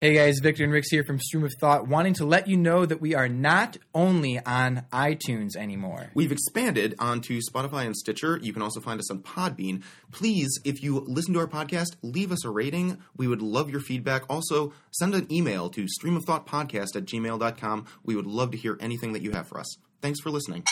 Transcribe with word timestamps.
Hey 0.00 0.14
guys, 0.14 0.38
Victor 0.40 0.62
and 0.62 0.72
Ricks 0.72 0.92
here 0.92 1.02
from 1.02 1.18
Stream 1.18 1.42
of 1.42 1.52
Thought, 1.60 1.88
wanting 1.88 2.14
to 2.14 2.24
let 2.24 2.46
you 2.46 2.56
know 2.56 2.86
that 2.86 3.00
we 3.00 3.16
are 3.16 3.28
not 3.28 3.78
only 3.92 4.38
on 4.38 4.84
iTunes 4.92 5.56
anymore. 5.56 6.12
We've 6.14 6.30
expanded 6.30 6.94
onto 7.00 7.40
Spotify 7.40 7.84
and 7.84 7.96
Stitcher. 7.96 8.38
You 8.40 8.52
can 8.52 8.62
also 8.62 8.78
find 8.78 9.00
us 9.00 9.10
on 9.10 9.24
Podbean. 9.24 9.82
Please, 10.12 10.56
if 10.64 10.84
you 10.84 11.00
listen 11.00 11.34
to 11.34 11.40
our 11.40 11.48
podcast, 11.48 11.96
leave 12.02 12.30
us 12.30 12.44
a 12.44 12.50
rating. 12.50 12.98
We 13.16 13.26
would 13.26 13.42
love 13.42 13.70
your 13.70 13.80
feedback. 13.80 14.22
Also, 14.30 14.72
send 14.92 15.16
an 15.16 15.26
email 15.32 15.68
to 15.70 15.88
streamofthought.podcast 16.00 16.94
at 16.94 17.04
gmail.com. 17.04 17.86
We 18.04 18.14
would 18.14 18.28
love 18.28 18.52
to 18.52 18.56
hear 18.56 18.78
anything 18.78 19.14
that 19.14 19.22
you 19.22 19.32
have 19.32 19.48
for 19.48 19.58
us. 19.58 19.78
Thanks 20.00 20.20
for 20.20 20.30
listening. 20.30 20.62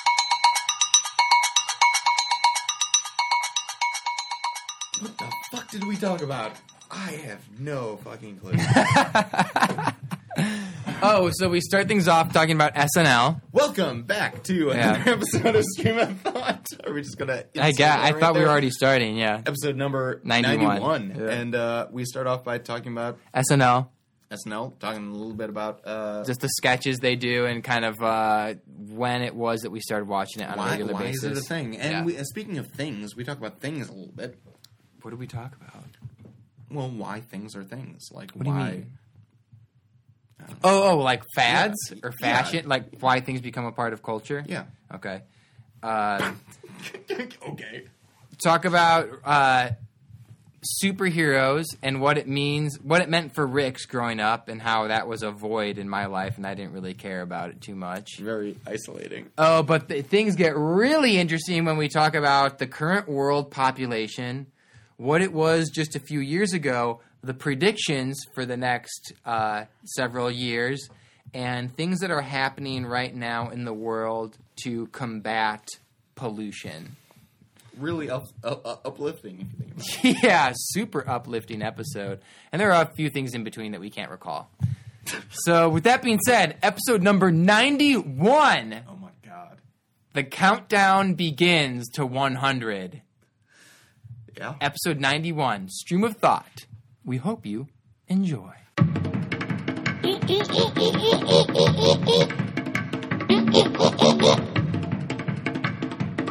What 5.00 5.18
the 5.18 5.32
fuck 5.50 5.68
did 5.72 5.84
we 5.84 5.96
talk 5.96 6.22
about? 6.22 6.52
I 6.90 7.12
have 7.26 7.40
no 7.60 7.96
fucking 7.98 8.38
clue. 8.38 8.54
Oh, 11.02 11.30
so 11.34 11.48
we 11.50 11.60
start 11.60 11.88
things 11.88 12.08
off 12.08 12.32
talking 12.32 12.54
about 12.56 12.74
SNL. 12.74 13.40
Welcome 13.52 14.04
back 14.04 14.42
to 14.44 14.70
another 14.70 14.98
Yeah. 14.98 15.12
episode 15.12 15.54
of 15.56 15.64
Stream 15.64 15.98
of 15.98 16.18
Thought. 16.20 16.66
Are 16.86 16.92
we 16.92 17.02
just 17.02 17.18
gonna? 17.18 17.44
I 17.58 17.68
insert 17.68 17.78
got. 17.78 17.78
that 17.78 17.98
I 18.00 18.10
right 18.12 18.20
thought 18.20 18.32
we 18.34 18.38
there? 18.40 18.46
were 18.46 18.52
already 18.52 18.70
starting. 18.70 19.16
Yeah, 19.16 19.42
episode 19.44 19.76
number 19.76 20.20
91. 20.24 20.58
91. 20.80 21.14
Yeah. 21.18 21.28
And 21.34 21.54
uh, 21.54 21.86
we 21.90 22.04
start 22.06 22.26
off 22.26 22.44
by 22.44 22.58
talking 22.58 22.92
about 22.92 23.18
SNL. 23.34 23.88
SNL, 24.30 24.78
talking 24.78 25.06
a 25.06 25.12
little 25.12 25.34
bit 25.34 25.50
about 25.50 25.82
uh, 25.86 26.24
Just 26.24 26.40
the 26.40 26.48
sketches 26.48 26.98
they 26.98 27.14
do 27.16 27.44
and 27.46 27.62
kind 27.62 27.84
of 27.84 28.00
uh, 28.02 28.54
when 28.88 29.22
it 29.22 29.34
was 29.34 29.60
that 29.60 29.70
we 29.70 29.80
started 29.80 30.08
watching 30.08 30.42
it 30.42 30.48
on 30.48 30.54
a 30.54 30.58
why, 30.58 30.70
regular 30.70 30.94
why 30.94 31.02
basis. 31.02 31.24
is 31.24 31.38
it 31.38 31.44
a 31.44 31.46
thing? 31.46 31.76
And 31.76 31.92
Yeah. 31.92 32.04
we, 32.04 32.16
uh, 32.18 32.24
speaking 32.24 32.56
of 32.58 32.68
things, 32.68 33.14
we 33.14 33.22
talk 33.24 33.36
about 33.38 33.60
things 33.60 33.88
a 33.88 33.92
little 33.92 34.12
bit. 34.14 34.38
What 35.02 35.10
do 35.10 35.16
we 35.18 35.26
talk 35.26 35.54
about? 35.56 35.84
Well, 36.70 36.88
why 36.88 37.20
things 37.20 37.54
are 37.56 37.64
things? 37.64 38.08
Like 38.12 38.32
What 38.32 38.44
do 38.44 38.50
you 38.50 38.56
why? 38.56 38.70
mean? 38.70 38.86
Oh, 40.62 40.90
oh, 40.90 40.98
like 40.98 41.22
fads 41.34 41.76
Yeah. 41.90 41.98
or 42.02 42.12
fashion, 42.12 42.68
like 42.68 42.98
why 43.00 43.20
things 43.20 43.40
become 43.40 43.64
a 43.64 43.72
part 43.72 43.92
of 43.92 44.02
culture. 44.02 44.44
Yeah. 44.46 44.64
Okay. 44.94 45.22
Uh, 45.82 46.32
okay. 47.48 47.84
talk 48.42 48.64
about 48.64 49.08
uh, 49.24 49.70
superheroes 50.82 51.64
and 51.82 52.00
what 52.00 52.18
it 52.18 52.26
means, 52.28 52.78
what 52.80 53.00
it 53.00 53.08
meant 53.08 53.34
for 53.34 53.46
Rick's 53.46 53.86
growing 53.86 54.20
up, 54.20 54.48
and 54.48 54.60
how 54.60 54.88
that 54.88 55.06
was 55.08 55.22
a 55.22 55.30
void 55.30 55.78
in 55.78 55.88
my 55.88 56.06
life, 56.06 56.36
and 56.36 56.46
I 56.46 56.54
didn't 56.54 56.72
really 56.72 56.94
care 56.94 57.22
about 57.22 57.50
it 57.50 57.60
too 57.60 57.74
much. 57.74 58.18
Very 58.18 58.56
isolating. 58.66 59.30
Oh, 59.38 59.62
but 59.62 59.88
th- 59.88 60.06
things 60.06 60.36
get 60.36 60.56
really 60.56 61.18
interesting 61.18 61.64
when 61.64 61.76
we 61.76 61.88
talk 61.88 62.14
about 62.14 62.58
the 62.58 62.66
current 62.66 63.08
world 63.08 63.50
population, 63.50 64.46
what 64.96 65.22
it 65.22 65.32
was 65.32 65.70
just 65.70 65.94
a 65.96 66.00
few 66.00 66.20
years 66.20 66.52
ago, 66.52 67.00
the 67.22 67.34
predictions 67.34 68.20
for 68.34 68.44
the 68.46 68.56
next 68.56 69.12
uh, 69.24 69.64
several 69.84 70.30
years, 70.30 70.88
and 71.34 71.74
things 71.76 72.00
that 72.00 72.10
are 72.10 72.20
happening 72.22 72.86
right 72.86 73.14
now 73.14 73.50
in 73.50 73.64
the 73.64 73.72
world 73.74 74.36
to 74.62 74.86
combat 74.88 75.66
pollution. 76.14 76.96
Really 77.78 78.08
up, 78.08 78.24
up, 78.42 78.66
up- 78.66 78.86
uplifting 78.86 79.40
if 79.40 79.48
you 79.52 79.56
think 79.66 79.70
about 79.76 80.14
it. 80.14 80.16
yeah, 80.22 80.52
super 80.54 81.06
uplifting 81.08 81.60
episode. 81.62 82.20
And 82.50 82.60
there 82.60 82.72
are 82.72 82.82
a 82.82 82.94
few 82.94 83.10
things 83.10 83.34
in 83.34 83.44
between 83.44 83.72
that 83.72 83.80
we 83.80 83.90
can't 83.90 84.10
recall. 84.10 84.48
so, 85.30 85.68
with 85.68 85.84
that 85.84 86.02
being 86.02 86.18
said, 86.24 86.56
episode 86.62 87.02
number 87.02 87.30
91, 87.30 88.82
Oh 88.88 88.96
my 88.96 89.10
god. 89.24 89.58
the 90.14 90.24
countdown 90.24 91.14
begins 91.14 91.88
to 91.90 92.06
100. 92.06 93.02
Yeah. 94.36 94.54
Episode 94.60 95.00
91, 95.00 95.68
Stream 95.70 96.04
of 96.04 96.16
Thought. 96.16 96.66
We 97.04 97.16
hope 97.16 97.46
you 97.46 97.68
enjoy. 98.08 98.52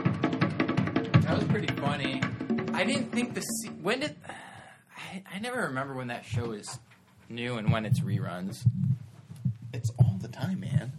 That 0.05 1.35
was 1.35 1.43
pretty 1.45 1.73
funny. 1.81 2.21
I 2.73 2.83
didn't 2.83 3.11
think 3.11 3.33
the 3.33 3.41
se- 3.41 3.69
when 3.81 4.01
did 4.01 4.15
I, 4.97 5.23
I 5.33 5.39
never 5.39 5.61
remember 5.61 5.95
when 5.95 6.07
that 6.07 6.25
show 6.25 6.51
is 6.51 6.79
new 7.29 7.55
and 7.57 7.71
when 7.71 7.85
it's 7.85 8.01
reruns. 8.01 8.65
It's 9.73 9.91
all 9.99 10.17
the 10.21 10.27
time, 10.27 10.59
man. 10.59 10.91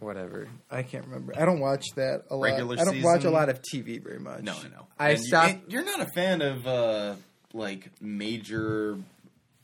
Whatever. 0.00 0.48
I 0.70 0.82
can't 0.82 1.04
remember. 1.04 1.34
I 1.38 1.44
don't 1.44 1.60
watch 1.60 1.84
that 1.96 2.24
a 2.30 2.34
lot. 2.36 2.44
Regular 2.44 2.76
I 2.80 2.84
don't 2.84 3.02
watch 3.02 3.24
a 3.24 3.30
lot 3.30 3.48
of 3.50 3.60
TV 3.62 4.02
very 4.02 4.18
much. 4.18 4.42
No, 4.42 4.52
I 4.52 4.68
know. 4.68 4.86
I 4.98 5.10
And 5.10 5.18
you- 5.20 5.26
stopped- 5.26 5.50
and 5.52 5.62
you're 5.68 5.84
not 5.84 6.00
a 6.00 6.06
fan 6.14 6.40
of 6.42 6.66
uh, 6.66 7.14
like 7.52 7.90
major. 8.00 8.98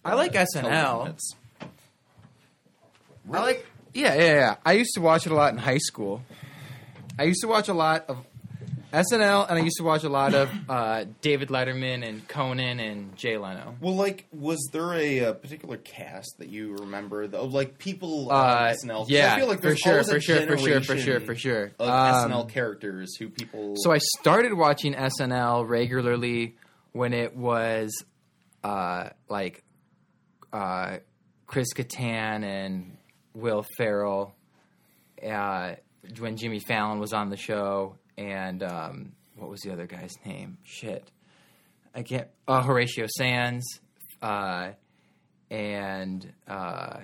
I 0.04 0.14
like 0.14 0.32
SNL. 0.34 0.62
television 0.62 1.06
hits. 1.06 1.34
I 3.32 3.40
like 3.40 3.66
Yeah, 3.94 4.14
yeah, 4.14 4.34
yeah. 4.34 4.56
I 4.64 4.72
used 4.72 4.92
to 4.94 5.00
watch 5.00 5.26
it 5.26 5.32
a 5.32 5.34
lot 5.34 5.52
in 5.52 5.58
high 5.58 5.78
school. 5.78 6.22
I 7.18 7.24
used 7.24 7.40
to 7.40 7.48
watch 7.48 7.68
a 7.68 7.74
lot 7.74 8.04
of 8.08 8.18
SNL, 8.92 9.48
and 9.48 9.58
I 9.58 9.62
used 9.62 9.76
to 9.78 9.84
watch 9.84 10.04
a 10.04 10.08
lot 10.08 10.34
of. 10.34 10.50
uh, 10.68 11.04
David 11.20 11.48
Letterman 11.48 12.06
and 12.06 12.26
Conan 12.28 12.80
and 12.80 13.16
Jay 13.16 13.36
Leno. 13.36 13.74
Well, 13.80 13.94
like, 13.94 14.26
was 14.32 14.58
there 14.72 14.94
a, 14.94 15.26
uh 15.26 15.32
particular 15.34 15.76
cast 15.76 16.36
that 16.38 16.48
you 16.48 16.74
remember? 16.76 17.26
Though, 17.26 17.44
like 17.44 17.78
people 17.78 18.30
on 18.30 18.44
Uh, 18.68 18.74
SNL. 18.74 18.98
'Cause 19.00 19.10
yeah, 19.10 19.34
I 19.34 19.38
feel 19.38 19.48
like 19.48 19.58
for 19.58 19.62
there's 19.68 19.78
sure, 19.78 19.92
always 19.92 20.08
a 20.08 20.14
for 20.14 20.20
sure, 20.20 20.36
for 20.46 20.46
sure, 20.46 20.56
for 20.56 20.58
sure, 20.58 20.80
generation 20.80 21.26
for 21.26 21.34
sure. 21.34 21.72
Of 21.78 21.88
Um, 21.88 22.30
SNL 22.30 22.44
characters 22.48 23.16
who 23.16 23.28
people. 23.28 23.74
So 23.76 23.92
I 23.92 23.98
started 24.20 24.54
watching 24.54 24.94
SNL 24.94 25.64
regularly 25.68 26.56
when 26.92 27.12
it 27.12 27.36
was 27.36 27.92
uh, 28.64 29.10
like 29.28 29.62
uh, 30.52 30.98
Chris 31.46 31.68
Kattan 31.74 32.44
and 32.44 32.96
Will 33.34 33.64
Ferrell, 33.76 34.34
uh, 35.26 35.74
when 36.18 36.36
Jimmy 36.36 36.60
Fallon 36.60 36.98
was 36.98 37.12
on 37.12 37.28
the 37.30 37.36
show, 37.36 37.96
and 38.16 38.62
um, 38.62 39.12
what 39.36 39.50
was 39.50 39.60
the 39.60 39.72
other 39.72 39.86
guy's 39.86 40.14
name? 40.24 40.58
Shit, 40.64 41.10
I 41.94 42.02
can't. 42.02 42.28
Uh, 42.46 42.62
Horatio 42.62 43.06
Sanz, 43.08 43.80
uh, 44.22 44.70
and 45.50 46.32
uh, 46.48 47.00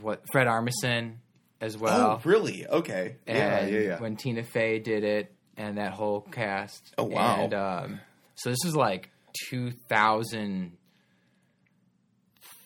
what 0.00 0.22
Fred 0.32 0.46
Armisen 0.46 1.16
as 1.60 1.76
well 1.76 2.12
oh, 2.12 2.20
really? 2.28 2.66
Okay. 2.66 3.16
Yeah, 3.26 3.58
and 3.58 3.72
yeah, 3.72 3.80
yeah. 3.80 3.98
when 3.98 4.16
Tina 4.16 4.42
Fey 4.42 4.78
did 4.78 5.04
it, 5.04 5.32
and 5.56 5.78
that 5.78 5.92
whole 5.92 6.20
cast. 6.20 6.94
Oh, 6.98 7.04
wow. 7.04 7.44
And 7.44 7.54
um, 7.54 8.00
so 8.34 8.50
this 8.50 8.58
was 8.64 8.76
like 8.76 9.10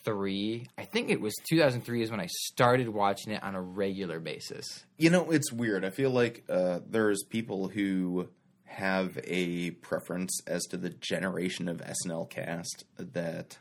2003. 0.05 0.69
I 0.79 0.85
think 0.85 1.11
it 1.11 1.21
was 1.21 1.35
2003 1.49 2.03
is 2.03 2.11
when 2.11 2.21
I 2.21 2.27
started 2.27 2.89
watching 2.89 3.33
it 3.33 3.43
on 3.43 3.55
a 3.55 3.63
regular 3.63 4.21
basis. 4.21 4.85
You 4.97 5.11
know, 5.11 5.31
it's 5.31 5.53
weird. 5.53 5.85
I 5.85 5.91
feel 5.91 6.11
like 6.11 6.45
uh, 6.49 6.81
there's 6.89 7.23
people 7.25 7.69
who 7.69 8.29
have 8.65 9.19
a 9.25 9.73
preference 9.73 10.41
as 10.47 10.63
to 10.67 10.77
the 10.77 10.91
generation 10.91 11.69
of 11.69 11.79
SNL 11.79 12.31
cast 12.31 12.85
that 12.97 13.59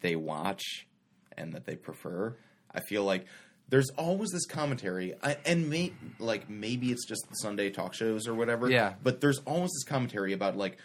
they 0.00 0.16
watch 0.16 0.86
and 1.36 1.52
that 1.52 1.66
they 1.66 1.76
prefer. 1.76 2.36
I 2.72 2.80
feel 2.80 3.04
like 3.04 3.26
there's 3.68 3.90
always 3.90 4.30
this 4.30 4.46
commentary, 4.46 5.14
I, 5.22 5.36
and 5.44 5.68
may, 5.70 5.92
like 6.18 6.50
maybe 6.50 6.90
it's 6.90 7.06
just 7.06 7.22
the 7.28 7.34
Sunday 7.36 7.70
talk 7.70 7.94
shows 7.94 8.26
or 8.26 8.34
whatever. 8.34 8.68
Yeah. 8.70 8.94
But 9.02 9.20
there's 9.20 9.38
always 9.40 9.70
this 9.70 9.84
commentary 9.84 10.32
about 10.32 10.56
like 10.56 10.78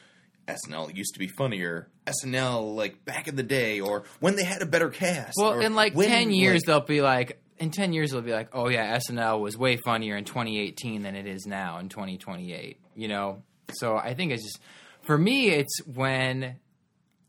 SNL 0.47 0.95
used 0.95 1.13
to 1.13 1.19
be 1.19 1.27
funnier. 1.27 1.87
SNL 2.05 2.75
like 2.75 3.03
back 3.05 3.27
in 3.27 3.35
the 3.35 3.43
day, 3.43 3.79
or 3.79 4.03
when 4.19 4.35
they 4.35 4.43
had 4.43 4.61
a 4.61 4.65
better 4.65 4.89
cast. 4.89 5.33
Well, 5.37 5.59
in 5.59 5.75
like 5.75 5.93
when, 5.95 6.07
10 6.09 6.31
years, 6.31 6.61
like- 6.61 6.65
they'll 6.67 6.87
be 6.87 7.01
like, 7.01 7.41
in 7.57 7.71
10 7.71 7.93
years, 7.93 8.11
they'll 8.11 8.21
be 8.21 8.33
like, 8.33 8.49
oh 8.53 8.67
yeah, 8.67 8.97
SNL 8.97 9.39
was 9.39 9.57
way 9.57 9.77
funnier 9.77 10.17
in 10.17 10.25
2018 10.25 11.01
than 11.01 11.15
it 11.15 11.25
is 11.25 11.45
now 11.45 11.79
in 11.79 11.89
2028. 11.89 12.79
You 12.95 13.07
know? 13.07 13.43
So 13.73 13.95
I 13.95 14.13
think 14.13 14.31
it's 14.33 14.43
just, 14.43 14.59
for 15.03 15.17
me, 15.17 15.49
it's 15.49 15.79
when, 15.85 16.57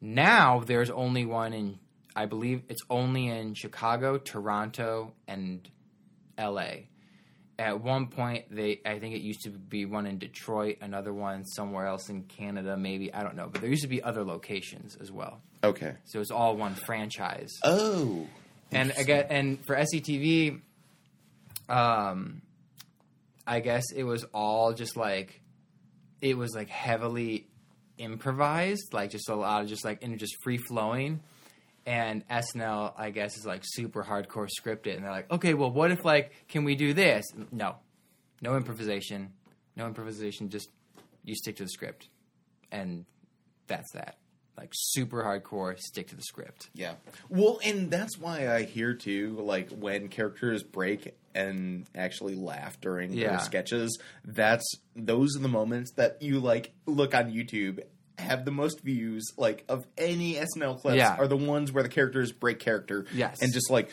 Now 0.00 0.60
there's 0.60 0.90
only 0.90 1.24
one 1.24 1.52
in 1.52 1.78
I 2.16 2.26
believe 2.26 2.62
it's 2.68 2.82
only 2.90 3.26
in 3.28 3.54
Chicago, 3.54 4.18
Toronto, 4.18 5.14
and 5.26 5.68
LA. 6.38 6.86
At 7.58 7.80
one 7.82 8.08
point 8.08 8.44
they 8.50 8.80
I 8.84 8.98
think 8.98 9.14
it 9.14 9.22
used 9.22 9.42
to 9.44 9.50
be 9.50 9.84
one 9.86 10.06
in 10.06 10.18
Detroit, 10.18 10.78
another 10.80 11.12
one 11.12 11.44
somewhere 11.44 11.86
else 11.86 12.08
in 12.08 12.22
Canada, 12.24 12.76
maybe, 12.76 13.12
I 13.14 13.22
don't 13.22 13.34
know, 13.36 13.48
but 13.50 13.60
there 13.60 13.70
used 13.70 13.82
to 13.82 13.88
be 13.88 14.02
other 14.02 14.24
locations 14.24 14.96
as 14.96 15.10
well. 15.10 15.40
okay. 15.64 15.94
So 16.04 16.20
it's 16.20 16.30
all 16.30 16.56
one 16.56 16.74
franchise. 16.74 17.50
Oh, 17.64 18.26
and 18.72 18.92
get 19.06 19.30
and 19.30 19.64
for 19.64 19.76
SCTV, 19.76 20.60
um, 21.68 22.42
I 23.46 23.60
guess 23.60 23.84
it 23.94 24.04
was 24.04 24.24
all 24.32 24.72
just 24.72 24.96
like 24.96 25.40
it 26.20 26.36
was 26.36 26.54
like 26.54 26.68
heavily 26.68 27.46
improvised, 27.98 28.92
like 28.92 29.10
just 29.10 29.28
a 29.28 29.34
lot 29.34 29.62
of 29.62 29.68
just 29.68 29.84
like 29.84 30.02
and 30.02 30.18
just 30.18 30.36
free 30.42 30.58
flowing. 30.58 31.20
And 31.86 32.26
SNL, 32.28 32.94
I 32.96 33.10
guess, 33.10 33.36
is 33.36 33.44
like 33.44 33.60
super 33.62 34.02
hardcore 34.02 34.48
scripted, 34.48 34.96
and 34.96 35.04
they're 35.04 35.10
like, 35.10 35.30
okay, 35.30 35.52
well, 35.52 35.70
what 35.70 35.90
if 35.90 36.02
like 36.02 36.32
can 36.48 36.64
we 36.64 36.76
do 36.76 36.94
this? 36.94 37.26
No, 37.52 37.76
no 38.40 38.56
improvisation, 38.56 39.32
no 39.76 39.86
improvisation. 39.86 40.48
Just 40.48 40.70
you 41.24 41.34
stick 41.34 41.56
to 41.56 41.64
the 41.64 41.68
script, 41.68 42.08
and 42.72 43.04
that's 43.66 43.92
that. 43.92 44.16
Like 44.56 44.70
super 44.72 45.22
hardcore, 45.24 45.76
stick 45.78 46.08
to 46.08 46.16
the 46.16 46.22
script. 46.22 46.68
Yeah. 46.74 46.94
Well, 47.28 47.58
and 47.64 47.90
that's 47.90 48.16
why 48.16 48.48
I 48.54 48.62
hear 48.62 48.94
too, 48.94 49.36
like 49.40 49.70
when 49.70 50.08
characters 50.08 50.62
break 50.62 51.16
and 51.34 51.86
actually 51.94 52.36
laugh 52.36 52.80
during 52.80 53.12
Yeah. 53.12 53.30
their 53.30 53.38
sketches, 53.40 53.98
that's 54.24 54.64
those 54.94 55.36
are 55.36 55.40
the 55.40 55.48
moments 55.48 55.92
that 55.96 56.22
you 56.22 56.38
like 56.38 56.72
look 56.86 57.14
on 57.16 57.32
YouTube 57.32 57.80
have 58.16 58.44
the 58.44 58.52
most 58.52 58.80
views 58.82 59.24
like 59.36 59.64
of 59.68 59.84
any 59.98 60.36
SNL 60.36 60.80
clips 60.80 60.98
Yeah. 60.98 61.16
are 61.18 61.26
the 61.26 61.36
ones 61.36 61.72
where 61.72 61.82
the 61.82 61.88
characters 61.88 62.30
break 62.30 62.60
character 62.60 63.06
Yes. 63.12 63.42
and 63.42 63.52
just 63.52 63.70
like 63.70 63.90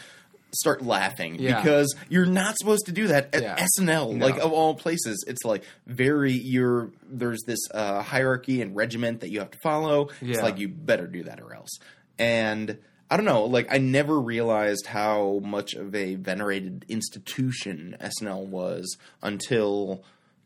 start 0.53 0.81
laughing 0.81 1.35
Yeah. 1.39 1.61
because 1.61 1.95
you're 2.09 2.25
not 2.25 2.55
supposed 2.57 2.85
to 2.87 2.91
do 2.91 3.07
that 3.07 3.33
at 3.33 3.41
Yeah. 3.43 3.65
SNL 3.79 4.13
No. 4.15 4.25
like 4.25 4.37
of 4.37 4.51
all 4.51 4.75
places 4.75 5.23
it's 5.27 5.43
like 5.45 5.63
very 5.87 6.33
you're 6.33 6.91
there's 7.09 7.41
this 7.47 7.59
uh, 7.73 8.01
hierarchy 8.01 8.61
and 8.61 8.75
regiment 8.75 9.21
that 9.21 9.29
you 9.31 9.39
have 9.39 9.51
to 9.51 9.57
follow 9.63 10.09
it's 10.21 10.41
like 10.41 10.57
you 10.59 10.67
better 10.67 11.07
do 11.07 11.23
that 11.23 11.39
or 11.39 11.53
else 11.53 11.71
and 12.19 12.77
I 13.09 13.17
don't 13.17 13.25
know, 13.25 13.43
like 13.43 13.67
I 13.69 13.77
never 13.77 14.17
realized 14.21 14.85
how 14.85 15.41
much 15.43 15.73
of 15.73 15.93
a 15.93 16.15
venerated 16.15 16.85
institution 16.87 17.97
SNL 17.99 18.45
was 18.47 18.95
until 19.21 20.03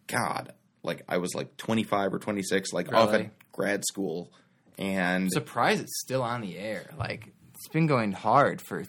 God, 0.07 0.51
like 0.81 1.03
I 1.07 1.17
was 1.19 1.35
like 1.35 1.57
25 1.57 2.13
or 2.15 2.17
26 2.19 2.73
like 2.73 2.91
off 2.91 3.11
Really? 3.11 3.25
at 3.25 3.51
grad 3.51 3.83
school 3.85 4.31
and 4.79 5.31
surprised 5.31 5.83
it's 5.83 5.99
still 6.01 6.23
on 6.23 6.41
the 6.41 6.57
air. 6.57 6.89
Like 6.97 7.33
it's 7.53 7.67
been 7.69 7.85
going 7.87 8.13
hard 8.13 8.61
for 8.67 8.83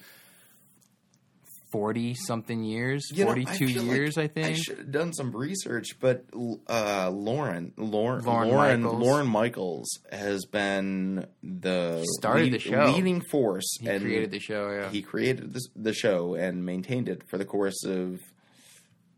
forty 1.72 2.14
something 2.14 2.62
years, 2.64 3.08
You 3.12 3.24
know, 3.24 3.30
forty 3.30 3.44
two 3.44 3.68
feel 3.68 3.82
like 3.82 3.96
years, 3.96 4.18
I 4.18 4.26
think. 4.28 4.46
I 4.46 4.52
should 4.54 4.78
have 4.78 4.90
done 4.92 5.12
some 5.12 5.34
research, 5.36 5.98
but 6.00 6.24
uh, 6.68 7.10
Lorne, 7.12 7.72
Lorne, 7.76 8.22
Lorne 8.24 8.48
Lorne, 8.50 8.82
Michaels. 8.82 9.02
Lorne 9.02 9.26
Michaels 9.26 9.98
has 10.12 10.44
been 10.46 11.26
the 11.42 12.04
started 12.18 12.52
the 12.52 12.58
show. 12.58 12.86
leading 12.94 13.20
force. 13.20 13.78
he 13.80 13.88
and 13.88 14.02
created 14.02 14.30
the 14.30 14.38
show. 14.40 14.70
Yeah, 14.70 14.88
He 14.90 15.02
created 15.02 15.52
this, 15.54 15.66
the 15.74 15.92
show 15.92 16.34
and 16.34 16.64
maintained 16.64 17.08
it 17.08 17.22
for 17.28 17.38
the 17.38 17.44
course 17.44 17.84
of 17.84 18.20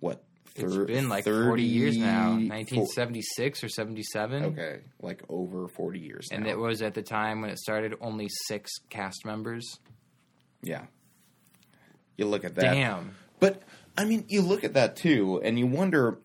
what? 0.00 0.22
it's 0.56 0.74
thir- 0.74 0.86
been 0.86 1.08
like 1.08 1.22
forty 1.24 1.62
years 1.62 1.96
now, 1.96 2.32
30 2.34 2.48
nineteen 2.48 2.86
seventy 2.86 3.22
six 3.22 3.62
or 3.62 3.68
seventy 3.68 4.02
seven. 4.02 4.44
Okay, 4.46 4.80
like 5.00 5.22
over 5.28 5.68
forty 5.68 6.00
years. 6.00 6.28
and 6.32 6.46
it 6.48 6.58
was 6.58 6.82
at 6.82 6.94
the 6.94 7.02
time 7.02 7.40
when 7.42 7.50
it 7.50 7.58
started 7.58 7.94
only 8.00 8.26
six 8.48 8.70
cast 8.90 9.24
members. 9.24 9.64
yeah. 10.62 10.86
You 12.18 12.26
look 12.26 12.44
at 12.44 12.54
that. 12.56 12.74
Damn. 12.74 13.12
But 13.40 13.62
I 13.96 14.04
mean, 14.04 14.26
you 14.28 14.42
look 14.42 14.64
at 14.64 14.74
that 14.74 14.96
too, 14.96 15.40
and 15.42 15.58
you 15.58 15.66
wonder. 15.66 16.18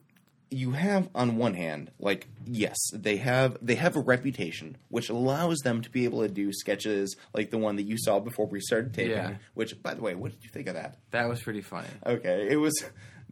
You 0.55 0.69
have 0.73 1.09
on 1.15 1.37
one 1.37 1.55
hand, 1.55 1.89
like 1.97 2.27
yes, 2.45 2.77
they 2.93 3.17
have 3.17 3.57
they 3.59 3.73
have 3.73 3.95
a 3.95 3.99
reputation 4.01 4.77
which 4.89 5.09
allows 5.09 5.57
them 5.63 5.81
to 5.81 5.89
be 5.89 6.03
able 6.03 6.21
to 6.21 6.27
do 6.27 6.53
sketches 6.53 7.15
like 7.33 7.49
the 7.49 7.57
one 7.57 7.77
that 7.77 7.83
you 7.87 7.97
saw 7.97 8.19
before 8.19 8.45
we 8.45 8.59
started 8.59 8.93
taping. 8.93 9.13
Yeah. 9.13 9.35
Which, 9.55 9.81
by 9.81 9.95
the 9.95 10.01
way, 10.01 10.13
what 10.13 10.31
did 10.31 10.43
you 10.43 10.51
think 10.51 10.67
of 10.67 10.75
that? 10.75 10.99
That 11.09 11.27
was 11.27 11.41
pretty 11.41 11.61
funny. 11.61 11.87
Okay, 12.05 12.47
it 12.51 12.57
was 12.57 12.73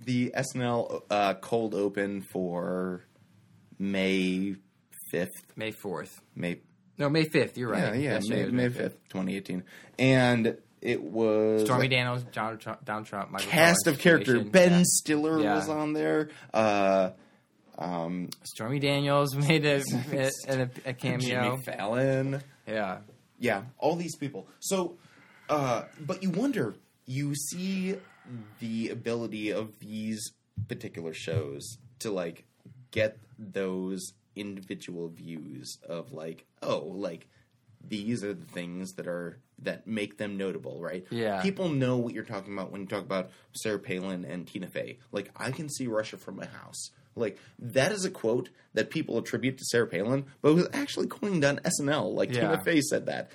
the 0.03 0.33
SNL 0.35 1.03
uh, 1.11 1.35
cold 1.35 1.75
open 1.75 2.21
for 2.33 3.03
May 3.77 4.55
fifth, 5.11 5.29
May 5.55 5.69
fourth. 5.71 6.21
May 6.35 6.61
No, 6.97 7.07
May 7.07 7.25
fifth. 7.25 7.55
You're 7.55 7.69
right. 7.69 7.95
yeah 7.99 8.13
Yesterday 8.13 8.45
May 8.45 8.67
May 8.67 8.69
fifth, 8.69 8.97
twenty 9.09 9.35
eighteen, 9.35 9.63
and 9.99 10.57
it 10.81 11.01
was 11.04 11.63
Stormy 11.66 11.88
Daniels, 11.88 12.24
John 12.31 12.57
Trump, 12.57 12.83
Donald 12.86 13.06
Trump, 13.07 13.31
Michael 13.31 13.50
cast 13.50 13.83
Collins 13.86 13.88
of 13.98 14.00
character. 14.04 14.25
situation. 14.31 14.51
Ben 14.51 14.72
Yeah. 14.80 14.83
Stiller 14.86 15.39
Yeah. 15.42 15.56
was 15.56 15.69
on 15.69 15.94
there. 15.94 16.30
Uh, 16.54 17.12
um, 17.78 18.30
Stormy 18.44 18.80
Daniels 18.80 19.36
made 19.48 19.66
a, 19.66 19.81
a, 20.13 20.30
a, 20.47 20.69
a 20.88 20.94
cameo. 20.94 21.19
Jimmy 21.19 21.57
Fallon. 21.66 22.42
Yeah. 22.68 22.97
Yeah, 23.40 23.64
all 23.80 23.95
these 23.95 24.16
people. 24.18 24.47
So, 24.59 24.97
uh, 25.50 25.83
but 26.00 26.21
you 26.21 26.30
wonder, 26.30 26.76
you 27.07 27.33
see 27.35 27.95
the 28.59 28.90
ability 28.90 29.52
of 29.52 29.80
these 29.80 30.21
particular 30.68 31.14
shows 31.14 31.78
to 32.00 32.11
like 32.11 32.45
get 32.92 33.18
those 33.40 34.14
individual 34.35 35.09
views 35.09 35.78
of 35.90 36.11
like, 36.14 36.45
oh, 36.61 36.80
like 36.95 37.28
these 37.83 38.23
are 38.23 38.33
the 38.35 38.45
things 38.45 38.94
that 38.94 39.07
are 39.07 39.40
that 39.61 39.85
make 39.87 40.18
them 40.18 40.37
notable, 40.37 40.80
right? 40.81 41.06
Yeah. 41.09 41.41
People 41.41 41.69
know 41.69 41.97
what 41.97 42.13
you're 42.13 42.23
talking 42.23 42.53
about 42.53 42.71
when 42.71 42.81
you 42.81 42.87
talk 42.87 43.03
about 43.03 43.30
Sarah 43.53 43.80
Palin 43.80 44.25
and 44.25 44.47
Tina 44.47 44.68
Fey. 44.68 44.97
Like, 45.11 45.31
I 45.35 45.51
can 45.51 45.69
see 45.69 45.87
Russia 45.87 46.18
from 46.18 46.35
my 46.37 46.45
house. 46.45 46.89
Like, 47.15 47.37
that 47.59 47.91
is 47.91 48.06
a 48.06 48.09
quote 48.09 48.49
that 48.73 48.89
people 48.89 49.18
attribute 49.18 49.57
to 49.57 49.65
Sarah 49.65 49.87
Palin, 49.87 50.25
but 50.41 50.49
it 50.49 50.56
was 50.56 50.68
actually 50.73 51.07
coined 51.07 51.44
on 51.44 51.59
SNL. 51.59 52.13
Like, 52.13 52.33
Yeah. 52.33 52.51
Tina 52.51 52.63
Fey 52.63 52.81
said 52.81 53.06
that. 53.07 53.31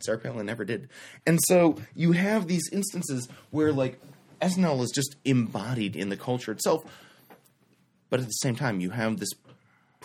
Sarah 0.00 0.18
Palin 0.18 0.46
never 0.46 0.64
did. 0.64 0.88
And 1.26 1.38
so 1.44 1.76
you 1.94 2.12
have 2.12 2.46
these 2.46 2.68
instances 2.72 3.28
where, 3.50 3.72
like, 3.72 4.00
SNL 4.40 4.82
is 4.82 4.90
just 4.94 5.16
embodied 5.24 5.94
in 5.94 6.08
the 6.08 6.16
culture 6.16 6.52
itself, 6.52 6.82
but 8.08 8.20
at 8.20 8.26
the 8.26 8.32
same 8.32 8.56
time, 8.56 8.80
you 8.80 8.90
have 8.90 9.18
this 9.18 9.28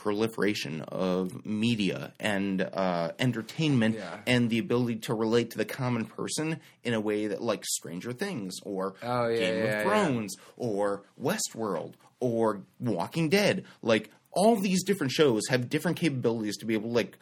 proliferation 0.05 0.81
of 0.81 1.43
media 1.47 2.13
and 2.19 2.61
uh, 2.61 3.11
entertainment 3.17 3.95
Yeah. 3.95 4.19
and 4.27 4.51
the 4.51 4.59
ability 4.59 4.97
to 4.97 5.15
relate 5.15 5.49
to 5.51 5.57
the 5.57 5.65
common 5.65 6.05
person 6.05 6.59
in 6.83 6.93
a 6.93 6.99
way 7.01 7.25
that, 7.25 7.41
like 7.41 7.65
Stranger 7.65 8.13
Things 8.13 8.55
or 8.61 8.93
Oh, 9.01 9.27
yeah, 9.27 9.39
Game 9.39 9.65
yeah, 9.65 9.79
of. 9.79 9.83
Thrones 9.87 10.35
or 10.57 11.01
Westworld 11.19 11.93
or 12.19 12.61
Walking 12.79 13.29
Dead. 13.29 13.65
Like 13.81 14.11
all 14.31 14.55
these 14.57 14.83
different 14.83 15.11
shows 15.11 15.41
have 15.49 15.69
different 15.69 15.97
capabilities 15.97 16.57
to 16.57 16.65
be 16.67 16.75
able 16.75 16.89
to 16.89 16.95
like 16.95 17.17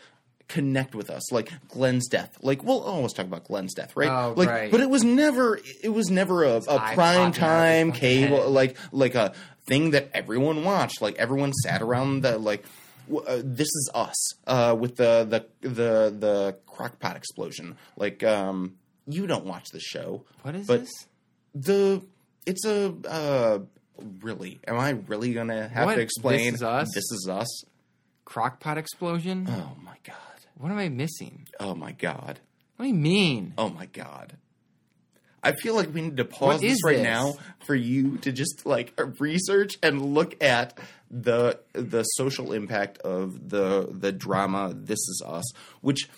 connect 0.50 0.94
with 0.94 1.10
us. 1.10 1.32
Like 1.32 1.54
Glenn's 1.70 2.10
death. 2.10 2.38
Like 2.42 2.66
we'll 2.66 2.82
always 2.82 3.14
talk 3.14 3.26
about 3.26 3.46
Glenn's 3.46 3.74
death, 3.74 3.96
right? 3.96 4.10
Oh, 4.10 4.34
like, 4.36 4.50
right. 4.50 4.70
but 4.72 4.82
it 4.82 4.90
was 4.90 5.06
never. 5.06 5.58
It 5.82 5.90
was 5.90 6.12
never 6.12 6.44
a, 6.44 6.58
a 6.58 6.62
prime 6.62 6.96
popping 6.96 7.06
out 7.22 7.28
of 7.30 7.36
time 7.36 7.92
cable 7.94 8.50
like 8.50 8.76
like 8.92 9.16
a 9.16 9.34
thing 9.66 9.92
that 9.92 10.10
everyone 10.14 10.64
watched. 10.64 11.02
Like 11.02 11.16
everyone 11.16 11.54
sat 11.54 11.82
around 11.82 12.22
the 12.24 12.38
like. 12.38 12.64
w- 13.10 13.26
Uh, 13.28 13.42
this 13.44 13.68
is 13.68 13.90
us 13.94 14.20
uh, 14.48 14.76
with 14.80 14.96
the 14.96 15.26
the 15.30 15.40
the 15.68 15.92
the 16.26 16.58
crockpot 16.68 17.16
explosion. 17.16 17.76
Like 17.98 18.24
um, 18.24 18.76
you 19.08 19.28
don't 19.28 19.46
watch 19.46 19.70
the 19.72 19.80
show, 19.82 20.24
What 20.44 20.56
is 20.56 20.68
But- 20.68 20.82
this? 20.82 20.92
the 21.54 22.02
it's 22.46 22.66
a 22.66 22.94
uh, 23.08 23.60
really? 24.22 24.60
Am 24.68 24.78
I 24.80 24.92
really 25.12 25.34
gonna 25.34 25.68
have 25.68 25.86
What? 25.88 25.96
to 25.96 26.02
explain? 26.02 26.52
This 26.52 26.62
Is 26.62 26.64
Us? 26.64 26.88
This 26.94 27.10
is 27.12 27.28
us. 27.30 27.52
Crockpot 28.26 28.78
explosion. 28.78 29.48
Oh 29.50 29.76
my 29.84 29.98
god. 30.04 30.18
What 30.58 30.72
am 30.72 30.78
I 30.78 30.90
missing? 30.90 31.48
Oh 31.60 31.76
my 31.76 31.92
god. 31.92 32.40
What 32.78 32.86
do 32.86 32.90
you 32.90 32.96
mean? 32.96 33.54
Oh 33.58 33.70
my 33.70 33.86
god. 33.88 34.38
I 35.44 35.52
feel 35.52 35.76
like 35.76 35.94
we 35.94 36.02
need 36.02 36.18
to 36.18 36.26
pause 36.26 36.62
this 36.62 36.80
right 36.86 36.96
this? 36.98 37.04
now 37.04 37.34
for 37.66 37.76
you 37.76 38.18
to 38.20 38.32
just 38.32 38.66
like 38.66 38.98
research 39.20 39.74
and 39.84 40.14
look 40.14 40.42
at 40.44 40.78
the 41.12 41.60
the 41.74 42.04
social 42.04 42.54
impact 42.54 42.98
of 43.00 43.50
the 43.50 43.88
the 43.92 44.12
drama 44.12 44.74
This 44.76 45.00
Is 45.00 45.22
Us, 45.26 45.52
which 45.82 46.10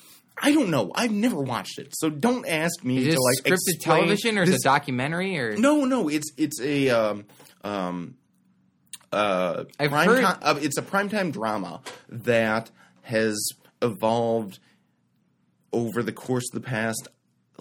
I 0.41 0.51
don't 0.51 0.69
know. 0.69 0.91
I've 0.93 1.11
never 1.11 1.39
watched 1.41 1.79
it, 1.79 1.93
so 1.97 2.09
don't 2.09 2.45
ask 2.47 2.83
me 2.83 2.97
Is 2.97 3.15
to 3.15 3.21
like 3.21 3.37
scripted 3.53 3.79
television 3.81 4.37
or 4.37 4.43
is 4.43 4.49
this- 4.49 4.55
it 4.57 4.65
a 4.67 4.69
documentary 4.69 5.39
or 5.39 5.57
No, 5.57 5.85
no, 5.85 6.07
it's 6.09 6.31
it's 6.37 6.61
a 6.61 6.89
um 6.89 7.25
um 7.63 8.15
uh 9.11 9.63
prime 9.79 10.07
heard- 10.09 10.21
time, 10.21 10.37
uh, 10.41 10.59
it's 10.61 10.77
a 10.77 10.81
primetime 10.81 11.31
drama 11.31 11.81
that 12.09 12.69
has 13.03 13.37
evolved 13.81 14.59
over 15.71 16.01
the 16.03 16.11
course 16.11 16.43
of 16.53 16.61
the 16.61 16.65
past 16.67 17.07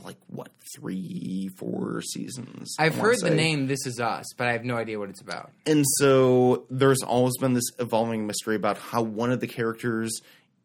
like 0.03 0.17
what 0.29 0.49
three 0.77 1.49
four 1.57 2.03
seasons 2.03 2.75
I've 2.79 2.97
heard 2.97 3.21
the 3.21 3.31
name 3.31 3.67
This 3.67 3.87
Is 3.87 4.01
Us, 4.01 4.25
but 4.37 4.47
I 4.49 4.53
have 4.53 4.65
no 4.65 4.77
idea 4.77 4.99
what 4.99 5.09
it's 5.11 5.21
about. 5.21 5.51
and 5.67 5.85
so 5.99 6.65
there's 6.71 7.03
always 7.03 7.37
been 7.39 7.53
this 7.55 7.71
evolving 7.79 8.27
mystery 8.27 8.57
about 8.57 8.77
how 8.79 9.03
one 9.03 9.31
of 9.31 9.41
the 9.41 9.47
characters 9.47 10.21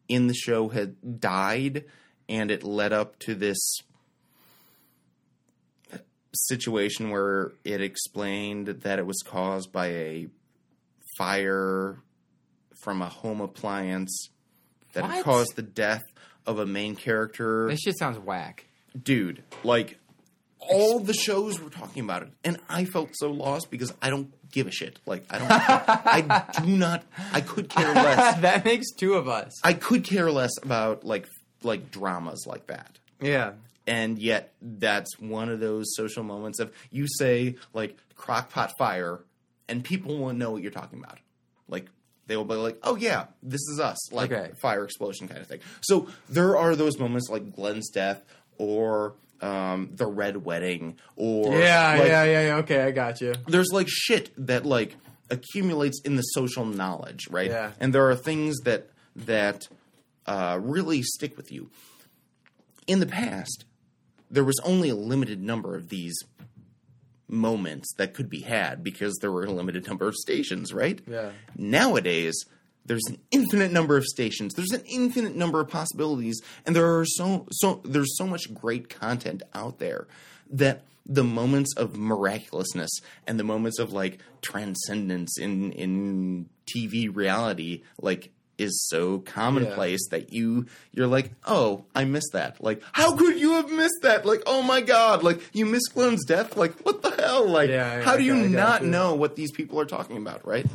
in 0.08 0.26
the 0.26 0.34
show 0.34 0.68
had 0.68 1.20
died 1.20 1.84
and 2.28 2.50
it 2.50 2.62
led 2.64 2.92
up 2.92 3.18
to 3.20 3.34
this 3.34 3.58
situation 6.32 7.10
where 7.10 7.52
it 7.64 7.80
explained 7.80 8.68
that 8.68 8.98
it 8.98 9.06
was 9.06 9.20
caused 9.24 9.72
by 9.72 9.86
a 9.88 10.26
fire 11.18 11.98
from 12.82 13.02
a 13.02 13.08
home 13.08 13.40
appliance 13.40 14.28
that 14.92 15.04
had 15.04 15.24
caused 15.24 15.56
the 15.56 15.62
death 15.62 16.02
of 16.46 16.58
a 16.58 16.66
main 16.66 16.94
character 16.96 17.68
This 17.68 17.80
shit 17.80 17.98
sounds 17.98 18.18
whack. 18.18 18.66
Dude, 19.00 19.42
like 19.64 19.98
all 20.58 21.00
the 21.00 21.14
shows 21.14 21.60
were 21.60 21.70
talking 21.70 22.04
about 22.04 22.22
it, 22.22 22.28
and 22.44 22.58
I 22.68 22.84
felt 22.84 23.10
so 23.14 23.30
lost 23.30 23.70
because 23.70 23.92
I 24.02 24.10
don't 24.10 24.32
give 24.50 24.66
a 24.66 24.70
shit. 24.70 24.98
Like 25.06 25.24
I 25.30 25.38
don't, 25.38 25.50
I 25.50 26.62
do 26.64 26.76
not, 26.76 27.04
I 27.32 27.40
could 27.40 27.68
care 27.68 27.94
less. 27.94 28.40
that 28.40 28.64
makes 28.64 28.90
two 28.92 29.14
of 29.14 29.28
us. 29.28 29.52
I 29.64 29.72
could 29.72 30.04
care 30.04 30.30
less 30.30 30.52
about 30.62 31.04
like 31.04 31.26
like 31.62 31.90
dramas 31.90 32.44
like 32.46 32.66
that. 32.68 32.98
Yeah. 33.20 33.52
And 33.86 34.18
yet, 34.18 34.52
that's 34.62 35.18
one 35.18 35.48
of 35.48 35.58
those 35.58 35.94
social 35.96 36.22
moments 36.22 36.60
of 36.60 36.72
you 36.90 37.06
say 37.08 37.56
like 37.72 37.96
crockpot 38.16 38.70
fire, 38.78 39.20
and 39.68 39.82
people 39.82 40.16
won't 40.18 40.38
know 40.38 40.50
what 40.52 40.62
you're 40.62 40.70
talking 40.70 40.98
about. 41.00 41.18
Like 41.68 41.86
they 42.26 42.36
will 42.36 42.44
be 42.44 42.54
like, 42.54 42.78
"Oh 42.84 42.94
yeah, 42.96 43.26
this 43.42 43.62
is 43.72 43.80
us," 43.80 44.12
like 44.12 44.30
Okay. 44.30 44.52
fire 44.62 44.84
explosion 44.84 45.26
kind 45.26 45.40
of 45.40 45.46
thing. 45.48 45.60
So 45.80 46.08
there 46.28 46.56
are 46.56 46.76
those 46.76 46.98
moments 46.98 47.28
like 47.30 47.52
Glenn's 47.56 47.88
death 47.90 48.22
or 48.60 49.14
um, 49.40 49.88
the 49.94 50.06
Red 50.06 50.44
Wedding 50.44 50.98
or 51.16 51.58
Yeah, 51.58 51.96
like, 51.98 52.08
yeah, 52.08 52.24
yeah, 52.24 52.46
yeah. 52.48 52.56
Okay, 52.56 52.82
I 52.82 52.90
got 52.90 53.20
you. 53.22 53.34
there's 53.48 53.70
like 53.72 53.88
shit 53.88 54.30
that 54.46 54.66
like 54.66 54.96
accumulates 55.30 56.00
in 56.02 56.16
the 56.16 56.22
social 56.22 56.66
knowledge, 56.66 57.26
right? 57.30 57.48
Yeah. 57.50 57.70
And 57.80 57.94
there 57.94 58.08
are 58.10 58.14
things 58.16 58.58
that 58.64 58.90
that 59.16 59.66
uh, 60.26 60.58
really 60.60 61.02
stick 61.02 61.36
with 61.38 61.50
you. 61.50 61.70
In 62.86 63.00
the 63.00 63.06
past, 63.06 63.64
there 64.30 64.44
was 64.44 64.60
only 64.62 64.90
a 64.90 64.94
limited 64.94 65.42
number 65.42 65.74
of 65.74 65.88
these 65.88 66.16
moments 67.28 67.94
that 67.96 68.12
could 68.12 68.28
be 68.28 68.40
had 68.40 68.82
because 68.82 69.16
there 69.20 69.32
were 69.32 69.44
a 69.44 69.50
limited 69.52 69.86
number 69.86 70.06
of 70.06 70.16
stations, 70.16 70.74
right? 70.74 71.00
Yeah. 71.06 71.30
Nowadays, 71.56 72.44
there's 72.84 73.06
an 73.08 73.18
infinite 73.30 73.72
number 73.72 73.96
of 73.96 74.04
stations. 74.04 74.54
There's 74.54 74.72
an 74.72 74.82
infinite 74.86 75.36
number 75.36 75.60
of 75.60 75.68
possibilities, 75.68 76.40
and 76.66 76.74
there 76.74 76.98
are 76.98 77.04
so 77.06 77.46
so 77.52 77.80
there's 77.84 78.16
so 78.16 78.26
much 78.26 78.52
great 78.52 78.88
content 78.88 79.42
out 79.54 79.78
there 79.78 80.08
that 80.50 80.82
the 81.06 81.24
moments 81.24 81.74
of 81.76 81.96
miraculousness 81.96 82.90
and 83.26 83.38
the 83.38 83.44
moments 83.44 83.78
of 83.78 83.92
like 83.92 84.18
transcendence 84.42 85.38
in 85.38 85.72
in 85.72 86.48
TV 86.72 87.14
reality 87.14 87.82
like 88.00 88.30
is 88.58 88.86
so 88.88 89.18
commonplace 89.20 90.06
that 90.10 90.32
you 90.32 90.66
you're 90.92 91.06
like 91.06 91.30
oh 91.46 91.84
I 91.94 92.04
missed 92.04 92.32
that. 92.32 92.62
Like 92.62 92.82
how 92.92 93.16
could 93.16 93.40
you 93.40 93.52
have 93.52 93.70
missed 93.70 94.00
that? 94.02 94.26
Like 94.26 94.42
oh 94.46 94.62
my 94.62 94.80
god 94.80 95.22
like 95.22 95.40
you 95.52 95.66
missed 95.66 95.94
Glenn's 95.94 96.24
death? 96.24 96.56
Like 96.56 96.78
what 96.80 97.02
the 97.02 97.10
hell? 97.10 97.48
Like 97.48 97.70
Yeah, 97.70 97.96
yeah, 97.96 98.02
how 98.02 98.16
do 98.16 98.22
you 98.22 98.34
not 98.34 98.84
know 98.84 99.14
what 99.14 99.36
these 99.36 99.50
people 99.50 99.80
are 99.80 99.86
talking 99.86 100.16
about? 100.16 100.46
Right? 100.46 100.66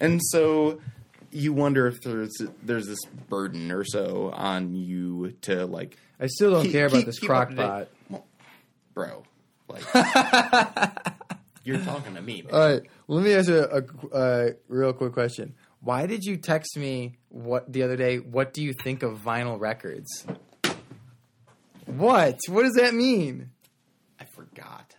And 0.00 0.20
so 0.22 0.80
you 1.32 1.52
wonder 1.52 1.86
if 1.86 2.00
there's 2.02 2.40
there's 2.62 2.86
this 2.86 3.04
burden 3.28 3.72
or 3.72 3.84
so 3.84 4.30
on 4.34 4.74
you 4.74 5.32
to 5.42 5.66
like 5.66 5.96
I 6.20 6.26
still 6.26 6.50
don't 6.52 6.62
keep- 6.64 6.72
care 6.72 6.86
about 6.86 7.06
this 7.06 7.18
keep 7.18 7.30
up 7.30 7.48
crock 7.48 7.56
pot. 7.56 7.88
Well, 8.08 8.26
bro. 8.94 9.24
Like 9.68 9.82
you're 11.64 11.78
talking 11.78 12.14
to 12.14 12.22
me, 12.22 12.42
man. 12.42 12.52
All 12.54 12.60
right, 12.60 12.82
let 13.08 13.24
me 13.24 13.32
ask 13.32 13.48
you 13.48 13.58
a, 13.58 13.78
a, 13.78 14.46
a 14.48 14.54
real 14.68 14.92
quick 14.92 15.12
question. 15.12 15.54
Why 15.80 16.06
did 16.06 16.24
you 16.24 16.36
text 16.36 16.76
me 16.76 17.16
what 17.28 17.72
the 17.72 17.82
other 17.82 17.96
day? 17.96 18.18
What 18.18 18.52
do 18.52 18.62
you 18.62 18.72
think 18.74 19.02
of 19.02 19.18
vinyl 19.20 19.58
records? 19.58 20.26
What? 21.86 22.38
What 22.48 22.62
does 22.62 22.74
that 22.74 22.94
mean? 22.94 23.50
I 24.20 24.24
forgot. 24.24 24.94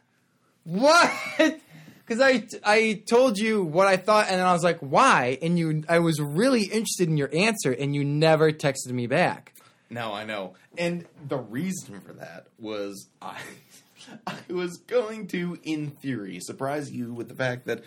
What? 0.63 1.11
Because 2.05 2.21
I 2.21 2.45
I 2.63 3.03
told 3.07 3.37
you 3.37 3.63
what 3.63 3.87
I 3.87 3.97
thought, 3.97 4.27
and 4.29 4.39
then 4.39 4.45
I 4.45 4.53
was 4.53 4.63
like, 4.63 4.79
why? 4.79 5.37
And 5.41 5.57
you, 5.57 5.83
I 5.87 5.99
was 5.99 6.19
really 6.19 6.63
interested 6.63 7.07
in 7.07 7.17
your 7.17 7.29
answer, 7.33 7.71
and 7.71 7.95
you 7.95 8.03
never 8.03 8.51
texted 8.51 8.91
me 8.91 9.07
back. 9.07 9.53
No, 9.89 10.11
I 10.11 10.25
know. 10.25 10.55
And 10.77 11.05
the 11.27 11.37
reason 11.37 12.01
for 12.01 12.13
that 12.13 12.47
was 12.59 13.07
I 13.21 13.37
I 14.27 14.35
was 14.49 14.77
going 14.87 15.27
to, 15.27 15.57
in 15.63 15.91
theory, 15.91 16.39
surprise 16.41 16.91
you 16.91 17.13
with 17.13 17.29
the 17.29 17.35
fact 17.35 17.67
that 17.67 17.83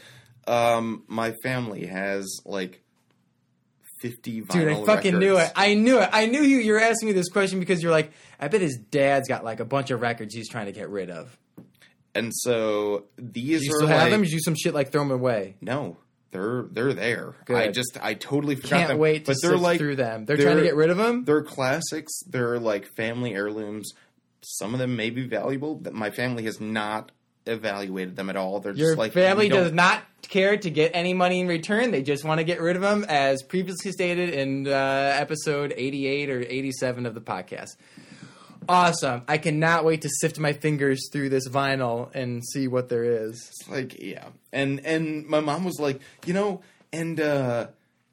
um, 0.47 1.05
my 1.09 1.33
family 1.43 1.87
has 1.87 2.41
like 2.45 2.83
fifty 4.01 4.43
vinyl 4.43 4.53
Dude, 4.53 4.69
I 4.69 4.85
fucking 4.85 5.19
knew 5.19 5.37
it. 5.37 5.51
I 5.57 5.75
knew 5.75 5.99
it. 5.99 6.09
I 6.13 6.27
knew 6.27 6.43
you. 6.43 6.59
You're 6.59 6.81
asking 6.81 7.09
me 7.09 7.13
this 7.13 7.29
question 7.29 7.61
because 7.61 7.83
you're 7.83 7.93
like, 7.93 8.13
I 8.39 8.49
bet 8.49 8.61
his 8.61 8.77
dad's 8.77 9.29
got 9.29 9.45
like 9.45 9.61
a 9.61 9.65
bunch 9.65 9.91
of 9.91 10.01
records 10.01 10.35
he's 10.35 10.49
trying 10.49 10.67
to 10.67 10.73
get 10.73 10.89
rid 10.89 11.11
of. 11.11 11.37
And 12.17 12.33
so 12.35 13.05
these 13.19 13.61
Do 13.61 13.67
you 13.67 13.73
are 13.73 13.77
still 13.77 13.89
like, 13.89 13.99
have 13.99 14.11
them? 14.11 14.25
You 14.25 14.31
do 14.31 14.39
some 14.41 14.55
shit 14.55 14.75
like 14.75 14.91
throw 14.91 15.03
them 15.03 15.11
away? 15.11 15.57
No, 15.61 15.99
they're 16.31 16.65
they're 16.71 16.93
there. 16.95 17.35
Good. 17.45 17.57
I 17.57 17.69
just 17.69 17.99
I 18.01 18.15
totally 18.15 18.57
forgot 18.57 18.71
Can't 18.71 18.89
them. 18.89 18.99
wait 18.99 19.25
to 19.27 19.33
but 19.33 19.37
they're 19.43 19.57
like 19.57 19.79
through 19.79 19.97
them. 19.97 20.25
They're, 20.25 20.37
trying 20.37 20.57
to 20.57 20.63
get 20.63 20.77
rid 20.77 20.91
of 20.91 20.97
them. 20.97 21.25
They're 21.25 21.43
classics. 21.43 22.13
They're 22.27 22.59
like 22.59 22.87
family 22.87 23.35
heirlooms. 23.35 23.93
Some 24.43 24.75
of 24.75 24.81
them 24.81 24.97
may 24.97 25.11
be 25.11 25.27
valuable. 25.27 25.79
That 25.81 25.93
my 25.93 26.11
family 26.11 26.45
has 26.45 26.61
not 26.61 27.13
evaluated 27.47 28.17
them 28.17 28.29
at 28.31 28.37
all. 28.37 28.61
They're 28.61 28.73
Your 28.73 28.91
just 28.91 28.99
like 28.99 29.13
family 29.13 29.49
does 29.49 29.73
not 29.73 30.03
care 30.23 30.57
to 30.57 30.71
get 30.71 30.93
any 30.95 31.15
money 31.15 31.41
in 31.41 31.47
return. 31.49 31.91
They 31.91 32.03
just 32.03 32.25
want 32.25 32.39
to 32.39 32.45
get 32.45 32.61
rid 32.61 32.77
of 32.77 32.83
them, 32.83 33.05
as 33.09 33.43
previously 33.43 33.93
stated 33.93 34.31
in 34.31 34.67
uh, 34.67 35.17
episode 35.21 35.73
88 35.77 36.31
or 36.31 36.41
87 36.41 37.07
of 37.07 37.15
the 37.15 37.21
podcast. 37.21 37.77
Awesome. 38.69 39.23
I 39.29 39.39
cannot 39.39 39.85
wait 39.85 40.03
to 40.03 40.09
sift 40.21 40.39
my 40.39 40.53
fingers 40.53 41.09
through 41.13 41.29
this 41.31 41.49
vinyl 41.49 42.15
and 42.15 42.43
see 42.45 42.69
what 42.69 42.89
there 42.89 43.05
is. 43.05 43.37
It's 43.61 43.69
like 43.69 44.01
yeah 44.03 44.29
and 44.53 44.85
and 44.87 45.27
my 45.27 45.41
mom 45.41 45.65
was 45.65 45.79
like 45.81 46.01
you 46.25 46.35
know 46.35 46.63
and 46.93 47.21
uh 47.21 47.69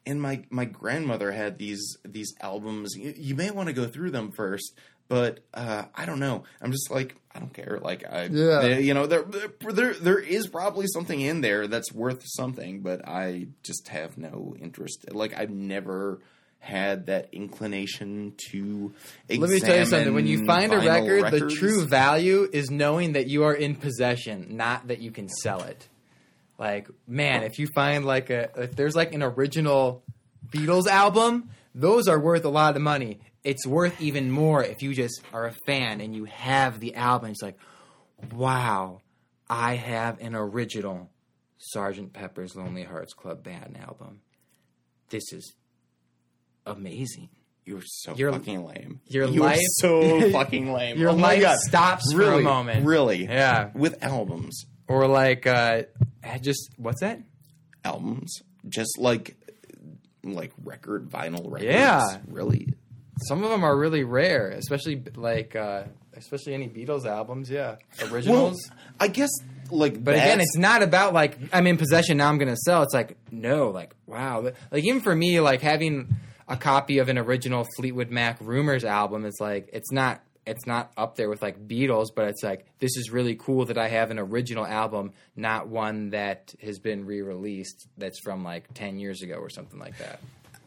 and 0.06 0.20
my 0.20 0.42
my 0.50 0.64
grandmother 0.64 1.30
had 1.32 1.58
these 1.58 1.96
these 2.04 2.34
albums 2.40 2.94
you, 2.96 3.14
you 3.16 3.34
may 3.34 3.50
want 3.50 3.68
to 3.68 3.72
go 3.72 3.86
through 3.86 4.10
them 4.10 4.32
first 4.36 4.74
but 5.08 5.40
uh 5.54 5.84
i 5.94 6.04
don't 6.04 6.18
know 6.18 6.42
i'm 6.60 6.72
just 6.72 6.90
like 6.90 7.14
i 7.34 7.38
don't 7.38 7.54
care 7.54 7.78
like 7.82 8.04
i 8.10 8.24
Yeah. 8.24 8.60
they- 8.62 8.80
you 8.82 8.92
know 8.94 9.06
there, 9.06 9.22
there 9.22 9.94
there 9.94 10.18
is 10.18 10.46
probably 10.48 10.86
something 10.88 11.20
in 11.20 11.40
there 11.40 11.66
that's 11.68 11.92
worth 11.92 12.22
something 12.24 12.80
but 12.80 13.06
i 13.08 13.46
just 13.62 13.88
have 13.88 14.18
no 14.18 14.54
interest 14.60 15.06
like 15.12 15.34
i've 15.38 15.50
never 15.50 16.20
had 16.64 17.06
that 17.06 17.28
inclination 17.32 18.32
to 18.50 18.94
Let 19.28 19.50
me 19.50 19.60
tell 19.60 19.78
you 19.78 19.84
something. 19.84 20.14
When 20.14 20.26
you 20.26 20.46
find 20.46 20.72
a 20.72 20.78
record, 20.78 21.30
the 21.30 21.50
true 21.50 21.86
value 21.86 22.48
is 22.50 22.70
knowing 22.70 23.12
that 23.12 23.26
you 23.26 23.44
are 23.44 23.54
in 23.54 23.76
possession, 23.76 24.56
not 24.56 24.88
that 24.88 25.00
you 25.00 25.10
can 25.10 25.28
sell 25.28 25.62
it. 25.62 25.88
Like, 26.58 26.88
man, 27.06 27.42
if 27.42 27.58
you 27.58 27.66
find 27.74 28.04
like 28.04 28.30
a 28.30 28.50
if 28.56 28.76
there's 28.76 28.96
like 28.96 29.12
an 29.12 29.22
original 29.22 30.02
Beatles 30.48 30.86
album, 30.86 31.50
those 31.74 32.08
are 32.08 32.18
worth 32.18 32.44
a 32.44 32.50
lot 32.50 32.76
of 32.76 32.82
money. 32.82 33.20
It's 33.42 33.66
worth 33.66 34.00
even 34.00 34.30
more 34.30 34.64
if 34.64 34.82
you 34.82 34.94
just 34.94 35.20
are 35.32 35.46
a 35.46 35.54
fan 35.66 36.00
and 36.00 36.14
you 36.16 36.24
have 36.24 36.80
the 36.80 36.94
album. 36.94 37.30
It's 37.30 37.42
like, 37.42 37.58
wow, 38.32 39.02
I 39.50 39.74
have 39.74 40.20
an 40.20 40.34
original 40.34 41.10
Sergeant 41.58 42.14
Pepper's 42.14 42.56
Lonely 42.56 42.84
Hearts 42.84 43.12
Club 43.12 43.42
Band 43.42 43.76
album. 43.76 44.20
This 45.10 45.32
is 45.32 45.52
amazing. 46.66 47.28
You're 47.64 47.82
so 47.84 48.14
Your- 48.14 48.32
fucking 48.32 48.64
lame. 48.66 49.00
your 49.06 49.26
You're 49.26 49.44
life- 49.44 49.58
so 49.76 50.30
fucking 50.32 50.72
lame. 50.72 50.98
Your 50.98 51.10
oh 51.10 51.16
my 51.16 51.34
life 51.34 51.40
God. 51.40 51.58
stops 51.60 52.12
for 52.12 52.22
a 52.34 52.40
moment. 52.40 52.84
Really? 52.86 53.24
Yeah. 53.24 53.70
With 53.74 54.02
albums. 54.04 54.66
Or 54.86 55.08
like 55.08 55.46
uh, 55.46 55.84
just 56.42 56.70
what's 56.76 57.00
that? 57.00 57.20
albums, 57.84 58.40
just 58.68 58.98
like 58.98 59.36
like 60.22 60.52
record 60.62 61.08
vinyl 61.10 61.44
records. 61.50 61.64
Yeah. 61.64 62.18
really. 62.28 62.68
Some 63.28 63.44
of 63.44 63.50
them 63.50 63.62
are 63.62 63.76
really 63.76 64.04
rare, 64.04 64.48
especially 64.50 65.02
like 65.14 65.54
uh, 65.56 65.84
especially 66.14 66.52
any 66.54 66.68
Beatles 66.68 67.06
albums. 67.06 67.48
Yeah, 67.48 67.76
originals. 68.10 68.60
Well, 68.68 68.78
I 69.00 69.08
guess 69.08 69.30
like, 69.70 70.02
But 70.02 70.14
again, 70.16 70.40
it's 70.40 70.56
not 70.56 70.82
about 70.82 71.14
like 71.14 71.38
I'm 71.52 71.66
in 71.66 71.76
possession 71.76 72.16
now. 72.18 72.28
I'm 72.28 72.38
going 72.38 72.50
to 72.52 72.56
sell. 72.56 72.82
It's 72.82 72.92
like 72.92 73.16
no, 73.30 73.70
like 73.70 73.94
wow, 74.06 74.50
like 74.70 74.84
even 74.84 75.00
for 75.00 75.14
me, 75.14 75.40
like 75.40 75.60
having 75.60 76.16
a 76.48 76.56
copy 76.56 76.98
of 76.98 77.08
an 77.08 77.18
original 77.18 77.66
Fleetwood 77.76 78.10
Mac 78.10 78.38
Rumors 78.40 78.84
album 78.84 79.24
is 79.24 79.38
like 79.40 79.68
it's 79.72 79.92
not 79.92 80.20
it's 80.46 80.66
not 80.66 80.92
up 80.96 81.16
there 81.16 81.28
with 81.30 81.40
like 81.40 81.66
Beatles, 81.66 82.08
but 82.14 82.28
it's 82.28 82.42
like 82.42 82.66
this 82.78 82.96
is 82.96 83.10
really 83.10 83.34
cool 83.34 83.64
that 83.66 83.78
I 83.78 83.88
have 83.88 84.10
an 84.10 84.18
original 84.18 84.66
album, 84.66 85.12
not 85.36 85.68
one 85.68 86.10
that 86.10 86.54
has 86.62 86.78
been 86.78 87.06
re-released 87.06 87.88
that's 87.96 88.20
from 88.20 88.44
like 88.44 88.72
ten 88.74 88.98
years 88.98 89.22
ago 89.22 89.36
or 89.36 89.48
something 89.48 89.78
like 89.78 89.96
that. 89.98 90.20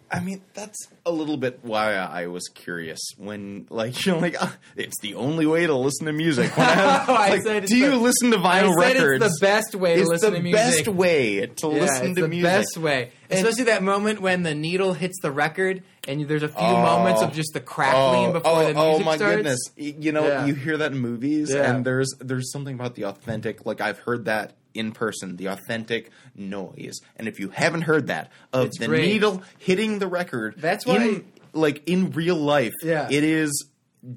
I 0.10 0.20
mean, 0.22 0.42
that's 0.54 0.78
a 1.06 1.12
little 1.12 1.36
bit 1.38 1.60
why 1.64 1.94
I 1.96 2.28
was 2.28 2.48
curious 2.48 3.00
when, 3.18 3.68
like, 3.70 4.06
you're 4.06 4.20
like, 4.20 4.36
ah, 4.40 4.56
it's 4.76 5.00
the 5.02 5.16
only 5.16 5.46
way 5.46 5.66
to 5.68 5.76
listen 5.76 6.06
to 6.08 6.14
music. 6.14 6.56
When 6.56 6.66
I, 6.70 7.06
I 7.08 7.30
like, 7.32 7.42
said 7.42 7.66
do 7.66 7.76
you 7.78 7.92
the- 7.92 7.98
listen 7.98 8.32
to 8.32 8.38
vinyl 8.38 8.78
I 8.82 8.92
said 8.94 8.98
records? 8.98 9.26
it's 9.26 9.40
the 9.40 9.46
best 9.46 9.76
way 9.76 9.96
to 9.98 10.06
listen 10.08 10.34
to 10.34 10.40
music. 10.42 10.60
It's 10.66 10.78
the 10.78 10.84
best 10.86 10.98
way 10.98 11.46
to 11.48 11.68
Yeah, 11.68 11.74
listen 11.82 12.06
it's 12.08 12.16
to 12.16 12.22
the 12.22 12.28
music. 12.28 12.44
best 12.52 12.78
way, 12.78 13.12
especially 13.30 13.64
that 13.66 13.84
moment 13.84 14.22
when 14.22 14.44
the 14.44 14.56
needle 14.56 14.94
hits 14.94 15.20
the 15.22 15.32
record, 15.32 15.84
and 16.08 16.22
there's 16.28 16.44
a 16.44 16.48
few 16.48 16.58
Oh. 16.66 16.82
moments 16.82 17.22
of 17.22 17.34
just 17.34 17.52
the 17.54 17.60
crackling 17.60 18.30
Oh, 18.30 18.34
before 18.34 18.52
oh, 18.52 18.58
the 18.60 18.74
music 18.74 18.78
oh 18.78 19.00
my 19.04 19.16
starts. 19.18 19.36
goodness! 19.36 19.60
You 19.76 20.12
know, 20.14 20.26
Yeah. 20.28 20.46
you 20.46 20.54
hear 20.56 20.78
that 20.78 20.94
in 20.94 21.00
movies, 21.00 21.52
Yeah. 21.54 21.70
and 21.70 21.86
there's 21.86 22.14
there's 22.20 22.50
something 22.52 22.76
about 22.76 22.96
the 22.96 23.04
authentic. 23.06 23.66
Like 23.66 23.82
I've 23.82 24.00
heard 24.00 24.24
that 24.26 24.54
in 24.78 24.92
person, 24.92 25.36
the 25.38 25.48
authentic 25.48 26.12
noise. 26.36 27.00
And 27.16 27.28
if 27.28 27.40
you 27.40 27.50
haven't 27.50 27.82
heard 27.84 28.08
that 28.08 28.32
of 28.54 28.68
It's 28.68 28.80
the 28.80 28.88
great. 28.88 29.02
needle 29.06 29.42
hitting 29.58 30.00
the 30.00 30.08
record, 30.08 30.56
That's 30.58 30.86
in, 30.86 30.92
why- 30.94 31.22
like 31.54 31.88
in 31.88 32.12
real 32.12 32.36
life, 32.36 32.74
Yeah. 32.84 33.08
it 33.10 33.24
is 33.24 33.66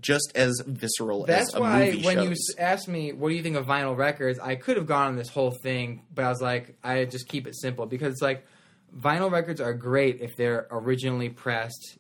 just 0.00 0.30
as 0.34 0.60
visceral 0.66 1.24
That's 1.24 1.48
as 1.48 1.54
a 1.54 1.60
why 1.60 1.86
movie 1.86 2.02
when 2.04 2.18
you 2.22 2.28
shows. 2.30 2.50
s- 2.50 2.58
asked 2.58 2.86
me 2.88 3.12
what 3.12 3.30
do 3.30 3.34
you 3.34 3.42
think 3.42 3.56
of 3.56 3.66
vinyl 3.66 3.96
records, 3.96 4.38
I 4.38 4.54
could 4.54 4.76
have 4.76 4.86
gone 4.86 5.08
on 5.08 5.16
this 5.16 5.28
whole 5.30 5.52
thing, 5.62 6.02
but 6.14 6.24
I 6.24 6.28
was 6.28 6.40
like, 6.42 6.76
I 6.84 7.06
just 7.06 7.26
keep 7.28 7.46
it 7.46 7.56
simple 7.56 7.86
because 7.86 8.12
it's 8.12 8.22
like 8.22 8.46
vinyl 8.96 9.30
records 9.32 9.60
are 9.60 9.72
great 9.72 10.20
if 10.20 10.36
they're 10.36 10.66
originally 10.70 11.28
pressed 11.30 11.96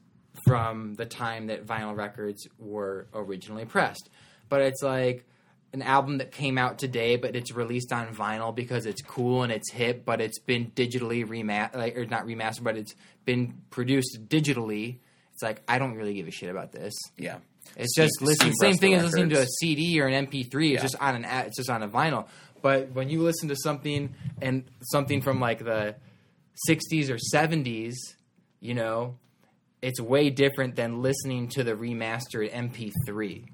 from 0.46 0.94
the 0.94 1.06
time 1.06 1.46
that 1.48 1.66
vinyl 1.66 1.96
records 1.96 2.46
were 2.58 3.06
originally 3.14 3.64
pressed. 3.64 4.08
But 4.48 4.60
it's 4.62 4.82
like 4.82 5.24
an 5.72 5.82
album 5.82 6.18
that 6.18 6.32
came 6.32 6.58
out 6.58 6.78
today, 6.78 7.16
but 7.16 7.36
it's 7.36 7.52
released 7.52 7.92
on 7.92 8.14
vinyl 8.14 8.54
because 8.54 8.86
it's 8.86 9.02
cool 9.02 9.42
and 9.44 9.52
it's 9.52 9.70
hip, 9.70 10.04
but 10.04 10.20
it's 10.20 10.38
been 10.40 10.72
digitally 10.72 11.24
remastered, 11.26 11.76
like, 11.76 11.96
or 11.96 12.04
not 12.06 12.26
remastered, 12.26 12.64
but 12.64 12.76
it's 12.76 12.94
been 13.24 13.54
produced 13.70 14.18
digitally. 14.28 14.98
It's 15.32 15.42
like 15.42 15.62
I 15.68 15.78
don't 15.78 15.94
really 15.94 16.14
give 16.14 16.26
a 16.26 16.32
shit 16.32 16.50
about 16.50 16.72
this. 16.72 16.92
yeah, 17.16 17.36
It's 17.76 17.92
Steve- 17.92 18.04
just 18.06 18.20
listening. 18.22 18.52
Steve 18.52 18.54
Same 18.60 18.68
Russell 18.70 18.80
thing 18.80 18.94
as 18.94 19.04
listening 19.04 19.28
to 19.30 19.40
a. 19.42 19.46
CD 19.46 20.00
or 20.00 20.06
an 20.06 20.26
MP3. 20.26 20.72
It's 20.72 20.74
Yeah. 20.74 20.82
just 20.82 20.96
on 21.00 21.14
an. 21.16 21.24
a- 21.24 21.44
It's 21.46 21.56
just 21.56 21.70
on 21.70 21.82
a 21.82 21.88
vinyl. 21.88 22.26
But 22.62 22.90
when 22.92 23.08
you 23.08 23.22
listen 23.22 23.48
to 23.48 23.56
something 23.56 24.12
and 24.42 24.64
something 24.92 25.22
from 25.22 25.38
like 25.40 25.60
the 25.64 25.94
'60s 26.68 27.08
or 27.10 27.16
'70s, 27.16 27.94
you 28.60 28.74
know, 28.74 29.16
it's 29.80 29.98
way 30.00 30.28
different 30.30 30.74
than 30.76 31.00
listening 31.00 31.48
to 31.50 31.64
the 31.64 31.72
remastered 31.74 32.52
MP3. 32.52 33.44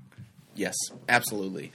Yes, 0.56 0.74
absolutely. 1.08 1.70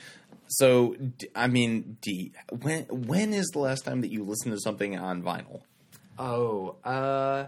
So, 0.53 0.97
I 1.33 1.47
mean, 1.47 1.97
D, 2.01 2.33
when 2.61 2.83
when 2.89 3.33
is 3.33 3.47
the 3.53 3.59
last 3.59 3.85
time 3.85 4.01
that 4.01 4.11
you 4.11 4.23
listened 4.25 4.53
to 4.53 4.59
something 4.59 4.97
on 4.97 5.23
vinyl? 5.23 5.61
Oh, 6.19 6.75
uh, 6.83 7.47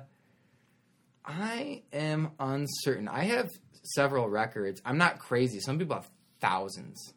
I 1.26 1.82
am 1.92 2.32
uncertain. 2.40 3.10
I 3.10 3.26
have 3.26 3.50
several 3.84 4.30
records. 4.30 4.82
I'm 4.86 4.98
not 4.98 5.20
crazy. 5.20 5.60
Some 5.60 5.78
people 5.78 5.96
have 5.96 6.10
thousands 6.40 7.14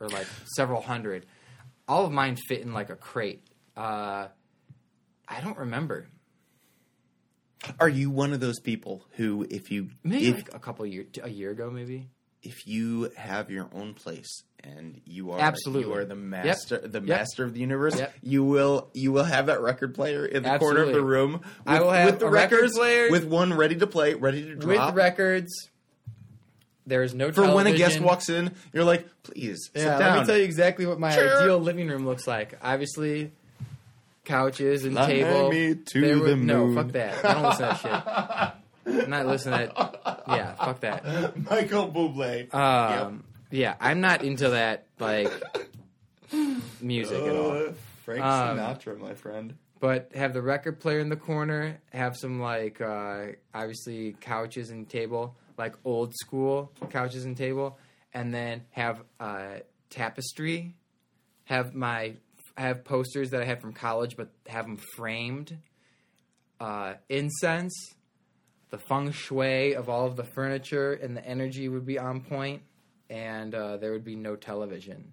or 0.00 0.08
like 0.08 0.26
several 0.54 0.80
hundred. 0.80 1.26
All 1.86 2.06
of 2.06 2.12
mine 2.12 2.36
fit 2.48 2.62
in 2.62 2.72
like 2.72 2.88
a 2.88 2.96
crate. 2.96 3.46
Uh, 3.76 4.28
I 5.28 5.40
don't 5.42 5.58
remember. 5.58 6.08
Are 7.78 7.88
you 7.90 8.10
one 8.10 8.32
of 8.32 8.40
those 8.40 8.58
people 8.60 9.04
who, 9.12 9.46
if 9.50 9.70
you 9.70 9.90
Maybe 10.02 10.28
if, 10.28 10.34
like 10.36 10.54
a 10.54 10.58
couple 10.58 10.86
year, 10.86 11.06
a 11.22 11.28
year 11.28 11.50
ago, 11.50 11.70
maybe. 11.70 12.08
If 12.46 12.66
you 12.66 13.10
have 13.16 13.50
your 13.50 13.68
own 13.74 13.94
place 13.94 14.42
and 14.62 15.00
you 15.04 15.30
are 15.32 15.38
Absolutely. 15.40 15.88
you 15.92 15.94
are 15.98 16.04
the 16.04 16.14
master 16.14 16.78
the 16.78 16.98
Yep. 17.00 17.02
master 17.08 17.44
of 17.44 17.54
the 17.54 17.60
universe, 17.60 17.98
Yep. 17.98 18.14
you 18.22 18.44
will 18.44 18.88
you 18.94 19.12
will 19.12 19.24
have 19.24 19.46
that 19.46 19.60
record 19.60 19.94
player 19.94 20.24
in 20.26 20.42
the 20.42 20.58
corner 20.58 20.82
of 20.82 20.92
the 20.92 21.02
room 21.02 21.32
with, 21.34 21.42
I 21.66 21.80
will 21.80 21.90
have 21.90 22.06
with 22.10 22.18
the 22.20 22.26
a 22.26 22.30
record 22.30 22.70
player- 22.72 23.10
with 23.10 23.24
one 23.24 23.52
ready 23.54 23.76
to 23.76 23.86
play, 23.86 24.14
ready 24.14 24.42
to 24.44 24.54
drop. 24.54 24.94
With 24.94 24.96
records, 24.96 25.52
there 26.86 27.02
is 27.02 27.14
no 27.14 27.32
For 27.32 27.52
when 27.54 27.66
a 27.66 27.72
guest 27.76 28.00
walks 28.00 28.28
in, 28.28 28.52
you're 28.72 28.84
like, 28.84 29.06
please 29.24 29.70
Yeah, 29.74 29.98
let 29.98 30.20
me 30.20 30.26
tell 30.26 30.36
you 30.36 30.44
exactly 30.44 30.86
what 30.86 30.98
my 31.00 31.12
Sure. 31.14 31.42
ideal 31.42 31.58
living 31.58 31.88
room 31.88 32.06
looks 32.06 32.26
like. 32.26 32.56
Obviously, 32.62 33.32
couches 34.24 34.84
and 34.84 34.94
Fly 34.94 35.06
table. 35.06 35.50
me 35.50 35.74
to 35.74 36.00
There 36.00 36.16
the 36.18 36.36
No, 36.36 36.66
moon. 36.66 36.74
fuck 36.76 36.92
that. 36.92 37.24
I 37.24 37.32
don't 37.34 37.42
listen 37.44 37.68
to 37.68 37.82
that 37.82 38.52
shit. 38.54 38.62
I'm 38.86 39.10
not 39.10 39.26
listening 39.26 39.68
to 39.68 39.74
that. 40.04 40.22
Yeah, 40.28 40.54
fuck 40.54 40.80
that. 40.80 41.04
Michael 41.50 41.88
Bublé. 41.90 42.52
Um, 42.54 43.24
Yeah, 43.50 43.74
I'm 43.80 44.00
not 44.00 44.22
into 44.24 44.50
that 44.50 44.86
like 44.98 45.30
music 46.80 47.22
at 47.22 47.36
all. 47.36 47.50
Uh, 47.68 47.72
Frank 48.04 48.22
Um, 48.24 48.58
Sinatra, 48.58 48.98
my 48.98 49.14
friend. 49.14 49.54
But 49.78 50.12
have 50.14 50.32
the 50.32 50.42
record 50.42 50.80
player 50.80 51.00
in 51.00 51.08
the 51.10 51.16
corner. 51.16 51.78
Have 51.92 52.16
some 52.16 52.40
like 52.40 52.80
uh, 52.80 53.26
obviously 53.54 54.16
couches 54.20 54.70
and 54.70 54.88
table, 54.88 55.36
like 55.58 55.74
old 55.84 56.14
school 56.14 56.72
couches 56.90 57.24
and 57.24 57.36
table, 57.36 57.78
and 58.14 58.32
then 58.32 58.62
have 58.70 59.02
uh, 59.20 59.56
tapestry. 59.90 60.74
Have 61.44 61.74
my 61.74 62.14
have 62.56 62.84
posters 62.84 63.30
that 63.30 63.42
I 63.42 63.44
had 63.44 63.60
from 63.60 63.74
college, 63.74 64.16
but 64.16 64.30
have 64.48 64.64
them 64.64 64.78
framed. 64.96 65.58
Uh, 66.58 66.94
incense, 67.10 67.74
the 68.70 68.78
feng 68.78 69.10
shui 69.12 69.74
of 69.74 69.88
all 69.88 70.06
of 70.06 70.16
the 70.16 70.24
furniture 70.24 70.92
and 70.94 71.16
the 71.16 71.24
energy 71.26 71.68
would 71.68 71.86
be 71.86 71.98
on 71.98 72.20
point, 72.20 72.62
and 73.10 73.54
uh, 73.54 73.76
there 73.76 73.92
would 73.92 74.04
be 74.04 74.16
no 74.16 74.36
television. 74.36 75.12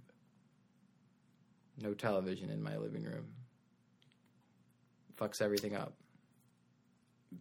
No 1.81 1.93
television 1.93 2.49
in 2.49 2.61
my 2.61 2.77
living 2.77 3.03
room 3.03 3.25
fucks 5.19 5.41
everything 5.41 5.75
up. 5.75 5.93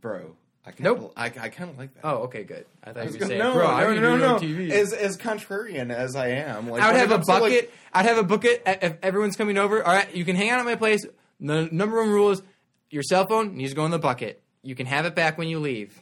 Bro. 0.00 0.36
I 0.64 0.70
kinda, 0.70 0.90
Nope. 0.92 1.12
I, 1.16 1.24
I 1.26 1.48
kind 1.48 1.70
of 1.70 1.78
like 1.78 1.92
that. 1.94 2.00
Oh, 2.04 2.18
okay, 2.24 2.44
good. 2.44 2.66
I 2.84 2.92
thought 2.92 2.98
I 3.02 3.06
you 3.06 3.12
were 3.12 3.18
gonna- 3.18 3.26
saying, 3.28 3.38
no, 3.40 3.52
bro, 3.54 3.62
no, 3.66 3.68
I 3.68 3.94
no, 3.94 4.00
no, 4.00 4.16
no. 4.16 4.38
TV. 4.38 4.70
As 4.70 4.92
as 4.92 5.16
contrarian 5.16 5.90
as 5.92 6.14
I 6.14 6.28
am, 6.28 6.68
like 6.68 6.80
I 6.82 6.92
would 6.92 6.96
have 7.00 7.10
a 7.10 7.14
comes 7.14 7.26
to, 7.26 7.32
like- 7.32 7.42
bucket. 7.42 7.72
I'd 7.92 8.04
have 8.06 8.18
a 8.18 8.22
bucket. 8.22 8.62
If 8.66 8.96
everyone's 9.02 9.36
coming 9.36 9.58
over, 9.58 9.82
all 9.82 9.92
right, 9.92 10.14
you 10.14 10.24
can 10.24 10.36
hang 10.36 10.50
out 10.50 10.60
at 10.60 10.64
my 10.64 10.76
place. 10.76 11.04
The 11.40 11.68
number 11.72 11.98
one 11.98 12.10
rule 12.10 12.30
is 12.30 12.42
your 12.90 13.02
cell 13.02 13.26
phone 13.26 13.56
needs 13.56 13.70
to 13.72 13.76
go 13.76 13.84
in 13.86 13.90
the 13.90 13.98
bucket. 13.98 14.41
You 14.62 14.74
can 14.74 14.86
have 14.86 15.06
it 15.06 15.14
back 15.14 15.38
when 15.38 15.48
you 15.48 15.58
leave. 15.58 15.98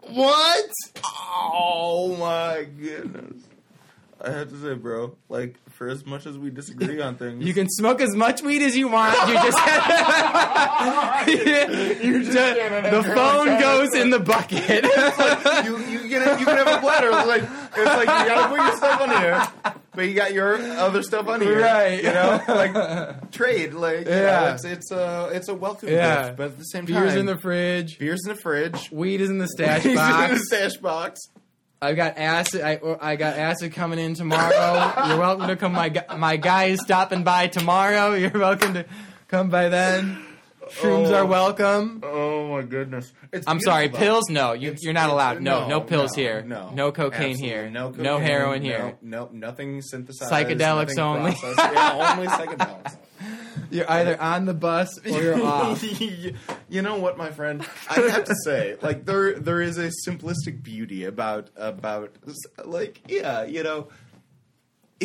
What? 0.00 0.70
Oh 1.06 2.16
my 2.18 2.66
goodness! 2.78 3.42
I 4.20 4.30
have 4.30 4.50
to 4.50 4.60
say, 4.60 4.74
bro, 4.74 5.16
like 5.28 5.56
for 5.70 5.88
as 5.88 6.04
much 6.04 6.26
as 6.26 6.36
we 6.36 6.50
disagree 6.50 7.00
on 7.00 7.16
things, 7.16 7.44
You 7.44 7.54
can 7.54 7.68
smoke 7.70 8.00
as 8.00 8.14
much 8.14 8.42
weed 8.42 8.62
as 8.62 8.76
you 8.76 8.88
want. 8.88 9.14
You 9.28 9.34
just, 9.34 9.58
You 12.04 12.22
just 12.24 12.36
can't 12.36 12.90
the 12.90 13.02
phone 13.14 13.48
own 13.48 13.60
goes 13.60 13.94
in 13.94 14.10
the 14.10 14.20
bucket. 14.20 14.84
you 15.64 15.78
you 15.88 15.98
can 16.00 16.38
you 16.38 16.44
can 16.46 16.56
have 16.56 16.78
a 16.78 16.80
bladder. 16.80 17.10
Like 17.10 17.42
it's 17.42 17.76
like 17.76 18.00
you 18.00 18.06
gotta 18.06 18.48
put 18.48 18.60
your 18.60 18.76
stuff 18.76 19.00
on 19.00 19.10
here, 19.10 19.46
but 19.94 20.02
you 20.08 20.14
got 20.14 20.32
your 20.32 20.56
other 20.56 21.02
stuff 21.02 21.26
on 21.28 21.40
here, 21.40 21.60
Right. 21.60 22.02
You 22.02 22.12
know, 22.12 22.40
like 22.48 23.30
trade. 23.30 23.74
Like 23.74 24.06
yeah, 24.06 24.20
Yeah. 24.20 24.54
it's 24.54 24.64
it's 24.64 24.90
a 24.90 25.30
it's 25.32 25.48
a 25.48 25.54
welcome 25.54 25.88
Yeah. 25.88 26.26
gift, 26.26 26.36
but 26.36 26.46
at 26.48 26.58
the 26.58 26.64
same 26.64 26.86
time, 26.86 27.02
Beers 27.02 27.14
in 27.14 27.26
the 27.26 27.38
fridge. 27.38 27.98
beers 27.98 28.20
in 28.26 28.34
the 28.34 28.40
fridge, 28.40 28.90
Weed 28.90 29.20
is 29.20 29.30
in 29.30 29.38
the 29.38 29.48
stash 29.54 29.82
Beers 29.84 29.98
in 29.98 30.34
the 30.34 30.42
stash 30.46 30.76
box. 30.78 31.20
I've 31.82 31.96
got 31.96 32.16
acid. 32.16 32.62
I, 32.62 32.80
I 33.00 33.16
got 33.16 33.36
acid 33.36 33.74
coming 33.74 33.98
in 33.98 34.14
tomorrow. 34.14 35.06
You're 35.08 35.18
welcome 35.18 35.48
to 35.48 35.56
come. 35.56 35.72
My 35.72 35.92
my 36.16 36.36
guy 36.36 36.64
is 36.66 36.80
stopping 36.80 37.24
by 37.24 37.48
tomorrow. 37.48 38.14
You're 38.14 38.30
welcome 38.30 38.72
to 38.74 38.86
come 39.28 39.50
by 39.50 39.68
then. 39.68 40.23
Shrooms 40.70 41.08
Oh. 41.08 41.14
are 41.14 41.26
welcome. 41.26 42.00
Oh 42.04 42.48
my 42.48 42.62
goodness! 42.62 43.12
It's 43.32 43.46
I'm 43.46 43.60
sorry, 43.60 43.88
though. 43.88 43.98
pills? 43.98 44.24
No, 44.30 44.52
you, 44.52 44.74
you're 44.80 44.92
not 44.92 45.10
allowed. 45.10 45.40
No, 45.40 45.68
no, 45.68 45.80
pills 45.80 46.16
no, 46.16 46.22
here. 46.22 46.42
No, 46.42 46.70
no 46.74 46.92
cocaine 46.92 47.32
Absolutely. 47.32 47.48
here. 47.48 47.70
No, 47.70 47.90
no 47.90 48.14
cocaine, 48.14 48.22
heroin 48.26 48.62
here. 48.62 48.96
No, 49.02 49.24
no, 49.26 49.30
nothing 49.32 49.82
synthesized. 49.82 50.32
Psychedelics 50.32 50.96
nothing 50.96 51.00
only. 51.00 51.32
processed. 51.34 51.72
yeah, 51.74 52.14
only 52.16 52.26
psychedelics. 52.28 52.96
You're 53.70 53.90
either 53.90 54.20
on 54.20 54.44
the 54.44 54.54
bus 54.54 54.88
or 55.04 55.10
you're 55.22 55.42
off. 55.44 55.82
you 56.00 56.82
know 56.82 56.96
what, 56.96 57.16
my 57.16 57.30
friend? 57.30 57.64
I 57.88 58.00
have 58.00 58.24
to 58.24 58.34
say, 58.44 58.76
like 58.82 59.04
there, 59.04 59.38
there 59.38 59.60
is 59.62 59.78
a 59.78 59.90
simplistic 60.06 60.62
beauty 60.62 61.04
about 61.04 61.50
about 61.56 62.14
like 62.64 63.00
yeah, 63.08 63.44
you 63.44 63.62
know. 63.62 63.88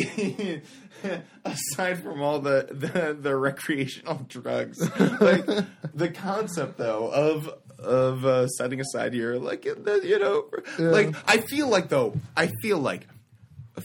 aside 1.44 2.02
from 2.02 2.20
all 2.22 2.40
the, 2.40 2.66
the 2.70 3.16
the 3.20 3.36
recreational 3.36 4.24
drugs, 4.28 4.80
like 5.20 5.46
the 5.94 6.10
concept 6.14 6.78
though 6.78 7.08
of 7.10 7.48
of 7.78 8.24
uh, 8.24 8.46
setting 8.48 8.80
aside 8.80 9.14
your 9.14 9.38
like 9.38 9.64
you 9.64 10.18
know 10.18 10.46
like 10.78 11.14
I 11.26 11.38
feel 11.38 11.68
like 11.68 11.88
though 11.88 12.14
I 12.36 12.50
feel 12.62 12.78
like 12.78 13.06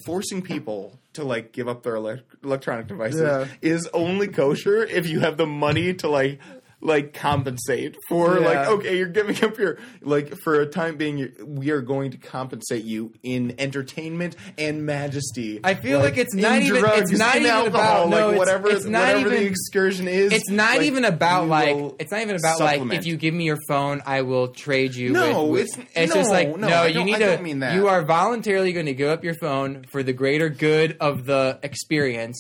forcing 0.06 0.42
people 0.42 1.00
to 1.14 1.24
like 1.24 1.54
give 1.54 1.68
up 1.70 1.84
their 1.84 1.94
elec 1.96 2.22
electronic 2.44 2.88
devices 2.88 3.22
Yeah. 3.22 3.48
is 3.62 3.88
only 3.94 4.28
kosher 4.28 4.84
if 4.84 5.08
you 5.08 5.22
have 5.22 5.38
the 5.38 5.46
money 5.46 5.94
to 5.96 6.10
like 6.10 6.40
like 6.86 7.14
compensate 7.14 7.96
for 8.08 8.40
Yeah. 8.40 8.46
like 8.48 8.68
okay 8.68 8.98
you're 8.98 9.08
giving 9.08 9.44
up 9.44 9.58
your 9.58 9.78
like 10.02 10.34
for 10.44 10.62
a 10.62 10.66
time 10.66 10.98
being 10.98 11.32
we 11.46 11.72
are 11.72 11.82
going 11.82 12.12
to 12.12 12.18
compensate 12.18 12.84
you 12.86 13.12
in 13.24 13.56
entertainment 13.60 14.36
and 14.58 14.86
majesty 14.86 15.60
I 15.64 15.74
feel 15.74 16.00
like 16.00 16.18
it's 16.18 16.34
not 16.34 16.62
even- 16.62 16.76
it's 16.78 16.80
drugs, 16.80 17.12
not 17.20 17.36
even 17.38 17.50
alcohol, 17.50 18.08
about- 18.08 18.10
no, 18.10 18.16
like 18.16 18.26
it's- 18.26 18.38
whatever 18.40 18.70
it's 18.70 18.86
not 18.86 19.02
whatever 19.16 19.30
the 19.30 19.36
even- 19.38 19.48
excursion 19.48 20.08
is 20.08 20.32
It's 20.32 20.50
not 20.50 20.78
like, 20.78 20.86
even 20.88 21.06
about 21.06 21.48
like 21.48 21.76
it's 22.00 22.12
not 22.12 22.22
even 22.22 22.36
about 22.36 22.60
like 22.60 22.82
if 22.94 23.06
you 23.06 23.18
give 23.18 23.34
me 23.34 23.46
your 23.46 23.58
phone, 23.68 24.02
I 24.06 24.22
will 24.22 24.50
trade 24.50 24.94
you. 24.96 25.10
No, 25.12 25.46
with, 25.46 25.68
it's- 25.78 25.88
it's 25.96 26.14
no, 26.14 26.22
just 26.22 26.32
like 26.32 26.50
no, 26.58 26.68
no. 26.68 26.84
You 26.86 27.04
need 27.04 27.18
to. 27.18 27.38
mean 27.42 27.60
that. 27.60 27.74
You 27.76 27.88
are 27.88 28.04
voluntarily 28.04 28.74
going 28.74 28.86
to 28.86 28.94
give 28.94 29.10
up 29.10 29.24
your 29.24 29.34
phone 29.42 29.86
for 29.92 30.04
the 30.04 30.14
greater 30.14 30.50
good 30.50 30.98
of 31.00 31.26
the 31.26 31.60
experience, 31.64 32.40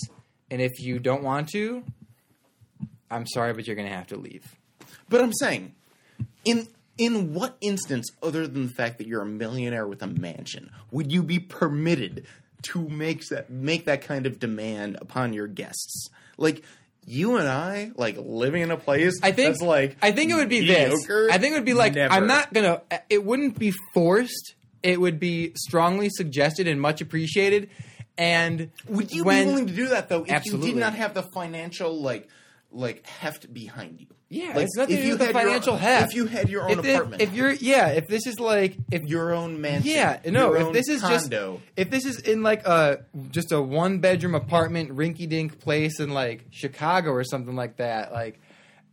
and 0.52 0.62
if 0.62 0.80
you 0.80 1.00
don't 1.00 1.24
want 1.24 1.50
to, 1.50 1.84
I'm 3.15 3.28
sorry, 3.28 3.54
but 3.54 3.65
you're 3.65 3.75
going 3.75 3.88
to 3.88 3.95
have 3.95 4.08
to 4.08 4.17
leave. 4.17 4.56
But 5.10 5.21
I'm 5.21 5.34
saying, 5.34 5.73
in 6.43 6.67
in 6.97 7.34
what 7.34 7.58
instance, 7.62 8.10
other 8.23 8.47
than 8.47 8.67
the 8.67 8.73
fact 8.73 8.97
that 8.97 9.08
you're 9.08 9.21
a 9.21 9.25
millionaire 9.25 9.88
with 9.88 10.01
a 10.01 10.08
mansion, 10.08 10.71
would 10.91 11.12
you 11.12 11.23
be 11.23 11.39
permitted 11.39 12.25
to 12.63 12.88
make 12.88 13.28
that 13.30 13.49
make 13.49 13.86
that 13.86 14.01
kind 14.01 14.25
of 14.25 14.39
demand 14.39 14.97
upon 15.01 15.34
your 15.34 15.47
guests? 15.47 16.10
Like 16.38 16.63
you 17.06 17.38
and 17.38 17.47
I, 17.47 17.91
like 17.95 18.17
living 18.17 18.62
in 18.62 18.71
a 18.71 18.78
place 18.78 19.19
I 19.21 19.32
think 19.32 19.54
that's 19.54 19.62
like 19.62 19.97
I 20.01 20.12
think 20.12 20.32
it 20.32 20.36
would 20.36 20.49
be 20.49 20.65
this. 20.65 21.10
I 21.10 21.38
think 21.38 21.54
it 21.54 21.58
would 21.58 21.65
be 21.65 21.73
like 21.73 21.93
Never. 21.93 22.13
I'm 22.13 22.28
not 22.28 22.54
gonna. 22.54 22.82
It 23.10 23.23
wouldn't 23.23 23.58
be 23.58 23.73
forced. 23.93 24.56
It 24.84 24.99
would 24.99 25.19
be 25.19 25.54
strongly 25.56 26.10
suggested 26.10 26.67
and 26.67 26.80
much 26.80 27.01
appreciated. 27.01 27.69
And 28.17 28.71
Would 28.88 29.12
you 29.12 29.23
when, 29.23 29.45
be 29.45 29.51
willing 29.51 29.67
to 29.67 29.73
do 29.73 29.88
that 29.89 30.10
though 30.10 30.23
if 30.23 30.32
Absolutely. 30.32 30.67
you 30.67 30.73
did 30.75 30.80
not 30.80 30.93
have 30.93 31.13
the 31.13 31.23
financial 31.34 32.01
like 32.01 32.30
like 32.76 33.06
heft 33.06 33.52
behind 33.54 34.00
you? 34.02 34.08
Yeah, 34.30 34.54
like, 34.56 34.66
it's 34.66 34.76
nothing 34.76 34.96
if 34.96 35.00
to 35.00 35.04
do 35.04 35.08
you 35.08 35.18
with 35.18 35.28
the 35.28 35.34
financial 35.34 35.78
heft. 35.78 36.10
If 36.10 36.16
you 36.16 36.26
had 36.26 36.50
your 36.50 36.64
own 36.64 36.80
if, 36.80 36.86
if- 36.86 36.96
apartment, 36.96 37.22
if 37.22 37.34
you're 37.34 37.52
yeah, 37.52 37.90
if 37.90 38.08
this 38.08 38.28
is 38.28 38.40
like 38.40 38.78
if 38.92 39.04
your 39.04 39.34
own 39.34 39.62
mansion, 39.62 39.92
yeah, 39.92 40.20
no, 40.26 40.54
if 40.54 40.64
own 40.64 40.74
this 40.74 40.90
is 40.90 41.02
condo, 41.02 41.56
just 41.56 41.64
if 41.78 41.90
this 41.90 42.06
is 42.06 42.20
in 42.20 42.44
like 42.44 42.66
a 42.66 43.06
just 43.32 43.52
a 43.52 43.62
one 43.62 44.00
bedroom 44.00 44.36
apartment 44.36 44.96
rinky 44.96 45.30
dink 45.30 45.60
place 45.60 46.00
in 46.00 46.10
like 46.10 46.46
Chicago 46.52 47.12
or 47.12 47.24
something 47.24 47.56
like 47.56 47.78
that, 47.78 48.12
like 48.12 48.40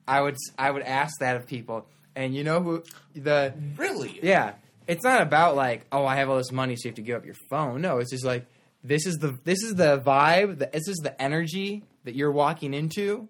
I 0.06 0.20
would 0.20 0.36
I 0.58 0.70
would 0.70 0.82
ask 0.82 1.18
that 1.20 1.36
of 1.36 1.46
people. 1.46 1.86
And 2.14 2.34
you 2.34 2.44
know 2.44 2.60
who 2.60 2.82
the 3.14 3.54
really, 3.76 4.20
yeah, 4.22 4.52
it's 4.86 5.02
not 5.02 5.22
about 5.22 5.56
like, 5.56 5.86
oh, 5.90 6.04
I 6.04 6.16
have 6.16 6.28
all 6.28 6.36
this 6.36 6.52
money, 6.52 6.76
so 6.76 6.82
you 6.84 6.90
have 6.90 6.96
to 6.96 7.02
give 7.02 7.16
up 7.16 7.24
your 7.24 7.36
phone. 7.48 7.80
No, 7.80 7.98
it's 7.98 8.10
just 8.10 8.24
like 8.24 8.46
this 8.84 9.06
is 9.06 9.16
the 9.16 9.38
this 9.44 9.62
is 9.62 9.76
the 9.76 9.98
vibe, 9.98 10.58
the, 10.58 10.68
this 10.70 10.88
is 10.88 10.98
the 11.02 11.20
energy 11.20 11.84
that 12.04 12.14
you're 12.14 12.30
walking 12.32 12.74
into. 12.74 13.28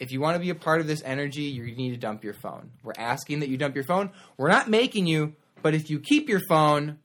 If 0.00 0.10
you 0.12 0.20
want 0.20 0.34
to 0.36 0.40
be 0.40 0.50
a 0.50 0.54
part 0.54 0.80
of 0.80 0.86
this 0.86 1.02
energy, 1.04 1.42
you 1.42 1.62
need 1.76 1.90
to 1.90 1.96
dump 1.98 2.24
your 2.24 2.32
phone. 2.34 2.70
We're 2.82 2.94
asking 2.96 3.40
that 3.40 3.48
you 3.50 3.56
dump 3.58 3.74
your 3.74 3.84
phone. 3.84 4.10
We're 4.38 4.48
not 4.48 4.68
making 4.68 5.06
you, 5.06 5.34
but 5.62 5.74
if 5.74 5.90
you 5.90 6.00
keep 6.00 6.28
your 6.28 6.40
phone, 6.48 6.98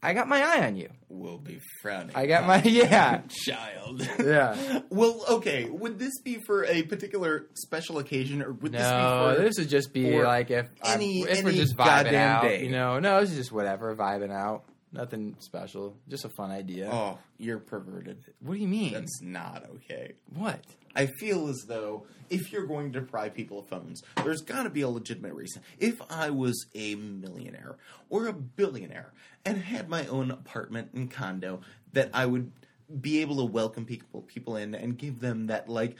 I 0.00 0.12
got 0.14 0.28
my 0.28 0.40
eye 0.40 0.66
on 0.66 0.76
you. 0.76 0.90
We'll 1.08 1.38
be 1.38 1.60
frowning. 1.82 2.14
I 2.14 2.26
got 2.26 2.46
my 2.46 2.62
yeah, 2.64 3.22
child. 3.28 4.08
yeah. 4.22 4.80
well, 4.90 5.24
okay. 5.28 5.64
Would 5.68 5.98
this 5.98 6.20
be 6.22 6.38
for 6.46 6.64
a 6.64 6.82
particular 6.82 7.46
special 7.54 7.98
occasion, 7.98 8.42
or 8.42 8.52
would 8.52 8.72
No, 8.72 8.78
this 8.78 8.88
be 8.88 9.36
for 9.38 9.42
this 9.42 9.58
would 9.58 9.68
just 9.68 9.92
be 9.92 10.22
like 10.22 10.50
if 10.50 10.66
I'm- 10.82 10.94
any- 11.00 11.22
if 11.22 11.42
we're 11.42 11.50
any 11.50 11.58
just 11.58 11.74
vibing 11.76 11.84
goddamn 11.86 12.36
out. 12.36 12.42
day? 12.42 12.64
You 12.64 12.70
know, 12.70 13.00
no, 13.00 13.18
it's 13.18 13.32
just 13.34 13.50
whatever, 13.50 13.94
vibing 13.96 14.32
out. 14.32 14.64
Nothing 14.92 15.34
special, 15.40 15.96
just 16.08 16.24
a 16.24 16.28
fun 16.28 16.52
idea. 16.52 16.88
Oh, 16.92 17.18
you're 17.38 17.58
perverted. 17.58 18.22
What 18.40 18.54
do 18.54 18.60
you 18.60 18.68
mean? 18.68 18.92
That's 18.92 19.20
not 19.22 19.64
okay. 19.76 20.12
what? 20.36 20.60
I 20.96 21.06
feel 21.06 21.48
as 21.48 21.64
though 21.66 22.06
if 22.30 22.52
you're 22.52 22.66
going 22.66 22.92
to 22.92 23.00
deprive 23.00 23.34
people 23.34 23.58
of 23.60 23.68
phones, 23.68 24.02
there's 24.22 24.42
got 24.42 24.62
to 24.64 24.70
be 24.70 24.82
a 24.82 24.88
legitimate 24.88 25.34
reason. 25.34 25.62
If 25.78 26.00
I 26.10 26.30
was 26.30 26.66
a 26.74 26.94
millionaire 26.94 27.76
or 28.10 28.26
a 28.26 28.32
billionaire 28.32 29.12
and 29.44 29.58
had 29.58 29.88
my 29.88 30.06
own 30.06 30.30
apartment 30.30 30.90
and 30.94 31.10
condo, 31.10 31.60
that 31.92 32.10
I 32.12 32.26
would 32.26 32.52
be 33.00 33.20
able 33.20 33.36
to 33.36 33.44
welcome 33.44 33.84
people 33.84 34.22
people 34.22 34.56
in 34.56 34.74
and 34.74 34.96
give 34.98 35.20
them 35.20 35.46
that 35.46 35.68
like 35.68 35.96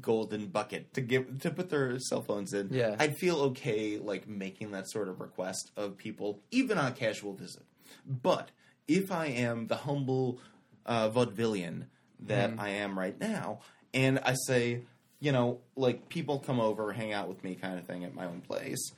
golden 0.00 0.46
bucket 0.46 0.92
to 0.94 1.00
give 1.00 1.40
to 1.40 1.50
put 1.50 1.70
their 1.70 1.98
cell 1.98 2.22
phones 2.22 2.52
in. 2.52 2.68
Yeah. 2.70 2.96
I'd 2.98 3.16
feel 3.16 3.36
okay 3.40 3.98
like 3.98 4.28
making 4.28 4.72
that 4.72 4.88
sort 4.90 5.08
of 5.08 5.20
request 5.20 5.70
of 5.76 5.96
people 5.96 6.40
even 6.50 6.78
on 6.78 6.86
a 6.86 6.92
casual 6.92 7.32
visit. 7.32 7.62
But 8.06 8.50
if 8.86 9.10
I 9.10 9.26
am 9.26 9.66
the 9.66 9.76
humble 9.76 10.40
uh, 10.86 11.10
vaudevillian 11.10 11.86
that 12.20 12.50
Mm-hmm. 12.50 12.60
I 12.60 12.68
am 12.70 12.98
right 12.98 13.18
now, 13.18 13.60
and 13.94 14.18
I 14.20 14.34
say, 14.46 14.82
you 15.20 15.32
know, 15.32 15.58
like 15.76 16.08
people 16.08 16.38
come 16.38 16.60
over, 16.60 16.92
hang 16.92 17.12
out 17.12 17.28
with 17.28 17.42
me, 17.44 17.54
kind 17.54 17.78
of 17.78 17.86
thing 17.86 18.04
at 18.04 18.14
my 18.14 18.26
own 18.26 18.40
place. 18.40 18.92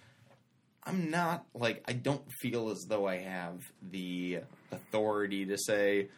I'm 0.84 1.10
not 1.10 1.44
like 1.54 1.82
I 1.86 1.92
don't 1.92 2.22
feel 2.40 2.70
as 2.70 2.86
though 2.88 3.06
I 3.06 3.18
have 3.18 3.60
the 3.90 4.40
authority 4.72 5.44
to 5.46 5.58
say, 5.58 6.08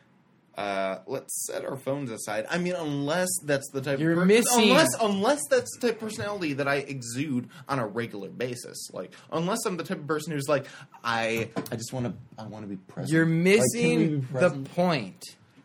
uh, 0.56 0.98
let's 1.06 1.46
set 1.46 1.64
our 1.64 1.76
phones 1.76 2.10
aside. 2.10 2.46
I 2.48 2.58
mean, 2.58 2.74
unless 2.74 3.28
that's 3.44 3.68
the 3.72 3.80
type 3.80 3.98
You're 3.98 4.12
of 4.12 4.18
per- 4.18 4.24
missing- 4.26 4.70
unless 4.70 4.88
unless 5.00 5.40
that's 5.50 5.76
the 5.76 5.88
type 5.88 5.96
of 5.96 6.08
personality 6.08 6.52
that 6.54 6.68
I 6.68 6.76
exude 6.76 7.48
on 7.68 7.78
a 7.78 7.86
regular 7.86 8.28
basis. 8.28 8.88
Like 8.92 9.12
unless 9.32 9.64
I'm 9.66 9.76
the 9.76 9.84
type 9.84 9.98
of 9.98 10.06
person 10.06 10.32
who's 10.32 10.48
like, 10.48 10.66
I 11.02 11.48
I 11.70 11.76
just 11.76 11.92
want 11.92 12.06
to 12.06 12.12
I 12.42 12.46
want 12.46 12.64
to 12.64 12.68
be 12.68 12.76
present. 12.76 13.10
You're 13.12 13.26
Like, 13.26 13.32
can 13.32 13.98
we 13.98 14.06
missing 14.06 14.28
the 14.32 14.50
point. 14.74 15.22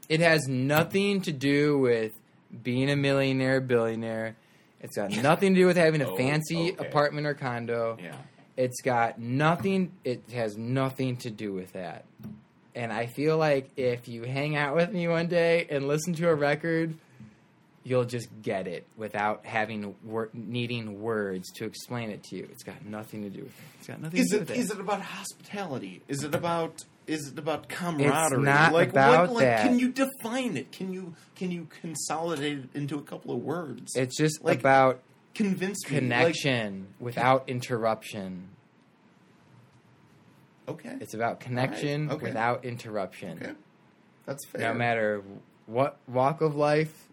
It 0.09 0.21
has 0.21 0.47
nothing 0.47 1.21
to 1.23 1.31
do 1.33 1.77
with 1.79 2.13
being 2.63 2.89
a 2.89 2.95
millionaire, 2.95 3.61
billionaire. 3.61 4.35
It's 4.81 4.95
got 4.95 5.11
nothing 5.23 5.53
to 5.55 5.61
do 5.61 5.67
with 5.67 5.77
having 5.77 6.01
a 6.01 6.09
Oh, 6.09 6.17
fancy 6.17 6.73
okay. 6.73 6.87
apartment 6.87 7.27
or 7.27 7.33
condo. 7.33 7.97
Yeah. 8.01 8.15
It's 8.55 8.81
got 8.81 9.19
nothing. 9.19 9.91
It 10.03 10.23
has 10.33 10.57
nothing 10.57 11.17
to 11.17 11.29
do 11.29 11.53
with 11.53 11.73
that. 11.73 12.05
And 12.75 12.91
I 12.93 13.07
feel 13.07 13.37
like 13.37 13.69
if 13.77 14.07
you 14.07 14.23
hang 14.23 14.55
out 14.55 14.75
with 14.75 14.91
me 14.91 15.07
one 15.07 15.27
day 15.27 15.67
and 15.69 15.87
listen 15.87 16.13
to 16.15 16.29
a 16.29 16.35
record, 16.35 16.95
you'll 17.87 18.03
just 18.03 18.27
get 18.41 18.67
it 18.67 18.85
without 18.97 19.45
having 19.45 19.95
wor- 20.03 20.29
needing 20.33 20.99
words 21.01 21.49
to 21.53 21.63
explain 21.63 22.09
it 22.09 22.21
to 22.21 22.35
you. 22.35 22.47
It's 22.51 22.63
got 22.63 22.83
nothing 22.85 23.23
to 23.23 23.29
do 23.29 23.43
with 23.43 23.47
it. 23.57 23.65
It's 23.79 23.87
got 23.87 24.01
nothing 24.01 24.19
Is 24.19 24.27
to 24.27 24.35
do 24.35 24.41
it 24.41 24.49
with 24.49 24.57
is 24.57 24.71
it 24.71 24.79
about 24.79 25.01
hospitality? 25.01 26.01
Is 26.09 26.23
it 26.23 26.35
about 26.35 26.83
is 27.07 27.29
it 27.29 27.39
about 27.39 27.69
camaraderie? 27.69 28.39
It's 28.39 28.45
not 28.45 28.73
like 28.73 28.89
about 28.89 29.29
what, 29.29 29.35
like 29.37 29.45
that. 29.45 29.61
can 29.61 29.79
you 29.79 29.89
define 29.89 30.57
it? 30.57 30.73
Can 30.73 30.91
you 30.91 31.15
can 31.35 31.49
you 31.49 31.67
consolidate 31.81 32.57
it 32.57 32.69
into 32.73 32.97
a 32.97 33.01
couple 33.01 33.33
of 33.33 33.41
words? 33.41 33.95
It's 33.95 34.17
just 34.17 34.43
Like, 34.43 34.59
about 34.59 34.99
Convince 35.33 35.77
me. 35.89 35.93
like- 35.95 36.01
connection 36.01 36.87
without 36.99 37.47
interruption. 37.47 38.49
okay. 40.67 40.97
It's 40.99 41.13
about 41.13 41.39
connection 41.39 42.11
okay. 42.11 42.25
without 42.25 42.65
interruption. 42.65 43.37
okay. 43.41 43.53
That's 44.25 44.45
fair. 44.49 44.73
No 44.73 44.77
matter 44.77 45.23
what 45.67 45.97
walk 46.07 46.41
of 46.41 46.55
life 46.55 47.06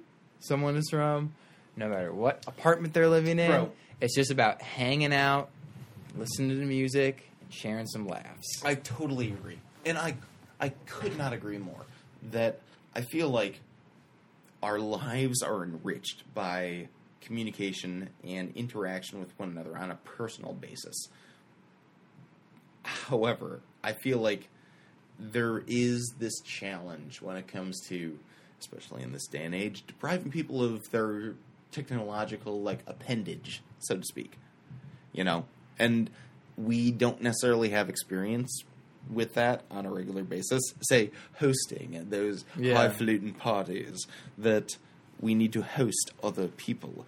someone 0.46 0.76
is 0.76 0.88
from, 0.90 1.35
no 1.76 1.88
matter 1.88 2.12
what 2.12 2.44
apartment 2.46 2.94
they're 2.94 3.09
living 3.09 3.38
in, 3.38 3.50
Bro. 3.50 3.72
it's 4.00 4.14
just 4.14 4.30
about 4.30 4.62
hanging 4.62 5.12
out, 5.12 5.50
listening 6.16 6.50
to 6.50 6.57
the 6.57 6.66
music, 6.66 7.28
and 7.40 7.52
sharing 7.52 7.87
some 7.87 8.07
laughs. 8.07 8.62
I 8.64 8.74
totally 8.74 9.28
agree, 9.28 9.59
and 9.85 9.98
I 9.98 10.16
I 10.61 10.70
could 10.87 11.16
not 11.18 11.33
agree 11.33 11.59
more. 11.59 11.87
That 12.30 12.61
I 12.94 13.02
feel 13.02 13.28
like 13.28 13.61
our 14.62 14.78
lives 14.78 15.42
are 15.42 15.62
enriched 15.62 16.22
by 16.35 16.88
communication 17.20 18.11
and 18.22 18.52
interaction 18.54 19.20
with 19.20 19.38
one 19.38 19.50
another 19.50 19.76
on 19.76 19.90
a 19.90 19.96
personal 19.96 20.52
basis. 20.52 21.09
However, 22.83 23.61
I 23.83 23.92
feel 23.92 24.18
like 24.18 24.48
there 25.18 25.62
is 25.66 26.14
this 26.18 26.40
challenge 26.40 27.20
when 27.22 27.37
it 27.37 27.46
comes 27.46 27.80
to, 27.88 28.18
especially 28.64 29.03
in 29.03 29.12
this 29.12 29.27
day 29.27 29.44
and 29.44 29.55
age, 29.55 29.85
depriving 29.87 30.31
people 30.31 30.62
of 30.62 30.90
their 30.90 31.35
technological 31.70 32.61
like 32.62 32.81
appendage, 32.87 33.62
so 33.81 33.96
to 33.96 34.03
speak. 34.05 34.38
You 35.12 35.24
know, 35.24 35.44
and 35.79 36.11
we 36.57 36.90
don't 36.90 37.20
necessarily 37.20 37.70
have 37.70 37.88
experience 37.88 38.62
with 39.11 39.35
that 39.35 39.62
on 39.70 39.85
a 39.87 39.90
regular 39.90 40.22
basis. 40.22 40.62
Say 40.83 41.11
hosting 41.38 41.94
at 41.96 42.11
those 42.11 42.44
Yeah. 42.59 42.74
highfalutin 42.74 43.35
parties 43.35 44.07
that 44.38 44.77
we 45.20 45.35
need 45.35 45.53
to 45.53 45.62
host 45.62 46.12
other 46.22 46.48
people. 46.48 47.07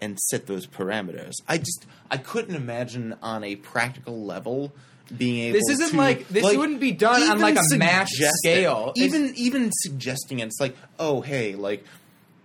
and 0.00 0.18
set 0.28 0.46
those 0.46 0.66
parameters. 0.66 1.32
I 1.48 1.56
just 1.56 1.86
I 2.10 2.18
couldn't 2.18 2.56
imagine 2.56 3.14
on 3.22 3.42
a 3.42 3.56
practical 3.56 4.22
level 4.22 4.72
being 5.16 5.40
able. 5.48 5.58
This 5.58 5.68
isn't 5.70 5.90
to, 5.90 5.96
like- 5.96 6.28
this 6.28 6.56
wouldn't 6.56 6.80
be 6.80 6.92
done 6.92 7.22
on, 7.22 7.40
like, 7.40 7.56
a 7.56 7.76
mass 7.76 8.08
it. 8.12 8.30
scale. 8.38 8.92
It's- 8.96 9.14
Even 9.14 9.32
even 9.36 9.70
suggesting 9.72 10.38
it, 10.40 10.46
it's 10.46 10.60
like, 10.60 10.76
oh 10.98 11.20
hey, 11.20 11.54
like 11.54 11.84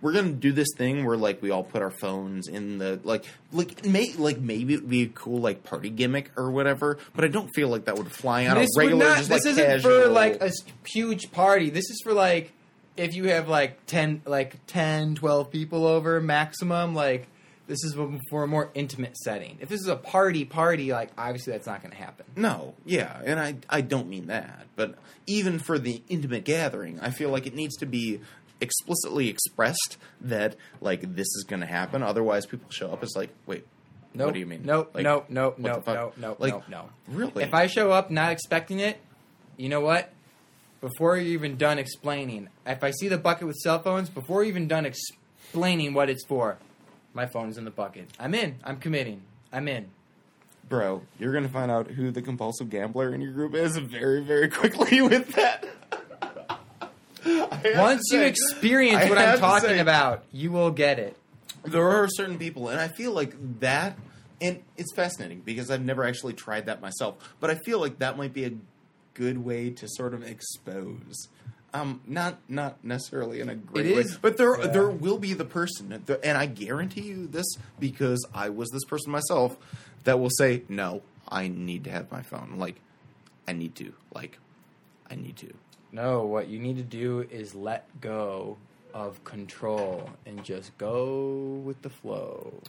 we're 0.01 0.13
gonna 0.13 0.31
do 0.31 0.51
this 0.53 0.69
thing 0.77 1.03
where 1.05 1.17
like 1.17 1.41
we 1.41 1.51
all 1.51 1.63
put 1.63 1.81
our 1.81 1.89
phones 1.91 2.47
in 2.47 2.77
the 2.77 2.99
like 3.03 3.25
like 3.51 3.85
may 3.85 4.13
like 4.13 4.39
maybe 4.39 4.75
it'd 4.75 4.89
be 4.89 5.03
a 5.03 5.07
cool 5.07 5.39
like 5.41 5.63
party 5.63 5.89
gimmick 5.89 6.31
or 6.37 6.51
whatever, 6.51 6.97
but 7.15 7.25
I 7.25 7.27
don't 7.27 7.49
feel 7.53 7.67
like 7.69 7.85
that 7.85 7.97
would 7.97 8.11
fly 8.11 8.47
on 8.47 8.55
this 8.57 8.69
a 8.77 8.79
regular. 8.79 9.05
would 9.05 9.09
not, 9.09 9.17
just, 9.17 9.29
this 9.29 9.45
like, 9.45 9.51
isn't 9.51 9.65
casual- 9.65 10.03
for 10.03 10.07
like 10.07 10.41
a 10.41 10.51
huge 10.85 11.31
party. 11.31 11.69
This 11.69 11.89
is 11.89 12.01
for 12.03 12.13
like 12.13 12.51
if 12.97 13.13
you 13.15 13.25
have 13.29 13.47
like 13.47 13.85
10 13.87 14.21
like 14.25 14.55
10 14.67 15.15
12 15.15 15.51
people 15.51 15.85
over 15.85 16.19
maximum 16.21 16.93
like 16.95 17.27
this 17.69 17.83
is 17.85 17.95
for 18.29 18.43
a 18.43 18.47
more 18.47 18.69
intimate 18.73 19.15
setting. 19.15 19.57
If 19.61 19.69
this 19.69 19.79
is 19.79 19.87
a 19.87 19.95
party 19.95 20.43
party 20.43 20.91
like 20.91 21.11
obviously 21.17 21.53
that's 21.53 21.67
not 21.67 21.81
going 21.81 21.91
to 21.91 21.97
happen. 21.97 22.25
No, 22.35 22.73
yeah, 22.85 23.21
and 23.23 23.39
I 23.39 23.55
I 23.69 23.79
don't 23.81 24.09
mean 24.09 24.27
that, 24.27 24.65
but 24.75 24.95
even 25.27 25.59
for 25.59 25.79
the 25.79 26.01
intimate 26.09 26.43
gathering, 26.43 26.99
I 26.99 27.11
feel 27.11 27.29
like 27.29 27.47
it 27.47 27.53
needs 27.55 27.77
to 27.77 27.85
be 27.85 28.19
explicitly 28.59 29.29
expressed 29.29 29.97
that 30.19 30.55
like 30.81 31.01
this 31.15 31.27
is 31.27 31.45
going 31.47 31.61
to 31.61 31.65
happen. 31.65 32.03
Otherwise, 32.03 32.45
people 32.45 32.69
show 32.71 32.91
up 32.91 33.01
as 33.03 33.13
like, 33.15 33.29
wait, 33.45 33.65
Nope. 34.13 34.25
what 34.25 34.33
do 34.33 34.39
you 34.39 34.45
mean? 34.45 34.63
Nope, 34.65 34.91
Like, 34.93 35.03
nope, 35.03 35.27
nope, 35.29 35.59
nope, 35.59 35.83
nope, 35.87 36.13
nope, 36.17 36.39
Like, 36.39 36.53
nope, 36.53 36.63
no. 36.67 36.89
Really? 37.07 37.43
If 37.43 37.53
I 37.53 37.67
show 37.67 37.91
up 37.91 38.09
not 38.11 38.31
expecting 38.31 38.79
it, 38.79 38.97
you 39.55 39.69
know 39.69 39.79
what? 39.81 40.11
Before 40.81 41.15
you're 41.17 41.33
even 41.33 41.57
done 41.57 41.77
explaining, 41.77 42.49
if 42.65 42.83
I 42.83 42.91
see 42.91 43.07
the 43.07 43.17
bucket 43.17 43.45
with 43.47 43.57
cell 43.57 43.79
phones, 43.79 44.09
before 44.09 44.43
you're 44.43 44.49
even 44.49 44.67
done 44.67 44.85
explaining 44.85 45.93
what 45.93 46.09
it's 46.09 46.25
for, 46.25 46.57
my 47.13 47.25
phone's 47.25 47.57
in 47.57 47.65
the 47.65 47.71
bucket. 47.71 48.09
I'm 48.19 48.33
in. 48.35 48.55
I'm 48.63 48.77
committing. 48.77 49.21
I'm 49.51 49.67
in. 49.67 49.87
bro, 50.67 51.01
you're 51.17 51.31
going 51.31 51.43
to 51.45 51.49
find 51.51 51.71
out 51.71 51.87
who 51.87 52.11
the 52.11 52.21
compulsive 52.21 52.69
gambler 52.69 53.13
in 53.13 53.21
your 53.21 53.31
group 53.31 53.55
is 53.55 53.77
very 53.77 54.21
very 54.23 54.47
quickly 54.49 55.01
with 55.11 55.33
that. 55.33 55.65
Once 57.75 58.03
you 58.11 58.19
say- 58.19 58.27
experience 58.27 59.03
I 59.05 59.09
what 59.09 59.17
I'm 59.17 59.39
talking 59.39 59.69
say- 59.69 59.79
about, 59.79 60.23
you 60.31 60.51
will 60.51 60.71
get 60.71 60.99
it. 60.99 61.15
there 61.65 61.89
are 61.89 62.07
certain 62.09 62.37
people, 62.37 62.69
and 62.69 62.79
I 62.79 62.87
feel 62.87 63.11
like 63.11 63.35
that, 63.59 63.97
and 64.39 64.61
it's 64.77 64.93
fascinating 64.93 65.41
because 65.41 65.69
I've 65.69 65.83
never 65.83 66.05
actually 66.05 66.33
tried 66.33 66.67
that 66.67 66.81
myself, 66.81 67.15
but 67.39 67.49
I 67.49 67.55
feel 67.55 67.79
like 67.79 67.99
that 67.99 68.17
might 68.17 68.33
be 68.33 68.45
a 68.45 68.51
good 69.13 69.43
way 69.43 69.69
to 69.71 69.87
sort 69.89 70.13
of 70.13 70.23
expose. 70.23 71.27
Um, 71.73 72.01
not 72.07 72.39
not 72.49 72.83
necessarily 72.83 73.41
in 73.41 73.49
a 73.49 73.55
great 73.55 73.85
It 73.85 73.95
way, 73.95 74.01
is- 74.01 74.17
but 74.17 74.37
there 74.37 74.59
yeah. 74.59 74.67
there 74.67 74.89
will 74.89 75.19
be 75.19 75.33
the 75.33 75.45
person, 75.45 76.03
and 76.23 76.37
I 76.37 76.45
guarantee 76.47 77.01
you 77.01 77.27
this 77.27 77.45
because 77.79 78.25
I 78.33 78.49
was 78.49 78.69
this 78.69 78.85
person 78.85 79.11
myself 79.11 79.55
that 80.05 80.19
will 80.19 80.31
say, 80.31 80.63
"No, 80.67 81.03
I 81.27 81.47
need 81.47 81.83
to 81.83 81.91
have 81.91 82.11
my 82.11 82.23
phone. 82.23 82.55
Like, 82.57 82.77
I 83.47 83.53
need 83.53 83.75
to. 83.75 83.93
Like, 84.13 84.39
I 85.11 85.15
need 85.15 85.37
to." 85.37 85.53
No, 85.91 86.23
what 86.25 86.47
you 86.47 86.57
need 86.59 86.77
to 86.77 86.83
do 86.83 87.27
is 87.29 87.53
let 87.53 88.01
go 88.01 88.57
of 88.93 89.23
control 89.23 90.09
and 90.25 90.43
just 90.43 90.75
go 90.79 91.61
with 91.63 91.81
the 91.83 91.89
flow. 91.89 92.61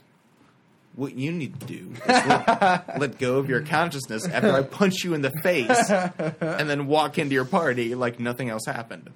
What 0.95 1.15
you 1.15 1.31
need 1.31 1.59
to 1.61 1.65
do 1.65 1.91
is 1.93 2.07
let, 2.07 2.97
let 2.99 3.17
go 3.17 3.37
of 3.37 3.49
your 3.49 3.61
consciousness 3.61 4.27
after 4.27 4.51
I 4.51 4.61
punch 4.63 5.03
you 5.03 5.13
in 5.13 5.21
the 5.21 5.31
face 5.41 5.89
and 5.89 6.69
then 6.69 6.87
walk 6.87 7.17
into 7.17 7.33
your 7.33 7.45
party 7.45 7.95
like 7.95 8.19
nothing 8.19 8.49
else 8.49 8.65
happened. 8.65 9.09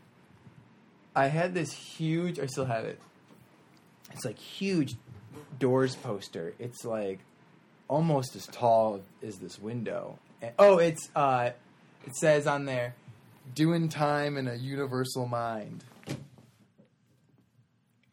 I 1.15 1.27
had 1.27 1.53
this 1.53 1.71
huge. 1.71 2.39
I 2.39 2.45
still 2.45 2.65
have 2.65 2.85
it. 2.85 2.99
It's 4.11 4.25
like 4.25 4.38
huge 4.38 4.95
doors 5.59 5.95
poster. 5.95 6.53
It's 6.59 6.85
like 6.85 7.19
almost 7.88 8.35
as 8.35 8.47
tall 8.47 9.01
as 9.23 9.38
this 9.38 9.59
window. 9.59 10.19
And, 10.41 10.53
oh, 10.59 10.77
it's 10.77 11.09
uh, 11.15 11.51
it 12.05 12.15
says 12.15 12.47
on 12.47 12.65
there, 12.65 12.95
"Doing 13.53 13.89
time 13.89 14.38
in 14.38 14.47
a 14.47 14.55
universal 14.55 15.27
mind." 15.27 15.83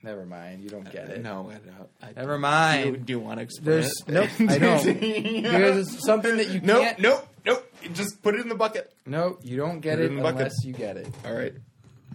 Never 0.05 0.27
mind. 0.27 0.63
You 0.63 0.69
don't 0.69 0.91
get 0.91 1.11
it. 1.11 1.23
No, 1.23 1.49
I 1.51 1.55
don't. 1.55 1.89
I 2.03 2.13
Never 2.21 2.35
Do 2.37 2.41
mind. 2.41 2.87
you, 2.87 2.97
do 2.97 3.13
you 3.13 3.21
want 3.21 3.39
to 3.39 3.45
explain 3.45 3.65
There's 3.67 3.87
it? 3.87 4.09
nope. 4.09 4.29
I 4.51 4.59
don't 4.59 4.85
because 5.01 5.79
it's 5.95 6.05
something 6.05 6.37
that 6.39 6.49
you 6.49 6.61
Nope, 6.61 6.83
can't. 6.83 6.99
nope, 6.99 7.29
nope. 7.47 7.73
Just 7.93 8.21
put 8.23 8.35
it 8.35 8.41
in 8.41 8.49
the 8.49 8.55
bucket. 8.57 8.93
No, 9.07 9.39
you 9.43 9.57
don't 9.57 9.79
get 9.81 9.99
Put 9.99 10.01
it 10.03 10.05
it 10.07 10.11
in 10.11 10.17
the 10.17 10.23
bucket. 10.23 10.39
unless 10.41 10.65
you 10.65 10.73
get 10.73 10.97
it. 10.97 11.09
All 11.25 11.33
right, 11.33 11.55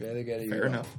You 0.02 0.10
either 0.10 0.23
get 0.23 0.39
it. 0.39 0.43
or 0.43 0.45
you 0.45 0.52
fair 0.52 0.62
don't. 0.63 0.73
enough. 0.73 0.97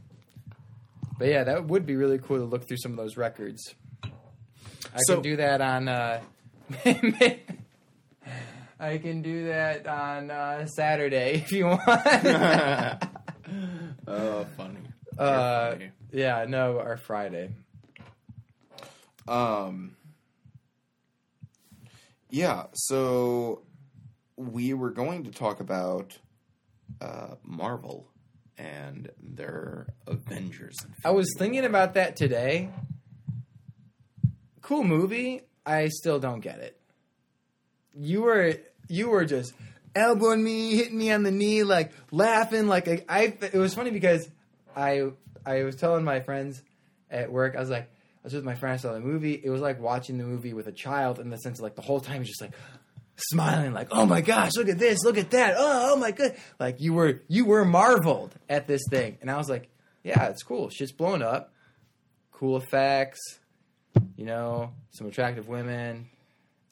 But 1.18 1.28
yeah, 1.28 1.44
that 1.44 1.66
would 1.66 1.84
be 1.84 1.96
really 1.96 2.18
cool 2.18 2.38
to 2.38 2.44
look 2.44 2.66
through 2.68 2.76
some 2.78 2.92
of 2.92 2.96
those 2.98 3.16
records. 3.16 3.74
I 4.02 5.00
So- 5.06 5.14
can 5.14 5.22
do 5.22 5.36
that 5.36 5.60
on. 5.60 5.88
Uh, 5.88 6.20
I 8.80 8.98
can 8.98 9.22
do 9.22 9.48
that 9.48 9.86
on 9.86 10.30
uh, 10.30 10.66
Saturday 10.66 11.34
if 11.34 11.50
you 11.52 11.66
want. 11.66 11.80
oh, 14.06 14.46
funny. 14.56 14.78
You're 15.18 15.26
uh, 15.26 15.72
funny. 15.72 15.90
Yeah, 16.12 16.44
no, 16.48 16.78
or 16.78 16.96
Friday. 16.96 17.50
Um. 19.26 19.96
Yeah, 22.30 22.64
so 22.74 23.62
we 24.36 24.74
were 24.74 24.90
going 24.90 25.24
to 25.24 25.30
talk 25.30 25.60
about 25.60 26.18
uh, 27.00 27.34
Marvel 27.42 28.10
and 28.58 29.10
their 29.22 29.86
Avengers. 30.06 30.76
I 31.04 31.10
was 31.10 31.34
thinking 31.38 31.64
about 31.64 31.94
that 31.94 32.16
today. 32.16 32.70
Cool 34.60 34.84
movie. 34.84 35.42
I 35.64 35.88
still 35.88 36.18
don't 36.18 36.40
get 36.40 36.58
it. 36.58 36.78
You 37.94 38.22
were 38.22 38.54
you 38.88 39.08
were 39.08 39.24
just 39.24 39.54
elbowing 39.94 40.42
me, 40.42 40.76
hitting 40.76 40.98
me 40.98 41.10
on 41.10 41.22
the 41.22 41.30
knee, 41.30 41.62
like 41.62 41.92
laughing, 42.10 42.68
like 42.68 42.88
I. 42.88 43.04
I 43.08 43.22
it 43.40 43.54
was 43.54 43.74
funny 43.74 43.90
because 43.90 44.28
I 44.76 45.10
I 45.48 45.64
was 45.64 45.76
telling 45.76 46.04
my 46.04 46.20
friends 46.20 46.62
at 47.10 47.32
work. 47.32 47.56
I 47.56 47.60
was 47.60 47.70
like, 47.70 47.84
I 47.84 48.20
was 48.24 48.34
with 48.34 48.44
my 48.44 48.54
friend. 48.54 48.74
I 48.74 48.76
saw 48.76 48.92
the 48.92 49.00
movie. 49.00 49.40
It 49.42 49.50
was 49.50 49.60
like 49.60 49.80
watching 49.80 50.18
the 50.18 50.24
movie 50.24 50.52
with 50.52 50.66
a 50.66 50.72
child 50.72 51.18
in 51.18 51.30
the 51.30 51.38
sense 51.38 51.58
of 51.58 51.62
like 51.62 51.76
the 51.76 51.82
whole 51.82 52.00
time 52.00 52.18
he's 52.18 52.28
just 52.28 52.42
like 52.42 52.52
smiling, 53.16 53.72
like, 53.72 53.88
oh 53.90 54.06
my 54.06 54.20
gosh, 54.20 54.52
look 54.56 54.68
at 54.68 54.78
this, 54.78 55.02
look 55.04 55.18
at 55.18 55.30
that, 55.30 55.54
oh, 55.56 55.92
oh 55.92 55.96
my 55.96 56.10
good. 56.10 56.36
Like 56.58 56.80
you 56.80 56.94
were 56.94 57.22
you 57.28 57.44
were 57.44 57.64
marveled 57.64 58.34
at 58.48 58.66
this 58.66 58.82
thing, 58.90 59.18
and 59.20 59.30
I 59.30 59.36
was 59.36 59.48
like, 59.48 59.68
yeah, 60.02 60.26
it's 60.26 60.42
cool. 60.42 60.70
Shit's 60.70 60.92
blown 60.92 61.22
up. 61.22 61.52
Cool 62.32 62.56
effects. 62.56 63.18
You 64.16 64.24
know, 64.26 64.72
some 64.90 65.08
attractive 65.08 65.48
women, 65.48 66.08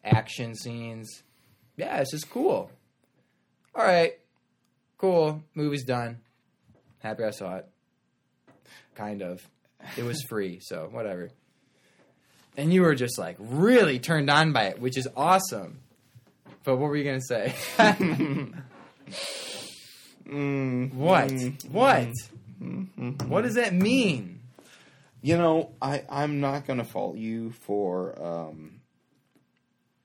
action 0.05 0.55
scenes. 0.55 1.23
Yeah, 1.77 1.99
it's 2.01 2.13
just 2.13 2.31
cool. 2.31 2.71
All 3.75 3.85
right, 3.85 4.13
cool. 4.99 5.43
Movie's 5.55 5.85
done. 5.85 6.19
Happy 6.99 7.25
I 7.25 7.31
saw 7.31 7.57
it. 7.57 7.69
Kind 8.97 9.23
of. 9.23 9.41
It 9.97 10.03
was 10.05 10.21
free, 10.29 10.59
so 10.61 10.89
whatever. 10.91 11.31
And 12.57 12.73
you 12.73 12.83
were 12.83 12.95
just 12.95 13.19
like 13.19 13.37
really 13.39 13.99
turned 13.99 14.29
on 14.31 14.53
by 14.53 14.65
it, 14.65 14.81
which 14.81 14.97
is 14.99 15.07
awesome. 15.17 15.81
But 16.65 16.77
what 16.77 16.89
were 16.89 16.97
you 16.97 17.05
gonna 17.05 17.21
say? 17.21 17.55
Mm, 20.27 20.93
what? 20.95 21.29
mm, 21.29 21.71
What? 21.71 22.09
mm. 22.61 23.23
What 23.29 23.43
does 23.43 23.55
that 23.55 23.73
mean? 23.73 24.41
You 25.23 25.37
know, 25.39 25.71
I 25.81 26.03
I'm 26.11 26.41
not 26.41 26.67
going 26.67 26.79
to 26.81 26.85
fault 26.85 27.17
you 27.17 27.53
for 27.53 28.21
um 28.21 28.81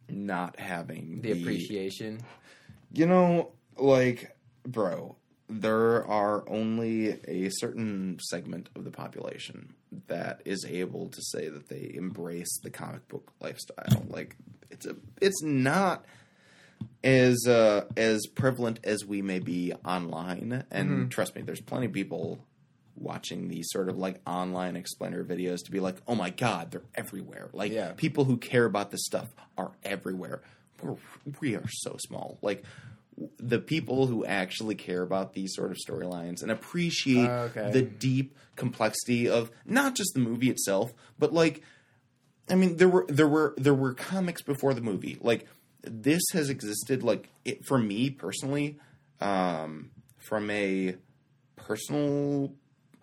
not 0.10 0.60
having 0.60 1.22
The 1.22 1.32
appreciation. 1.32 2.22
You 2.94 3.08
know, 3.08 3.52
like, 3.78 4.36
bro, 4.64 5.16
there 5.60 6.06
are 6.08 6.48
only 6.50 7.20
a 7.28 7.50
certain 7.50 8.18
segment 8.22 8.70
of 8.76 8.84
the 8.86 8.92
population 8.92 9.74
that 10.08 10.42
is 10.46 10.66
able 10.68 11.10
to 11.10 11.22
say 11.22 11.50
that 11.50 11.68
they 11.68 11.92
embrace 11.94 12.60
the 12.64 12.70
comic 12.70 13.08
book 13.10 13.32
lifestyle. 13.42 14.06
Like, 14.08 14.36
it's 14.70 14.86
a, 14.86 14.96
it's 15.22 15.44
not 15.44 16.06
as 17.04 17.46
uh, 17.48 17.86
as 17.98 18.26
prevalent 18.28 18.80
as 18.84 19.06
we 19.06 19.22
may 19.22 19.40
be 19.40 19.74
online. 19.86 20.64
And 20.72 20.90
Mm-hmm. 20.90 21.08
trust 21.10 21.36
me, 21.36 21.42
there's 21.42 21.62
plenty 21.62 21.88
of 21.88 21.94
people 21.94 22.44
watching 22.96 23.48
these 23.48 23.68
sort 23.72 23.90
of 23.90 23.98
like 23.98 24.20
online 24.28 24.76
explainer 24.76 25.24
videos 25.24 25.64
to 25.66 25.72
be 25.72 25.80
like, 25.80 25.96
oh 26.08 26.16
my 26.16 26.30
god, 26.30 26.72
they're 26.72 26.84
everywhere. 26.96 27.50
Like, 27.54 27.72
Yeah. 27.72 27.94
people 27.98 28.26
who 28.26 28.38
care 28.38 28.66
about 28.66 28.92
this 28.92 29.04
stuff 29.06 29.28
are 29.58 29.72
everywhere. 29.84 30.42
We're, 30.82 30.96
we 31.42 31.56
are 31.56 31.68
so 31.70 31.96
small. 32.00 32.38
Like 32.42 32.64
the 33.38 33.60
people 33.60 34.08
who 34.08 34.26
actually 34.26 34.76
care 34.76 35.02
about 35.02 35.34
these 35.34 35.54
sort 35.56 35.72
of 35.72 35.78
storylines 35.78 36.42
and 36.42 36.52
appreciate 36.52 37.30
Oh, 37.30 37.44
okay. 37.56 37.72
the 37.72 37.82
deep 37.82 38.36
complexity 38.56 39.28
of 39.30 39.52
not 39.66 39.96
just 39.96 40.14
the 40.14 40.20
movie 40.20 40.50
itself, 40.50 40.94
but 41.20 41.34
like 41.34 41.62
I 42.50 42.56
mean 42.56 42.78
there 42.78 42.90
were 42.90 43.06
there 43.08 43.28
were 43.28 43.54
there 43.58 43.74
were 43.74 43.94
comics 43.94 44.42
before 44.42 44.74
the 44.74 44.82
movie. 44.82 45.18
Like 45.22 45.48
this 45.84 46.22
has 46.34 46.50
existed 46.50 47.04
like 47.04 47.30
it, 47.46 47.66
for 47.66 47.78
me 47.78 48.10
personally 48.10 48.78
um 49.20 49.92
from 50.18 50.50
a 50.50 50.96
personal 51.56 52.54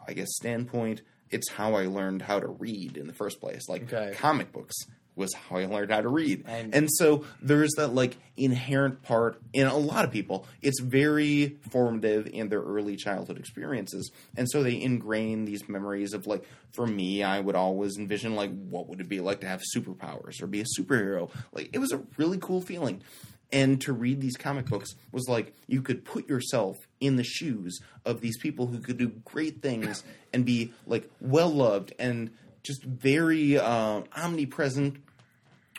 I 0.06 0.12
guess 0.14 0.28
standpoint 0.36 1.02
it's 1.30 1.50
how 1.50 1.74
I 1.74 1.86
learned 1.86 2.22
how 2.22 2.40
to 2.40 2.46
read 2.48 2.96
in 2.96 3.06
the 3.06 3.12
first 3.12 3.40
place. 3.40 3.68
Like 3.68 3.82
Okay. 3.92 4.12
comic 4.16 4.50
books 4.52 4.74
was 5.18 5.34
how 5.34 5.56
I 5.56 5.66
learned 5.66 5.90
how 5.90 6.00
to 6.00 6.08
read. 6.08 6.44
And- 6.46 6.74
And, 6.74 6.88
so 6.90 7.24
there's 7.42 7.72
that 7.76 7.88
like 7.88 8.16
inherent 8.36 9.02
part 9.02 9.40
in 9.52 9.66
a 9.66 9.76
lot 9.76 10.04
of 10.04 10.10
people. 10.12 10.46
It's 10.62 10.80
very 10.80 11.58
formative 11.70 12.26
in 12.28 12.48
their 12.48 12.62
early 12.62 12.96
childhood 12.96 13.36
experiences. 13.38 14.10
And 14.36 14.48
so 14.48 14.62
they 14.62 14.80
ingrain 14.80 15.44
these 15.44 15.68
memories 15.68 16.14
of 16.14 16.26
like 16.26 16.44
for 16.72 16.86
me, 16.86 17.22
I 17.22 17.40
would 17.40 17.56
always 17.56 17.98
envision 17.98 18.34
like 18.36 18.50
what 18.70 18.88
would 18.88 19.00
it 19.00 19.08
be 19.08 19.20
like 19.20 19.40
to 19.40 19.48
have 19.48 19.60
superpowers 19.76 20.40
or 20.40 20.46
be 20.46 20.60
a 20.60 20.64
superhero. 20.78 21.30
Like 21.52 21.70
it 21.72 21.78
was 21.78 21.92
a 21.92 22.00
really 22.16 22.38
cool 22.38 22.60
feeling. 22.60 23.02
And 23.50 23.80
to 23.82 23.94
read 23.94 24.20
these 24.20 24.36
comic 24.36 24.66
books 24.66 24.94
was 25.10 25.26
like 25.26 25.54
you 25.66 25.80
could 25.82 26.04
put 26.04 26.28
yourself 26.28 26.76
in 27.00 27.16
the 27.16 27.24
shoes 27.24 27.80
of 28.04 28.20
these 28.20 28.36
people 28.38 28.66
who 28.66 28.78
could 28.78 28.98
do 28.98 29.08
great 29.24 29.62
things 29.62 30.04
and 30.34 30.44
be 30.44 30.72
like 30.86 31.10
well 31.20 31.48
loved 31.50 31.94
and 31.98 32.30
just 32.62 32.82
very 32.84 33.58
uh, 33.58 34.02
omnipresent 34.14 34.98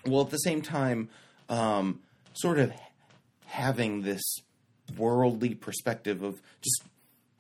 while 0.10 0.24
at 0.24 0.30
the 0.30 0.38
same 0.38 0.62
time 0.62 1.10
um, 1.50 2.00
sort 2.34 2.60
of 2.60 2.72
having 3.45 4.02
this 4.04 4.22
worldly 4.98 5.56
perspective 5.56 6.24
of 6.24 6.41
just 6.62 6.84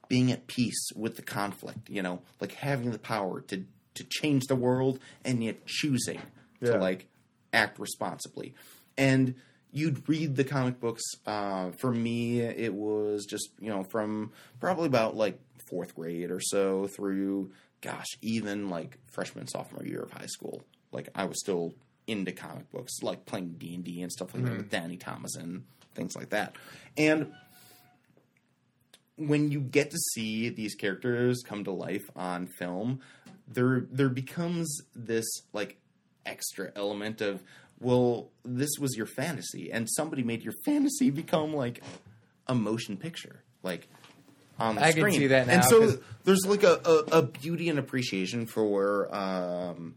being 0.07 0.31
at 0.31 0.47
peace 0.47 0.89
with 0.95 1.15
the 1.15 1.21
conflict 1.21 1.89
you 1.89 2.01
know 2.01 2.21
like 2.39 2.53
having 2.53 2.91
the 2.91 2.99
power 2.99 3.41
to 3.41 3.63
to 3.95 4.03
change 4.03 4.45
the 4.45 4.55
world 4.55 4.99
and 5.25 5.43
yet 5.43 5.65
choosing 5.65 6.21
Yeah. 6.61 6.71
to 6.73 6.77
like 6.79 7.07
act 7.53 7.79
responsibly 7.79 8.53
and 8.97 9.35
you'd 9.71 10.07
read 10.09 10.35
the 10.35 10.43
comic 10.43 10.79
books 10.79 11.03
uh, 11.27 11.71
for 11.71 11.91
me 11.91 12.39
it 12.41 12.73
was 12.73 13.25
just 13.25 13.49
you 13.59 13.69
know 13.69 13.83
from 13.83 14.31
probably 14.59 14.87
about 14.87 15.15
like 15.15 15.39
fourth 15.69 15.95
grade 15.95 16.31
or 16.31 16.39
so 16.39 16.87
through 16.87 17.51
gosh 17.81 18.07
even 18.21 18.69
like 18.69 18.97
freshman 19.07 19.47
sophomore 19.47 19.85
year 19.85 20.01
of 20.01 20.11
high 20.11 20.25
school 20.27 20.63
like 20.91 21.09
i 21.15 21.25
was 21.25 21.39
still 21.39 21.73
into 22.09 22.31
comic 22.31 22.69
books 22.71 23.01
like 23.01 23.25
playing 23.25 23.55
d&d 23.57 24.01
and 24.01 24.11
stuff 24.11 24.33
like 24.33 24.43
that 24.43 24.57
with 24.57 24.69
danny 24.69 24.97
thomas 24.97 25.35
and 25.35 25.63
things 25.99 26.15
like 26.15 26.29
that. 26.29 26.55
And 26.97 27.31
when 29.17 29.51
you 29.51 29.59
get 29.59 29.91
to 29.91 29.97
see 30.13 30.49
these 30.49 30.75
characters 30.75 31.43
come 31.45 31.63
to 31.65 31.71
life 31.71 32.09
on 32.15 32.47
film, 32.47 33.01
there 33.47 33.85
there 33.91 34.09
becomes 34.09 34.81
this 34.95 35.25
like 35.53 35.77
extra 36.25 36.71
element 36.75 37.21
of 37.21 37.43
well, 37.81 38.29
this 38.43 38.71
was 38.77 38.97
your 38.97 39.05
fantasy, 39.05 39.71
and 39.71 39.87
somebody 39.89 40.21
made 40.21 40.43
your 40.43 40.53
fantasy 40.65 41.09
become 41.11 41.53
like 41.53 41.81
a 42.47 42.55
motion 42.55 42.97
picture, 42.97 43.43
like 43.63 43.87
on 44.59 44.75
the 44.75 44.89
screen, 44.91 45.05
I 45.05 45.09
can 45.09 45.19
see 45.19 45.27
that 45.27 45.47
now, 45.47 45.53
and 45.53 45.63
so 45.65 45.97
there's 46.25 46.45
like 46.45 46.63
a, 46.63 46.81
a, 46.85 47.19
a 47.19 47.21
beauty 47.21 47.69
and 47.69 47.79
appreciation 47.79 48.45
for 48.45 49.13
um, 49.15 49.95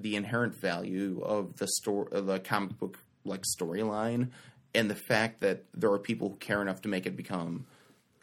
the 0.00 0.16
inherent 0.16 0.54
value 0.60 1.20
of 1.24 1.56
the 1.56 1.66
story, 1.66 2.08
the 2.12 2.38
comic 2.40 2.78
book 2.78 2.98
like 3.24 3.42
storyline, 3.58 4.28
and 4.74 4.90
the 4.90 4.94
fact 4.94 5.40
that 5.40 5.64
there 5.74 5.90
are 5.90 5.98
people 5.98 6.30
who 6.30 6.36
care 6.36 6.62
enough 6.62 6.82
to 6.82 6.88
make 6.88 7.06
it 7.06 7.16
become 7.16 7.66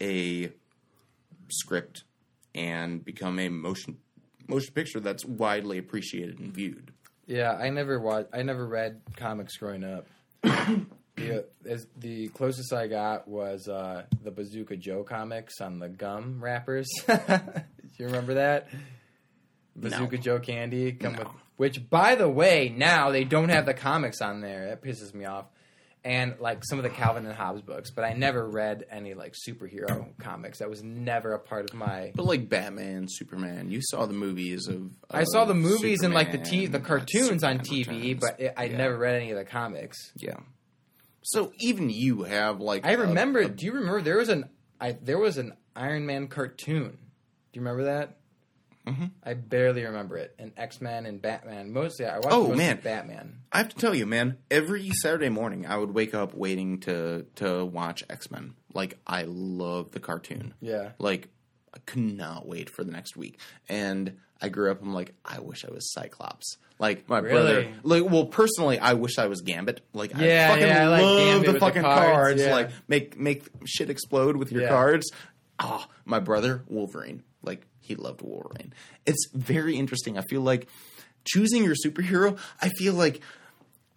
a 0.02 0.50
script 1.50 2.04
and 2.54 3.04
become 3.04 3.38
a 3.40 3.50
motion 3.50 3.98
motion 4.48 4.74
picture 4.74 5.00
that's 5.00 5.26
widely 5.26 5.78
appreciated 5.78 6.40
and 6.40 6.54
viewed. 6.54 6.92
Yeah, 7.28 7.52
I 7.54 7.70
never 7.70 8.00
watched. 8.00 8.30
I 8.34 8.44
never 8.44 8.66
read 8.66 9.02
comics 9.16 9.58
growing 9.58 9.84
up. 9.84 10.06
the, 11.16 11.46
as, 11.68 11.88
the 11.98 12.28
closest 12.30 12.72
I 12.72 12.88
got 12.88 13.28
was 13.28 13.68
uh, 13.68 14.04
the 14.24 14.30
Bazooka 14.32 14.78
Joe 14.78 15.04
comics 15.04 15.60
on 15.62 15.80
the 15.80 15.90
gum 15.90 16.40
wrappers. 16.40 16.88
Do 17.08 17.14
you 17.98 18.06
remember 18.06 18.36
that? 18.36 18.68
Bazooka 19.76 20.18
No. 20.18 20.22
Joe 20.22 20.40
candy 20.40 20.92
come 20.94 21.14
No. 21.14 21.20
with. 21.20 21.28
Which, 21.58 21.89
by 21.89 22.15
the 22.15 22.28
way, 22.30 22.74
now 22.76 23.12
they 23.12 23.24
don't 23.24 23.50
have 23.50 23.65
the 23.65 23.74
comics 23.74 24.22
on 24.22 24.41
there. 24.41 24.68
That 24.68 24.82
pisses 24.84 25.13
me 25.13 25.26
off. 25.26 25.46
And 26.04 26.36
like 26.39 26.63
some 26.63 26.78
of 26.78 26.84
the 26.84 26.91
Calvin 26.91 27.26
and 27.26 27.34
Hobbes 27.34 27.63
books, 27.63 27.89
but 27.89 28.04
I 28.06 28.13
never 28.13 28.48
read 28.48 28.86
any 28.91 29.15
like 29.15 29.34
superhero 29.34 30.15
comics. 30.20 30.60
That 30.60 30.70
was 30.70 30.84
never 30.84 31.34
a 31.34 31.39
part 31.39 31.68
of 31.68 31.76
my. 31.76 32.12
But 32.13 32.28
like 32.28 32.48
Batman, 32.48 33.08
Superman, 33.10 33.72
you 33.72 33.80
saw 33.82 34.06
the 34.06 34.13
movies 34.13 34.68
of. 34.68 34.91
I 35.10 35.24
saw 35.24 35.46
the 35.46 35.56
movies 35.56 36.04
and 36.04 36.13
like 36.13 36.32
the 36.32 36.38
t- 36.38 36.68
the 36.68 36.78
Superman, 36.78 36.82
cartoons 36.86 37.44
on 37.44 37.58
TV, 37.58 37.88
Returns. 37.88 38.20
but 38.22 38.39
it, 38.39 38.54
I 38.56 38.65
Yeah. 38.65 38.78
never 38.78 38.98
read 38.98 39.15
any 39.15 39.32
of 39.32 39.38
the 39.39 39.46
comics. 39.46 40.12
Yeah. 40.18 40.38
So 41.24 41.52
even 41.58 41.89
you 41.89 42.22
have 42.22 42.60
like 42.62 42.86
I 42.86 42.91
remember. 42.94 43.39
a- 43.39 43.50
do 43.50 43.65
you 43.65 43.72
remember 43.72 44.00
there 44.02 44.18
was 44.18 44.30
an 44.30 44.48
I 44.80 44.91
there 44.91 45.18
was 45.18 45.38
an 45.39 45.54
Iron 45.76 46.06
Man 46.06 46.28
cartoon? 46.28 46.89
Do 46.91 47.60
you 47.60 47.62
remember 47.62 47.86
that? 47.86 48.18
Mhm. 48.86 49.12
I 49.24 49.34
barely 49.34 49.84
remember 49.84 50.17
it. 50.17 50.36
And 50.38 50.52
X 50.58 50.80
Men 50.82 51.06
and 51.06 51.21
Batman. 51.21 51.71
Mostly, 51.74 52.06
I 52.06 52.15
watched 52.17 52.28
Oh, 52.32 52.54
man. 52.54 52.80
Batman. 52.84 53.39
I 53.52 53.58
have 53.60 53.69
to 53.69 53.76
tell 53.76 53.95
you, 53.95 54.06
man. 54.06 54.38
Every 54.52 54.89
Saturday 55.02 55.30
morning, 55.30 55.65
I 55.65 55.78
would 55.78 55.93
wake 55.93 56.13
up 56.13 56.34
waiting 56.34 56.80
to 56.82 57.26
to 57.36 57.65
watch 57.65 58.04
X 58.10 58.30
Men. 58.30 58.54
Like 58.74 58.98
I 59.08 59.24
love 59.28 59.91
the 59.91 60.00
cartoon. 60.00 60.54
Yeah. 60.62 60.91
Like 61.00 61.30
I 61.74 61.80
could 61.86 62.04
not 62.04 62.48
wait 62.48 62.69
for 62.69 62.84
the 62.84 62.91
next 62.91 63.15
week. 63.17 63.39
And 63.67 64.17
I 64.41 64.50
grew 64.50 64.69
up. 64.69 64.82
I'm 64.82 64.93
like, 64.93 65.13
I 65.24 65.39
wish 65.39 65.65
I 65.65 65.71
was 65.71 65.91
Cyclops. 65.93 66.58
Like 66.78 67.08
my 67.10 67.21
brother. 67.21 67.67
Like, 67.84 68.04
well, 68.04 68.26
personally, 68.26 68.78
I 68.80 68.93
wish 68.93 69.17
I 69.17 69.28
was 69.28 69.39
Gambit. 69.41 69.80
Like, 69.93 70.12
Yeah, 70.15 70.48
I 70.48 70.54
fucking 70.56 70.67
yeah, 70.67 70.84
I 70.84 70.88
like 70.89 71.02
love 71.02 71.17
Gambit 71.19 71.45
the 71.48 71.52
with 71.54 71.54
the 71.62 71.65
fucking 71.65 71.82
cards, 71.84 72.12
cards. 72.12 72.41
yeah. 72.41 72.54
Like, 72.54 72.69
make 72.89 73.17
make 73.19 73.43
shit 73.65 73.89
explode 73.89 74.36
with 74.36 74.52
your 74.52 74.63
Yeah. 74.63 74.69
cards. 74.69 75.10
Oh, 75.58 75.86
my 76.04 76.19
brother 76.19 76.63
Wolverine. 76.67 77.24
Like, 77.45 77.65
he 77.79 77.95
loved 77.95 78.21
Wolverine. 78.21 78.73
It's 79.05 79.29
very 79.34 79.75
interesting. 79.77 80.17
I 80.17 80.21
feel 80.29 80.41
like 80.41 80.67
choosing 81.23 81.63
your 81.63 81.75
superhero. 81.86 82.38
I 82.62 82.69
feel 82.69 82.93
like 82.93 83.21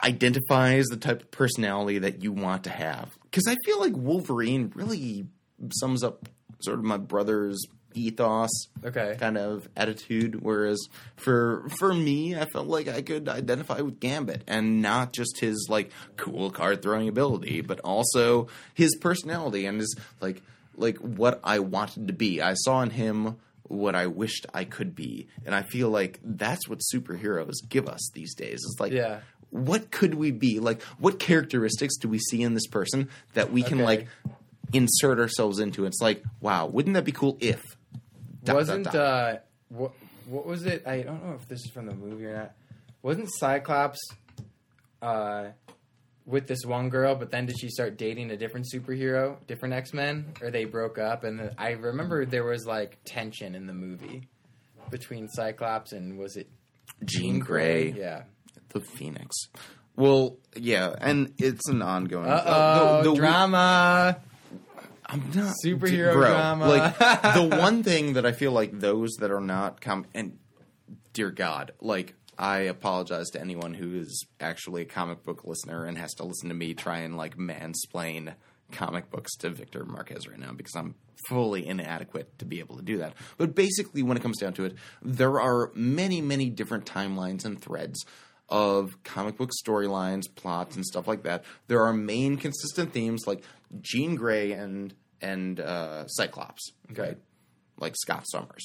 identifies 0.03 0.87
the 0.87 0.97
type 0.97 1.23
of 1.23 1.31
personality 1.31 1.99
that 1.99 2.23
you 2.23 2.33
want 2.33 2.65
to 2.65 2.71
have. 2.71 3.17
Because 3.25 3.47
I 3.49 3.57
feel 3.65 3.81
like 3.81 3.95
Wolverine 3.97 4.73
really 4.75 5.27
sums 5.73 6.05
up 6.05 6.29
sort 6.61 6.79
of 6.79 6.85
my 6.85 6.97
brother's 6.99 7.61
ethos 7.95 8.51
Okay. 8.85 9.17
kind 9.19 9.37
of 9.39 9.69
attitude. 9.77 10.41
Whereas 10.43 10.79
for 11.17 11.69
for 11.79 11.93
me, 11.95 12.37
I 12.37 12.45
felt 12.45 12.69
like 12.69 12.87
I 12.87 13.03
could 13.03 13.29
identify 13.29 13.81
with 13.81 13.99
Gambit 13.99 14.43
and 14.47 14.81
not 14.83 15.13
just 15.13 15.41
his 15.41 15.67
like 15.69 15.91
cool 16.17 16.51
card 16.51 16.83
throwing 16.83 17.09
ability, 17.09 17.61
but 17.63 17.81
also 17.81 18.47
his 18.75 18.95
personality 19.01 19.67
and 19.67 19.81
his 19.81 19.97
like 20.21 20.43
like 20.79 20.97
what 20.99 21.41
I 21.45 21.59
wanted 21.59 22.07
to 22.09 22.13
be. 22.13 22.41
I 22.41 22.55
saw 22.55 22.81
in 22.83 22.91
him 22.91 23.37
what 23.65 23.95
I 23.95 24.07
wished 24.07 24.47
I 24.55 24.65
could 24.65 24.95
be, 24.95 25.29
and 25.45 25.55
I 25.55 25.63
feel 25.63 25.91
like 25.91 26.21
that's 26.25 26.69
what 26.69 26.81
superheroes 26.95 27.57
give 27.69 27.87
us 27.89 28.11
these 28.15 28.35
days. 28.35 28.61
It's 28.65 28.81
like 28.81 28.93
Yeah. 28.93 29.21
what 29.51 29.91
could 29.91 30.15
we 30.15 30.31
be? 30.31 30.59
Like, 30.61 30.81
what 30.99 31.19
characteristics 31.19 31.97
do 31.99 32.09
we 32.09 32.19
see 32.19 32.43
in 32.43 32.55
this 32.55 32.67
person 32.67 33.09
that 33.35 33.53
we 33.53 33.63
can 33.63 33.79
Okay. 33.79 33.85
like 33.85 34.09
insert 34.73 35.19
ourselves 35.19 35.59
into? 35.59 35.85
It's 35.85 36.01
like, 36.01 36.23
wow, 36.41 36.67
wouldn't 36.67 36.95
that 36.95 37.05
be 37.05 37.13
cool 37.13 37.37
if? 37.41 37.63
dot, 38.45 38.57
Wasn't 38.57 38.85
dot, 38.85 38.93
dot. 38.95 39.03
uh 39.35 39.39
what 39.69 39.93
what 40.27 40.47
was 40.47 40.65
it? 40.65 40.87
I 40.87 41.03
don't 41.03 41.25
know 41.25 41.35
if 41.35 41.47
this 41.49 41.61
is 41.65 41.71
from 41.71 41.87
the 41.87 41.95
movie 41.95 42.25
or 42.27 42.37
not. 42.37 42.53
Wasn't 43.03 43.29
Cyclops 43.35 43.99
uh 45.03 45.49
with 46.29 46.47
this 46.47 46.65
one 46.65 46.91
girl, 46.91 47.15
but 47.15 47.31
then 47.31 47.47
did 47.47 47.59
she 47.59 47.69
start 47.69 47.97
dating 47.97 48.31
a 48.31 48.37
different 48.37 48.67
superhero, 48.73 49.37
different 49.47 49.75
X 49.75 49.93
Men, 49.95 50.27
or 50.43 50.51
they 50.51 50.65
broke 50.67 50.99
up? 50.99 51.25
And 51.25 51.51
I 51.59 51.71
remember 51.71 52.25
there 52.27 52.45
was 52.45 52.67
like 52.67 52.99
tension 53.05 53.55
in 53.55 53.67
the 53.67 53.73
movie 53.73 54.29
between 54.91 55.27
Cyclops 55.29 55.93
and 55.93 56.19
was 56.19 56.37
it 56.37 56.49
Jean 57.05 57.39
Grey, 57.39 57.93
Yeah. 57.93 58.25
the 58.71 58.81
Phoenix? 58.81 59.35
Well, 59.97 60.37
yeah, 60.55 60.95
and 61.01 61.33
it's 61.39 61.69
an 61.69 61.83
ongoing 61.83 62.29
Uh 62.29 62.43
oh, 62.47 63.03
the- 63.03 63.11
the- 63.11 63.17
drama. 63.17 64.21
I'm 65.11 65.31
not 65.35 65.55
Superhero 65.65 66.13
bro, 66.13 66.29
drama. 66.29 66.69
Like 66.69 66.99
the 67.35 67.57
one 67.59 67.83
thing 67.83 68.13
that 68.13 68.27
I 68.27 68.33
feel 68.33 68.53
like 68.53 68.79
those 68.79 69.15
that 69.21 69.31
are 69.31 69.41
not 69.41 69.81
com 69.81 70.05
and 70.15 70.39
dear 71.15 71.31
God, 71.31 71.73
like 71.81 72.15
I 72.39 72.59
apologize 72.61 73.27
to 73.31 73.41
anyone 73.41 73.75
who 73.75 73.97
is 73.99 74.25
actually 74.41 74.83
a 74.83 74.87
comic 74.87 75.25
book 75.25 75.45
listener 75.45 75.85
and 75.85 75.99
has 75.99 76.13
to 76.15 76.25
listen 76.25 76.49
to 76.51 76.55
me 76.55 76.75
try 76.75 76.99
and 76.99 77.17
like 77.17 77.37
mansplain 77.37 78.35
comic 78.71 79.11
books 79.11 79.35
to 79.39 79.51
Victor 79.51 79.85
Marquez 79.85 80.29
right 80.29 80.39
now 80.39 80.53
because 80.53 80.77
I'm 80.77 80.95
fully 81.29 81.67
inadequate 81.67 82.39
to 82.39 82.45
be 82.45 82.61
able 82.61 82.77
to 82.77 82.83
do 82.83 82.99
that. 82.99 83.15
But 83.39 83.55
basically, 83.55 84.03
when 84.03 84.17
it 84.17 84.23
comes 84.23 84.39
down 84.39 84.53
to 84.55 84.65
it, 84.67 84.77
there 85.03 85.41
are 85.41 85.73
many, 85.75 86.21
many 86.21 86.49
different 86.51 86.85
timelines 86.87 87.45
and 87.45 87.61
threads 87.61 88.05
of 88.49 89.03
comic 89.03 89.37
book 89.37 89.51
storylines, 89.65 90.23
plots, 90.35 90.77
and 90.77 90.85
stuff 90.85 91.09
like 91.09 91.25
that. 91.25 91.45
There 91.67 91.83
are 91.85 91.93
main 91.93 92.37
consistent 92.37 92.93
themes 92.93 93.25
like 93.27 93.43
Jean 93.81 94.15
Grey 94.15 94.53
and 94.53 94.95
and 95.21 95.59
uh, 95.59 96.07
Cyclops, 96.07 96.71
Okay. 96.93 97.17
like 97.81 97.95
Scott 97.97 98.25
Summers. 98.31 98.65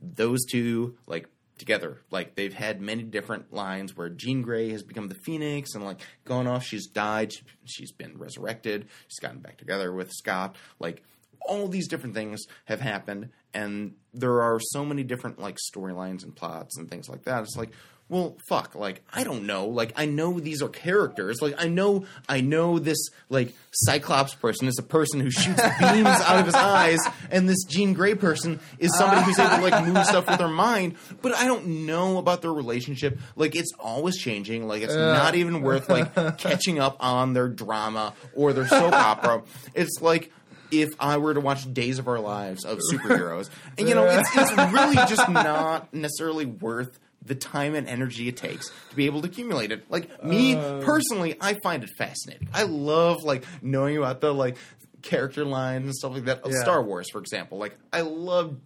Those 0.00 0.44
two, 0.50 0.96
like 1.06 1.28
together, 1.58 1.98
like 2.10 2.34
they've 2.34 2.54
had 2.54 2.80
many 2.80 3.02
different 3.02 3.52
lines 3.52 3.96
where 3.96 4.08
Jean 4.08 4.42
Grey 4.42 4.70
has 4.70 4.82
become 4.82 5.08
the 5.08 5.14
Phoenix 5.14 5.74
and 5.74 5.84
like 5.84 6.00
gone 6.24 6.46
off. 6.46 6.64
She's 6.64 6.86
died. 6.86 7.32
She, 7.32 7.42
she's 7.64 7.92
been 7.92 8.18
resurrected. 8.18 8.86
She's 9.08 9.20
gotten 9.20 9.40
back 9.40 9.56
together 9.58 9.92
with 9.92 10.12
Scott. 10.12 10.56
Like 10.78 11.02
all 11.40 11.68
these 11.68 11.88
different 11.88 12.14
things 12.14 12.44
have 12.66 12.80
happened, 12.80 13.30
and 13.54 13.94
there 14.12 14.42
are 14.42 14.60
so 14.60 14.84
many 14.84 15.02
different 15.02 15.38
like 15.38 15.56
storylines 15.72 16.22
and 16.22 16.34
plots 16.34 16.76
and 16.76 16.90
things 16.90 17.08
like 17.08 17.24
that. 17.24 17.42
It's 17.42 17.56
like, 17.56 17.70
well, 18.08 18.36
fuck, 18.48 18.74
like 18.74 19.02
I 19.12 19.22
don't 19.22 19.44
know, 19.44 19.66
like 19.66 19.92
I 19.96 20.06
know 20.06 20.40
these 20.40 20.62
are 20.62 20.68
characters, 20.68 21.38
like 21.42 21.54
I 21.58 21.68
know, 21.68 22.06
I 22.28 22.40
know 22.40 22.78
this 22.78 22.98
like 23.28 23.54
Cyclops 23.70 24.34
person 24.34 24.66
is 24.66 24.78
a 24.78 24.82
person 24.82 25.20
who 25.20 25.30
shoots 25.30 25.60
beams 25.80 26.06
out 26.06 26.40
of 26.40 26.46
his 26.46 26.54
eyes, 26.54 26.98
and 27.30 27.48
this 27.48 27.64
Jean 27.64 27.92
Grey 27.92 28.14
person 28.14 28.60
is 28.78 28.96
somebody 28.96 29.22
who's 29.22 29.38
able 29.38 29.56
to 29.56 29.62
like 29.62 29.86
move 29.86 30.04
stuff 30.06 30.26
with 30.26 30.38
their 30.38 30.48
mind, 30.48 30.96
but 31.20 31.34
I 31.34 31.46
don't 31.46 31.86
know 31.86 32.18
about 32.18 32.40
their 32.40 32.52
relationship. 32.52 33.18
Like 33.36 33.54
it's 33.54 33.72
always 33.78 34.16
changing. 34.16 34.66
Like 34.66 34.82
it's 34.82 34.94
not 34.94 35.34
even 35.34 35.60
worth 35.60 35.88
like 35.88 36.14
catching 36.38 36.78
up 36.78 36.96
on 37.00 37.34
their 37.34 37.48
drama 37.48 38.14
or 38.34 38.52
their 38.52 38.66
soap 38.66 38.94
opera. 38.94 39.42
It's 39.74 40.00
like 40.00 40.32
if 40.70 40.90
I 41.00 41.18
were 41.18 41.34
to 41.34 41.40
watch 41.40 41.72
Days 41.72 41.98
of 41.98 42.08
Our 42.08 42.20
Lives 42.20 42.64
of 42.64 42.78
superheroes, 42.92 43.50
and 43.76 43.88
you 43.88 43.94
know, 43.94 44.04
it's, 44.04 44.30
it's 44.34 44.72
really 44.72 44.96
just 44.96 45.28
not 45.28 45.92
necessarily 45.92 46.46
worth 46.46 46.98
the 47.24 47.34
time 47.34 47.74
and 47.74 47.88
energy 47.88 48.28
it 48.28 48.36
takes 48.36 48.70
to 48.90 48.96
be 48.96 49.06
able 49.06 49.20
to 49.22 49.28
accumulate 49.28 49.72
it. 49.72 49.84
Like 49.90 50.24
me 50.24 50.54
personally, 50.54 51.36
I 51.40 51.54
find 51.62 51.82
it 51.84 51.90
fascinating. 51.98 52.48
I 52.54 52.62
love 52.62 53.22
like 53.22 53.44
knowing 53.62 53.96
about 53.98 54.20
the 54.20 54.32
like 54.32 54.56
character 55.02 55.44
lines 55.44 55.84
and 55.86 55.94
stuff 55.94 56.12
like 56.12 56.24
that 56.24 56.42
of 56.42 56.52
Yeah. 56.52 56.60
Star 56.62 56.82
Wars, 56.82 57.06
for 57.12 57.18
example. 57.18 57.58
Like 57.58 57.76
I 57.92 58.00
love 58.02 58.56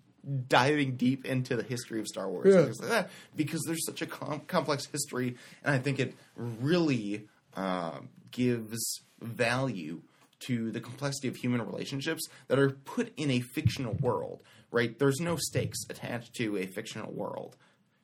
diving 0.49 0.97
deep 0.97 1.25
into 1.25 1.57
the 1.57 1.63
history 1.65 1.99
of 1.99 2.07
Star 2.07 2.29
Wars 2.31 2.47
and 2.47 2.55
Yeah. 2.55 2.65
things 2.65 2.81
like 2.81 2.91
that 2.91 3.11
because 3.35 3.63
there's 3.67 3.85
such 3.85 4.03
a 4.03 4.07
com- 4.07 4.41
complex 4.47 4.87
history, 4.87 5.37
and 5.65 5.75
I 5.75 5.79
think 5.79 5.99
it 5.99 6.15
really 6.37 7.27
uh, 7.57 7.99
gives 8.31 9.01
value 9.21 10.03
to 10.41 10.71
the 10.71 10.81
complexity 10.81 11.29
of 11.29 11.37
human 11.37 11.61
relationships 11.65 12.27
that 12.49 12.59
are 12.59 12.71
put 12.71 13.13
in 13.17 13.31
a 13.31 13.41
fictional 13.41 13.95
world. 13.95 14.43
Right? 14.71 14.99
There's 14.99 15.21
no 15.21 15.37
stakes 15.37 15.81
attached 15.91 16.35
to 16.37 16.57
a 16.57 16.67
fictional 16.67 17.13
world 17.13 17.57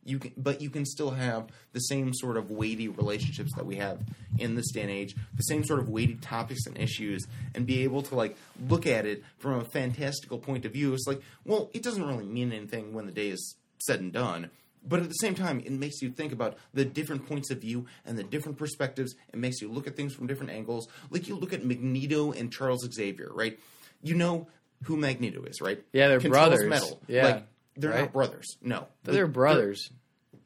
you 0.09 0.19
can, 0.19 0.33
but 0.37 0.61
you 0.61 0.71
can 0.71 0.85
still 0.85 1.11
have 1.11 1.49
the 1.73 1.81
same 1.81 2.13
sort 2.15 2.37
of 2.37 2.51
weighty 2.51 2.89
relationships 2.89 3.53
that 3.57 3.67
we 3.67 3.77
have 3.77 4.01
in 4.39 4.55
this 4.55 4.71
day 4.73 4.83
and 4.83 4.91
age, 4.91 5.15
the 5.35 5.43
same 5.43 5.65
sort 5.65 5.81
of 5.81 5.89
weighty 5.89 6.15
topics 6.15 6.67
and 6.67 6.79
issues, 6.79 7.27
and 7.55 7.67
be 7.67 7.83
able 7.85 8.03
to 8.03 8.15
like 8.15 8.37
look 8.69 8.87
at 8.87 9.07
it 9.07 9.23
from 9.39 9.61
a 9.61 9.65
fantastical 9.65 10.39
point 10.39 10.65
of 10.65 10.73
view. 10.73 10.93
It's 10.95 11.07
like, 11.07 11.21
well, 11.45 11.71
it 11.75 11.83
doesn't 11.83 12.07
really 12.07 12.25
mean 12.25 12.53
anything 12.53 12.93
when 12.93 13.07
the 13.07 13.13
day 13.13 13.29
is 13.29 13.57
said 13.79 14.01
and 14.01 14.13
done. 14.13 14.51
But 14.87 15.01
at 15.01 15.09
the 15.09 15.15
same 15.15 15.35
time, 15.35 15.61
it 15.61 15.73
makes 15.73 16.01
you 16.01 16.11
think 16.11 16.33
about 16.33 16.57
the 16.73 16.85
different 16.85 17.27
points 17.27 17.51
of 17.51 17.61
view 17.61 17.87
and 18.07 18.17
the 18.17 18.23
different 18.23 18.59
perspectives. 18.59 19.15
It 19.33 19.39
makes 19.39 19.61
you 19.61 19.71
look 19.71 19.87
at 19.87 19.97
things 19.97 20.15
from 20.15 20.27
different 20.27 20.53
angles. 20.53 20.89
Like 21.11 21.29
you 21.29 21.37
look 21.37 21.53
at 21.53 21.65
Magneto 21.65 22.33
and 22.33 22.53
Charles 22.53 22.89
Xavier, 22.91 23.31
right? 23.33 23.59
You 24.03 24.15
know 24.15 24.49
who 24.85 24.97
Magneto 24.97 25.43
is, 25.43 25.61
right? 25.61 25.83
Yeah, 25.93 26.09
they're 26.09 26.21
Controls 26.21 26.49
brothers. 26.49 26.69
Metal. 26.69 27.01
Yeah, 27.09 27.25
like 27.25 27.47
they're 27.77 27.91
right? 27.91 28.01
not 28.01 28.13
brothers. 28.13 28.57
No, 28.63 28.87
They're 29.05 29.27
brothers. 29.27 29.91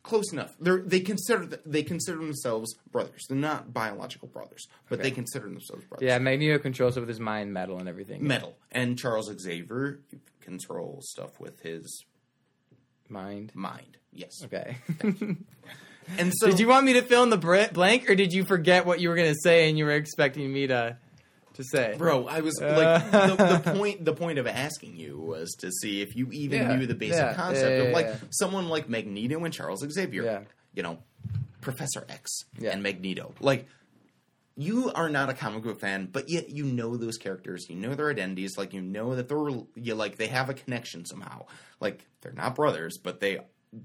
Close 0.03 0.33
enough. 0.33 0.55
They're, 0.61 0.79
they 0.83 1.01
consider 1.01 1.47
th- 1.47 1.61
they 1.65 1.83
consider 1.83 2.19
themselves 2.19 2.75
brothers. 2.91 3.25
They're 3.29 3.39
not 3.39 3.73
biological 3.73 4.29
brothers, 4.29 4.67
but 4.89 4.99
Okay. 4.99 5.09
they 5.09 5.15
consider 5.15 5.47
themselves 5.49 5.85
brothers. 5.85 6.07
Yeah, 6.07 6.19
Magneto 6.19 6.59
controls 6.59 6.97
it 6.97 7.01
with 7.01 7.09
his 7.09 7.21
mind, 7.21 7.53
metal, 7.53 7.79
and 7.79 7.89
everything. 7.89 8.27
metal. 8.27 8.57
And 8.71 8.99
Charles 8.99 9.31
Xavier 9.41 10.01
controls 10.41 11.09
stuff 11.11 11.39
with 11.41 11.61
his 11.61 12.05
Mind. 13.09 13.53
mind. 13.55 13.97
Yes. 14.13 14.43
Okay. 14.45 14.77
And 16.19 16.33
so 16.35 16.49
did 16.49 16.59
you 16.59 16.67
want 16.67 16.85
me 16.85 16.95
to 16.95 17.03
fill 17.03 17.23
in 17.23 17.31
the 17.31 17.69
blank, 17.73 18.11
or 18.11 18.17
did 18.17 18.33
you 18.33 18.45
forget 18.45 18.85
what 18.85 18.99
you 18.99 19.09
were 19.09 19.15
going 19.15 19.33
to 19.33 19.39
say 19.41 19.69
and 19.69 19.79
you 19.79 19.85
were 19.85 19.93
expecting 19.93 20.53
me 20.53 20.67
to 20.67 20.97
to 21.55 21.65
say? 21.65 21.95
Bro, 21.99 22.27
I 22.29 22.41
was 22.41 22.61
Uh. 22.61 22.75
like 22.77 23.11
the, 23.11 23.61
the 23.63 23.73
point. 23.79 24.05
The 24.05 24.15
point 24.15 24.39
of 24.39 24.47
asking 24.47 24.97
you 24.97 25.19
was 25.19 25.51
to 25.61 25.71
see 25.71 26.03
if 26.03 26.15
you 26.17 26.29
even 26.33 26.63
Yeah, 26.63 26.77
knew 26.77 26.87
the 26.87 26.95
basic 26.95 27.17
yeah, 27.19 27.35
concept 27.35 27.71
yeah, 27.79 27.83
of 27.85 27.93
like 27.93 28.09
someone 28.31 28.69
like 28.69 28.89
Magneto 28.89 29.45
and 29.45 29.53
Charles 29.53 29.85
Xavier. 29.89 30.25
Yeah. 30.25 30.41
You 30.75 30.83
know, 30.83 30.99
Professor 31.61 32.05
X 32.09 32.31
and 32.65 32.83
Magneto. 32.83 33.35
Like, 33.41 33.67
you 34.57 34.93
are 34.95 35.09
not 35.09 35.31
a 35.31 35.35
comic 35.35 35.63
book 35.63 35.81
fan, 35.81 36.09
but 36.13 36.29
yet 36.29 36.51
you 36.51 36.65
know 36.65 36.97
those 36.97 37.17
characters. 37.17 37.67
You 37.71 37.77
know 37.77 37.95
their 37.95 38.11
identities. 38.11 38.57
Like, 38.59 38.73
you 38.75 38.83
know 38.83 39.15
that 39.17 39.29
they're 39.29 39.49
you 39.77 39.95
like 39.95 40.17
they 40.17 40.27
have 40.29 40.51
a 40.51 40.55
connection 40.55 41.05
somehow. 41.07 41.47
Like, 41.81 42.07
they're 42.21 42.33
not 42.33 42.55
brothers, 42.55 42.99
but 43.03 43.21
they 43.21 43.41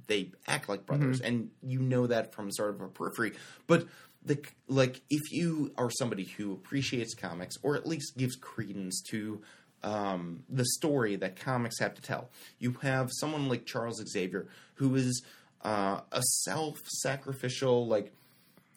they 0.07 0.31
act 0.47 0.67
like 0.67 0.85
brothers, 0.85 1.19
Mm-hmm. 1.19 1.27
and 1.27 1.49
you 1.63 1.79
know 1.79 2.07
that 2.07 2.33
from 2.33 2.51
sort 2.51 2.75
of 2.75 2.81
a 2.81 2.87
periphery. 2.89 3.33
But 3.67 3.87
the 4.23 4.39
like, 4.67 5.01
if 5.09 5.31
you 5.31 5.71
are 5.77 5.89
somebody 5.89 6.25
who 6.25 6.53
appreciates 6.53 7.13
comics 7.13 7.55
or 7.63 7.75
at 7.75 7.87
least 7.87 8.17
gives 8.17 8.35
credence 8.35 9.01
to 9.09 9.41
um, 9.83 10.43
the 10.49 10.65
story 10.65 11.15
that 11.15 11.39
comics 11.39 11.79
have 11.79 11.93
to 11.95 12.01
tell, 12.01 12.29
you 12.59 12.73
have 12.81 13.09
someone 13.13 13.47
like 13.47 13.65
Charles 13.65 14.03
Xavier 14.07 14.47
who 14.75 14.95
is 14.95 15.23
uh, 15.63 16.01
a 16.11 16.21
self-sacrificial 16.21 17.87
like 17.87 18.11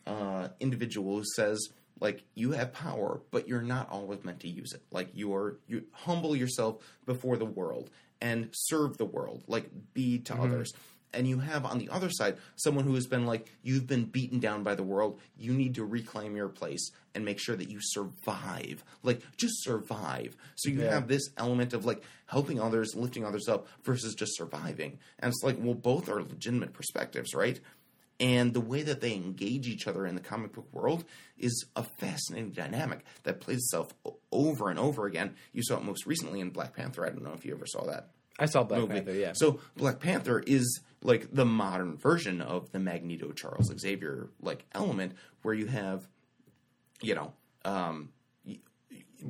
uh, 0.06 0.48
individual 0.60 1.18
who 1.18 1.24
says 1.36 1.68
like 2.00 2.22
you 2.34 2.52
have 2.52 2.72
power 2.72 3.20
but 3.30 3.46
you're 3.46 3.62
not 3.62 3.88
always 3.90 4.24
meant 4.24 4.40
to 4.40 4.48
use 4.48 4.72
it. 4.72 4.82
Like 4.90 5.08
you 5.14 5.34
are 5.34 5.58
you 5.68 5.84
humble 5.92 6.34
yourself 6.34 6.82
before 7.06 7.36
the 7.36 7.44
world 7.44 7.90
and 8.20 8.48
serve 8.52 8.96
the 8.96 9.04
world. 9.04 9.42
Like 9.46 9.70
be 9.94 10.18
to 10.20 10.34
others 10.34 10.72
and 11.12 11.26
you 11.26 11.38
have 11.40 11.64
on 11.64 11.78
the 11.78 11.88
other 11.88 12.08
side 12.10 12.36
someone 12.56 12.84
who 12.84 12.94
has 12.94 13.06
been 13.06 13.26
like 13.26 13.50
you've 13.62 13.86
been 13.86 14.04
beaten 14.04 14.38
down 14.38 14.62
by 14.62 14.74
the 14.74 14.82
world 14.82 15.20
you 15.36 15.52
need 15.52 15.74
to 15.74 15.84
reclaim 15.84 16.36
your 16.36 16.48
place 16.48 16.90
and 17.14 17.24
make 17.24 17.40
sure 17.40 17.56
that 17.56 17.68
you 17.70 17.78
survive 17.80 18.84
like 19.02 19.20
just 19.36 19.62
survive 19.64 20.36
so 20.56 20.70
you 20.70 20.80
Yeah. 20.82 20.90
have 20.94 21.08
this 21.08 21.30
element 21.36 21.72
of 21.72 21.84
like 21.84 22.02
helping 22.26 22.60
others 22.60 22.94
lifting 22.94 23.24
others 23.24 23.48
up 23.48 23.66
versus 23.82 24.14
just 24.14 24.36
surviving 24.36 24.98
and 25.18 25.32
it's 25.32 25.42
like 25.42 25.56
well 25.58 25.74
both 25.74 26.08
are 26.08 26.22
legitimate 26.22 26.72
perspectives 26.72 27.34
right 27.34 27.60
and 28.20 28.52
the 28.52 28.60
way 28.60 28.82
that 28.82 29.00
they 29.00 29.14
engage 29.14 29.66
each 29.66 29.86
other 29.88 30.04
in 30.06 30.14
the 30.14 30.20
comic 30.20 30.52
book 30.52 30.68
world 30.72 31.04
is 31.38 31.64
a 31.74 31.82
fascinating 31.82 32.50
dynamic 32.50 33.00
that 33.22 33.40
plays 33.40 33.56
itself 33.60 33.94
over 34.30 34.68
and 34.68 34.78
over 34.78 35.06
again. 35.06 35.34
You 35.54 35.62
saw 35.62 35.78
it 35.78 35.84
most 35.84 36.04
recently 36.04 36.40
in 36.40 36.50
Black 36.50 36.76
Panther. 36.76 37.06
I 37.06 37.08
don't 37.08 37.22
know 37.24 37.32
if 37.32 37.46
you 37.46 37.54
ever 37.54 37.64
saw 37.66 37.86
that 37.86 38.10
I 38.40 38.46
saw 38.46 38.62
Black 38.62 38.80
movie. 38.80 38.94
Panther. 38.94 39.12
Yeah. 39.12 39.32
So 39.34 39.60
Black 39.76 40.00
Panther 40.00 40.40
is 40.40 40.80
like 41.02 41.32
the 41.32 41.44
modern 41.44 41.96
version 41.96 42.40
of 42.40 42.72
the 42.72 42.78
Magneto 42.78 43.32
Charles 43.32 43.72
Xavier 43.78 44.30
like 44.40 44.64
element, 44.72 45.12
where 45.42 45.54
you 45.54 45.66
have, 45.66 46.06
you 47.00 47.14
know, 47.14 47.32
um, 47.64 48.10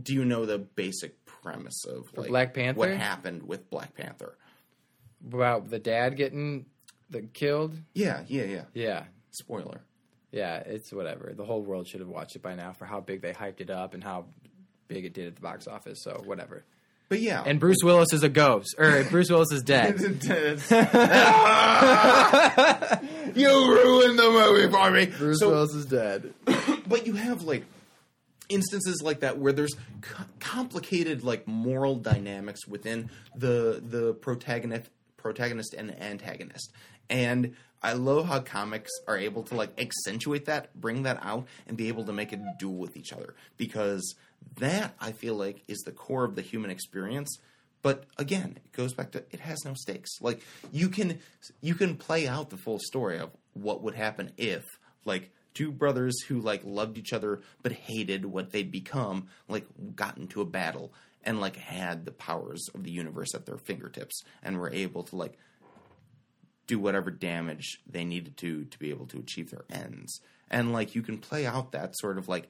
do 0.03 0.15
you 0.15 0.25
know 0.25 0.47
the 0.47 0.59
basic 0.59 1.25
premise 1.25 1.85
of 1.85 2.17
like 2.17 2.29
Black 2.29 2.55
Panther? 2.55 2.79
What 2.79 2.91
happened 2.91 3.43
with 3.43 3.69
Black 3.71 3.95
Panther? 3.95 4.37
about 5.27 5.69
the 5.69 5.79
dad 5.79 6.17
getting 6.17 6.67
the 7.09 7.23
killed. 7.23 7.77
Yeah, 7.95 8.23
yeah, 8.27 8.45
yeah. 8.45 8.65
Yeah. 8.75 9.05
Spoiler. 9.31 9.83
Yeah, 10.33 10.57
it's 10.59 10.93
whatever. 10.93 11.33
The 11.37 11.45
whole 11.45 11.63
world 11.63 11.89
should 11.89 12.01
have 12.01 12.09
watched 12.09 12.37
it 12.37 12.43
by 12.43 12.55
now 12.55 12.73
for 12.73 12.85
how 12.85 13.01
big 13.01 13.21
they 13.21 13.33
hyped 13.33 13.61
it 13.61 13.71
up 13.71 13.95
and 13.95 14.03
how 14.03 14.27
big 14.89 15.05
it 15.05 15.13
did 15.13 15.27
at 15.27 15.35
the 15.35 15.41
box 15.41 15.67
office. 15.67 16.03
So 16.03 16.23
whatever. 16.25 16.65
But 17.11 17.21
yeah, 17.21 17.43
And 17.45 17.59
Bruce 17.59 17.79
Willis 17.83 18.13
is 18.13 18.23
a 18.23 18.29
ghost, 18.29 18.77
or 18.79 19.03
Bruce 19.11 19.29
Willis 19.29 19.51
is 19.51 19.65
dead. 19.65 19.99
you 19.99 20.07
ruined 20.09 20.21
the 24.17 24.31
movie 24.31 24.71
for 24.71 24.91
me. 24.93 25.07
Bruce 25.07 25.41
so, 25.41 25.51
Willis 25.51 25.75
is 25.75 25.87
dead. 25.87 26.33
but 26.87 27.09
you 27.09 27.15
have 27.15 27.43
like 27.43 27.65
instances 28.49 29.03
like 29.03 29.19
that 29.21 29.39
where 29.39 29.53
there's 29.53 29.75
co- 30.03 30.23
complicated 30.39 31.25
like 31.25 31.49
moral 31.49 31.97
dynamics 31.97 32.69
within 32.69 33.11
the 33.35 33.83
the 33.85 34.15
protagonist 34.15 34.89
protagonist 35.17 35.75
and 35.75 35.91
antagonist 36.03 36.73
and 37.09 37.55
i 37.81 37.93
love 37.93 38.27
how 38.27 38.41
comics 38.41 38.91
are 39.07 39.17
able 39.17 39.45
to 39.45 39.55
like 39.55 39.71
accentuate 39.81 40.47
that 40.47 40.75
bring 40.75 41.05
that 41.05 41.17
out 41.23 41.47
and 41.69 41.77
be 41.77 41.87
able 41.87 42.03
to 42.05 42.13
make 42.13 42.33
it 42.33 42.41
duel 42.59 42.75
with 42.75 42.97
each 42.97 43.13
other 43.13 43.37
because 43.57 44.17
that 44.59 44.95
i 45.01 45.13
feel 45.13 45.35
like 45.35 45.63
is 45.69 45.81
the 45.81 45.93
core 45.93 46.25
of 46.25 46.35
the 46.35 46.43
human 46.43 46.71
experience. 46.71 47.39
But 47.83 48.05
again 48.19 48.59
it 48.65 48.73
goes 48.73 48.93
back 48.93 49.13
to 49.13 49.25
it 49.31 49.41
has 49.41 49.65
no 49.65 49.75
stakes. 49.75 50.21
Like 50.21 50.41
you 50.71 50.89
can 50.89 51.19
you 51.61 51.75
can 51.75 51.97
play 51.97 52.29
out 52.29 52.51
the 52.51 52.59
full 52.59 52.79
story 52.79 53.19
of 53.19 53.31
what 53.55 53.83
would 53.83 53.95
happen 53.95 54.33
if 54.37 54.65
like 55.05 55.31
two 55.55 55.73
brothers 55.73 56.21
who 56.23 56.41
like 56.41 56.63
loved 56.65 56.99
each 56.99 57.13
other 57.13 57.41
but 57.63 57.73
hated 57.73 58.25
what 58.25 58.53
they'd 58.53 58.71
become 58.71 59.29
like 59.49 59.67
got 59.97 60.19
into 60.19 60.41
a 60.41 60.45
battle 60.45 60.93
and 61.25 61.41
like 61.41 61.57
had 61.57 62.05
the 62.05 62.13
powers 62.13 62.69
of 62.75 62.85
the 62.85 62.91
universe 62.91 63.35
at 63.35 63.47
their 63.47 63.59
fingertips 63.59 64.23
and 64.43 64.59
were 64.59 64.73
able 64.73 65.03
to 65.03 65.17
like 65.17 65.39
do 66.67 66.79
whatever 66.79 67.11
damage 67.11 67.81
they 67.87 68.05
needed 68.05 68.37
to 68.37 68.65
to 68.65 68.79
be 68.79 68.91
able 68.91 69.07
to 69.07 69.19
achieve 69.19 69.51
their 69.51 69.65
ends. 69.71 70.21
And 70.51 70.73
like 70.73 70.95
you 70.95 71.03
can 71.03 71.19
play 71.19 71.47
out 71.47 71.73
that 71.73 71.97
sort 71.99 72.17
of 72.19 72.29
like 72.29 72.49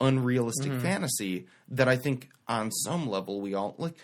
unrealistic 0.00 0.72
fantasy 0.80 1.46
that 1.68 1.88
i 1.88 1.96
think 1.96 2.28
on 2.48 2.70
some 2.70 3.08
level 3.08 3.40
we 3.40 3.54
all 3.54 3.74
like 3.78 3.96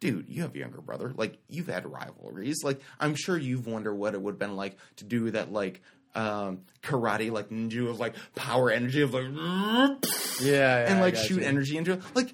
dude, 0.00 0.28
you 0.28 0.42
have 0.42 0.54
a 0.54 0.58
younger 0.58 0.80
brother. 0.80 1.12
Like, 1.16 1.38
you've 1.48 1.66
had 1.66 1.84
rivalries. 1.84 2.58
Like, 2.62 2.80
I'm 3.00 3.16
sure 3.16 3.36
you've 3.36 3.66
wondered 3.66 3.94
what 3.96 4.14
it 4.14 4.22
would 4.22 4.34
have 4.34 4.38
been 4.38 4.54
like 4.54 4.76
to 4.98 5.04
do 5.04 5.32
that, 5.32 5.50
like, 5.52 5.82
um, 6.14 6.60
karate, 6.84 7.32
like, 7.32 7.48
ninja 7.48 7.90
of, 7.90 7.98
like, 7.98 8.14
power 8.36 8.70
energy 8.70 9.02
of, 9.02 9.12
like, 9.12 9.24
Yeah, 10.40 10.88
and, 10.88 11.00
like, 11.00 11.16
shoot 11.16 11.40
you. 11.42 11.48
energy 11.48 11.76
into 11.76 11.94
it. 11.94 12.02
Like, 12.14 12.32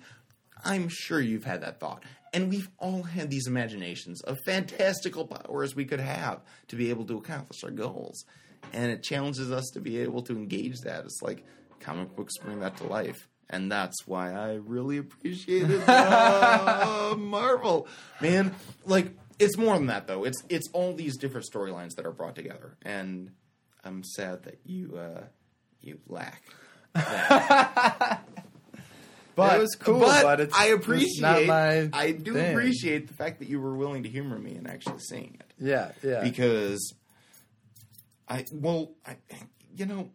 I'm 0.62 0.88
sure 0.90 1.18
you've 1.18 1.44
had 1.44 1.62
that 1.62 1.80
thought. 1.80 2.02
And 2.34 2.50
we've 2.50 2.68
all 2.78 3.02
had 3.02 3.30
these 3.30 3.46
imaginations 3.46 4.20
of 4.20 4.36
fantastical 4.44 5.26
powers 5.26 5.74
we 5.74 5.86
could 5.86 6.00
have 6.00 6.42
to 6.68 6.76
be 6.76 6.90
able 6.90 7.06
to 7.06 7.16
accomplish 7.16 7.64
our 7.64 7.70
goals. 7.70 8.26
And 8.74 8.92
it 8.92 9.02
challenges 9.02 9.50
us 9.50 9.70
to 9.72 9.80
be 9.80 10.00
able 10.00 10.20
to 10.24 10.34
engage 10.36 10.80
that. 10.80 11.06
It's 11.06 11.22
like 11.22 11.44
comic 11.80 12.14
books 12.16 12.36
bring 12.38 12.60
that 12.60 12.76
to 12.78 12.84
life. 12.84 13.28
And 13.50 13.70
that's 13.70 14.06
why 14.06 14.32
I 14.32 14.54
really 14.54 14.96
appreciated 14.98 15.82
uh, 15.86 17.14
Marvel. 17.18 17.86
Man, 18.20 18.54
like 18.86 19.12
it's 19.38 19.56
more 19.58 19.76
than 19.76 19.86
that 19.88 20.06
though. 20.06 20.24
It's 20.24 20.42
it's 20.48 20.68
all 20.72 20.94
these 20.94 21.16
different 21.18 21.46
storylines 21.52 21.90
that 21.96 22.06
are 22.06 22.10
brought 22.12 22.34
together. 22.36 22.76
And 22.82 23.32
I'm 23.84 24.02
sad 24.02 24.44
that 24.44 24.60
you 24.64 24.96
uh 24.96 25.24
you 25.80 25.98
lack. 26.08 26.42
that. 26.94 28.22
But 29.36 29.56
It 29.56 29.60
was 29.62 29.74
cool, 29.74 29.98
but 29.98 30.38
it's- 30.38 30.56
I 30.56 30.66
it's 30.66 30.74
appreciate. 30.84 31.48
my 31.48 31.90
I 31.92 32.12
do 32.12 32.34
thing. 32.34 32.52
appreciate 32.52 33.08
the 33.08 33.14
fact 33.14 33.40
that 33.40 33.48
you 33.48 33.60
were 33.60 33.74
willing 33.74 34.04
to 34.04 34.08
humor 34.08 34.38
me 34.38 34.54
and 34.54 34.68
actually 34.68 35.00
seeing 35.00 35.36
it 35.40 35.52
Yeah, 35.58 35.90
yeah. 36.04 36.20
because 36.22 36.94
I 38.28 38.44
well 38.52 38.92
I 39.04 39.16
you 39.76 39.86
know 39.86 40.08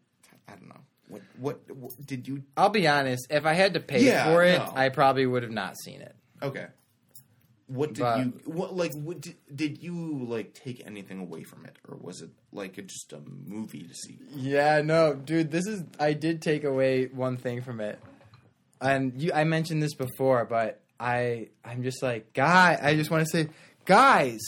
I 0.47 0.51
don't 0.53 0.69
know 0.69 0.79
what 1.09 1.21
what, 1.37 1.59
what 1.75 1.91
did 2.05 2.27
you 2.27 2.43
I'll 2.55 2.69
be 2.69 2.87
honest. 2.87 3.27
If 3.29 3.45
I 3.45 3.53
had 3.53 3.73
to 3.73 3.79
pay 3.81 4.03
Yeah, 4.05 4.25
for 4.31 4.43
it, 4.43 4.57
no. 4.59 4.71
I 4.75 4.89
probably 4.89 5.25
would 5.25 5.43
have 5.43 5.51
not 5.51 5.75
seen 5.83 6.01
it. 6.01 6.15
okay 6.41 6.67
what 7.67 7.93
did 7.93 8.01
But- 8.01 8.19
you 8.19 8.33
what 8.45 8.75
like 8.75 8.93
what 8.95 9.21
did, 9.21 9.35
did 9.55 9.83
you 9.83 10.25
like 10.27 10.53
take 10.55 10.81
anything 10.87 11.19
away 11.19 11.43
from 11.43 11.65
it 11.65 11.75
or 11.87 11.97
was 11.97 12.21
it 12.21 12.29
like 12.51 12.77
a, 12.79 12.81
just 12.81 13.13
a 13.13 13.19
movie 13.45 13.83
to 13.83 13.93
see 13.93 14.17
Yeah, 14.35 14.81
no, 14.81 15.13
dude. 15.13 15.51
This 15.51 15.67
is. 15.67 15.83
I 15.99 16.13
did 16.13 16.41
take 16.41 16.63
away 16.63 17.05
one 17.07 17.37
thing 17.37 17.61
from 17.61 17.79
it, 17.79 17.99
and 18.81 19.21
you. 19.21 19.31
I 19.33 19.43
mentioned 19.43 19.83
this 19.83 19.93
before, 19.93 20.45
but 20.45 20.81
I. 20.99 21.49
I'm 21.63 21.83
just 21.83 22.01
like, 22.01 22.33
guy. 22.33 22.75
I 22.81 22.95
just 22.95 23.11
want 23.11 23.23
to 23.27 23.29
say, 23.31 23.49
guys, 23.85 24.39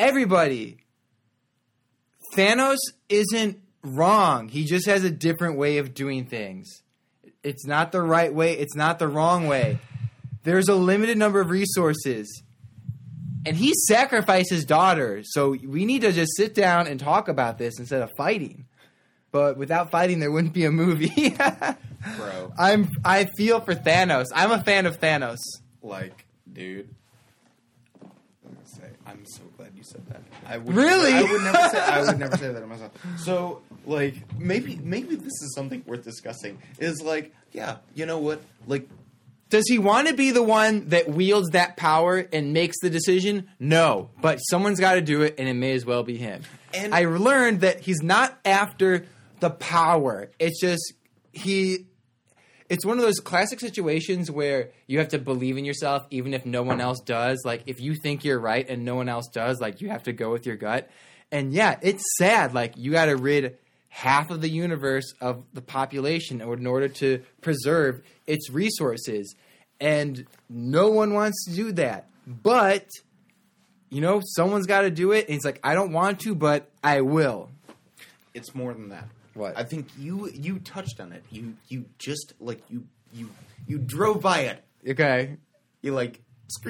everybody. 0.00 0.78
Thanos 2.36 2.78
isn't 3.08 3.60
wrong. 3.82 4.48
He 4.48 4.64
just 4.64 4.86
has 4.86 5.04
a 5.04 5.10
different 5.10 5.56
way 5.56 5.78
of 5.78 5.94
doing 5.94 6.26
things. 6.26 6.82
It's 7.42 7.66
not 7.66 7.92
the 7.92 8.02
right 8.02 8.32
way. 8.32 8.54
It's 8.54 8.74
not 8.74 8.98
the 8.98 9.08
wrong 9.08 9.46
way. 9.46 9.78
There's 10.42 10.68
a 10.68 10.74
limited 10.74 11.18
number 11.18 11.40
of 11.40 11.50
resources. 11.50 12.42
And 13.46 13.56
he 13.56 13.72
sacrificed 13.86 14.50
his 14.50 14.64
daughter. 14.64 15.22
So 15.24 15.50
we 15.50 15.84
need 15.84 16.02
to 16.02 16.12
just 16.12 16.36
sit 16.36 16.54
down 16.54 16.86
and 16.86 16.98
talk 16.98 17.28
about 17.28 17.58
this 17.58 17.78
instead 17.78 18.02
of 18.02 18.10
fighting. 18.16 18.66
But 19.30 19.56
without 19.56 19.90
fighting, 19.90 20.20
there 20.20 20.30
wouldn't 20.30 20.54
be 20.54 20.64
a 20.64 20.70
movie. 20.70 21.36
bro 22.16 22.52
I'm. 22.58 22.88
I 23.04 23.24
feel 23.36 23.60
for 23.60 23.74
Thanos. 23.74 24.26
I'm 24.34 24.52
a 24.52 24.62
fan 24.62 24.86
of 24.86 25.00
Thanos. 25.00 25.38
like 25.82 26.24
dude 26.50 26.88
I'm 28.02 28.10
gonna 28.54 28.66
say 28.66 28.88
I'm 29.06 29.24
so 29.26 29.42
glad 29.56 29.72
you 29.76 29.82
said 29.82 30.06
that 30.06 30.22
I 30.46 30.58
would 30.58 30.74
Really? 30.74 31.12
I 31.12 31.22
would 31.22 31.42
never 31.42 31.68
say 31.68 31.80
I 31.80 32.02
would 32.04 32.18
never 32.18 32.36
say 32.36 32.52
that 32.52 32.60
to 32.60 32.66
myself 32.66 32.92
so 33.18 33.62
like 33.88 34.14
maybe 34.38 34.76
maybe 34.82 35.16
this 35.16 35.32
is 35.42 35.54
something 35.54 35.82
worth 35.86 36.04
discussing 36.04 36.58
is 36.78 37.00
like 37.02 37.34
yeah 37.52 37.78
you 37.94 38.06
know 38.06 38.18
what 38.18 38.40
like 38.66 38.88
Does 39.48 39.64
he 39.66 39.78
want 39.78 40.08
to 40.08 40.14
be 40.14 40.30
the 40.30 40.42
one 40.42 40.90
that 40.90 41.08
wields 41.08 41.50
that 41.50 41.76
power 41.78 42.18
and 42.32 42.52
makes 42.52 42.76
the 42.82 42.90
decision? 42.90 43.48
No, 43.58 44.10
but 44.20 44.36
someone's 44.50 44.78
got 44.78 44.94
to 44.96 45.00
do 45.00 45.22
it, 45.22 45.36
and 45.38 45.48
it 45.48 45.54
may 45.54 45.72
as 45.72 45.86
well 45.86 46.02
be 46.02 46.18
him. 46.18 46.42
And- 46.74 46.94
I 46.94 47.06
learned 47.06 47.62
that 47.62 47.80
he's 47.80 48.02
not 48.02 48.38
after 48.44 49.06
the 49.40 49.48
power. 49.48 50.30
It's 50.38 50.60
just 50.60 50.92
he. 51.32 51.86
It's 52.68 52.84
one 52.84 52.98
of 52.98 53.02
those 53.04 53.20
classic 53.20 53.60
situations 53.60 54.30
where 54.30 54.72
you 54.86 54.98
have 54.98 55.08
to 55.08 55.18
believe 55.18 55.56
in 55.56 55.64
yourself, 55.64 56.04
even 56.10 56.34
if 56.34 56.44
no 56.44 56.62
one 56.62 56.82
else 56.82 57.00
does. 57.00 57.40
Like 57.42 57.62
if 57.64 57.80
you 57.80 57.94
think 57.94 58.24
you're 58.24 58.38
right 58.38 58.68
and 58.68 58.84
no 58.84 58.94
one 58.96 59.08
else 59.08 59.28
does, 59.32 59.58
like 59.58 59.80
you 59.80 59.88
have 59.88 60.02
to 60.02 60.12
go 60.12 60.30
with 60.30 60.44
your 60.44 60.56
gut. 60.56 60.90
And 61.32 61.54
yeah, 61.54 61.78
it's 61.80 62.04
sad. 62.18 62.52
Like 62.52 62.76
you 62.76 62.92
got 62.92 63.06
to 63.06 63.16
rid 63.16 63.56
half 63.88 64.30
of 64.30 64.40
the 64.40 64.48
universe 64.48 65.12
of 65.20 65.44
the 65.52 65.62
population 65.62 66.40
in 66.40 66.66
order 66.66 66.88
to 66.88 67.22
preserve 67.40 68.02
its 68.26 68.50
resources. 68.50 69.34
And 69.80 70.26
no 70.50 70.88
one 70.88 71.14
wants 71.14 71.44
to 71.46 71.54
do 71.54 71.72
that. 71.72 72.08
But, 72.26 72.86
you 73.90 74.00
know, 74.00 74.20
someone's 74.24 74.66
got 74.66 74.82
to 74.82 74.90
do 74.90 75.12
it. 75.12 75.26
And 75.28 75.36
it's 75.36 75.44
like, 75.44 75.60
I 75.64 75.74
don't 75.74 75.92
want 75.92 76.20
to, 76.20 76.34
but 76.34 76.70
I 76.82 77.00
will. 77.00 77.50
it's 78.34 78.54
more 78.54 78.72
than 78.74 78.90
that 78.90 79.08
What? 79.34 79.58
I 79.58 79.64
think 79.64 79.88
you 79.98 80.28
you 80.32 80.58
touched 80.60 81.00
on 81.00 81.12
it 81.12 81.24
you 81.30 81.54
you 81.68 81.86
just 81.98 82.34
like 82.40 82.60
you 82.68 82.86
you 83.12 83.30
you 83.66 83.78
drove 83.78 84.20
by 84.20 84.40
it 84.40 84.62
Okay. 84.88 85.36
you 85.82 85.92
like 85.92 86.20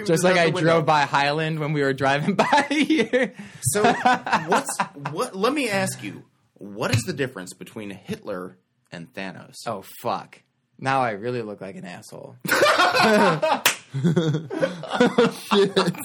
Just 0.07 0.25
like 0.25 0.37
I 0.39 0.51
drove 0.51 0.87
by 0.87 1.03
Highland 1.03 1.59
when 1.59 1.73
we 1.73 1.83
were 1.83 1.93
driving 1.93 2.35
by 2.47 2.67
here. 2.71 3.35
so 3.63 3.83
what's 4.47 4.77
what 5.11 5.35
let 5.37 5.53
me 5.53 5.69
ask 5.69 6.03
you 6.03 6.23
what 6.59 6.95
is 6.95 7.03
the 7.03 7.13
difference 7.13 7.53
between 7.55 7.91
Hitler 7.91 8.57
and 8.91 9.13
Thanos 9.13 9.55
Oh, 9.67 9.85
fuck. 10.03 10.43
Now 10.79 11.01
I 11.01 11.11
really 11.13 11.43
look 11.43 11.61
like 11.61 11.77
an 11.77 11.85
asshole. 11.85 12.37
Shit. 15.51 15.97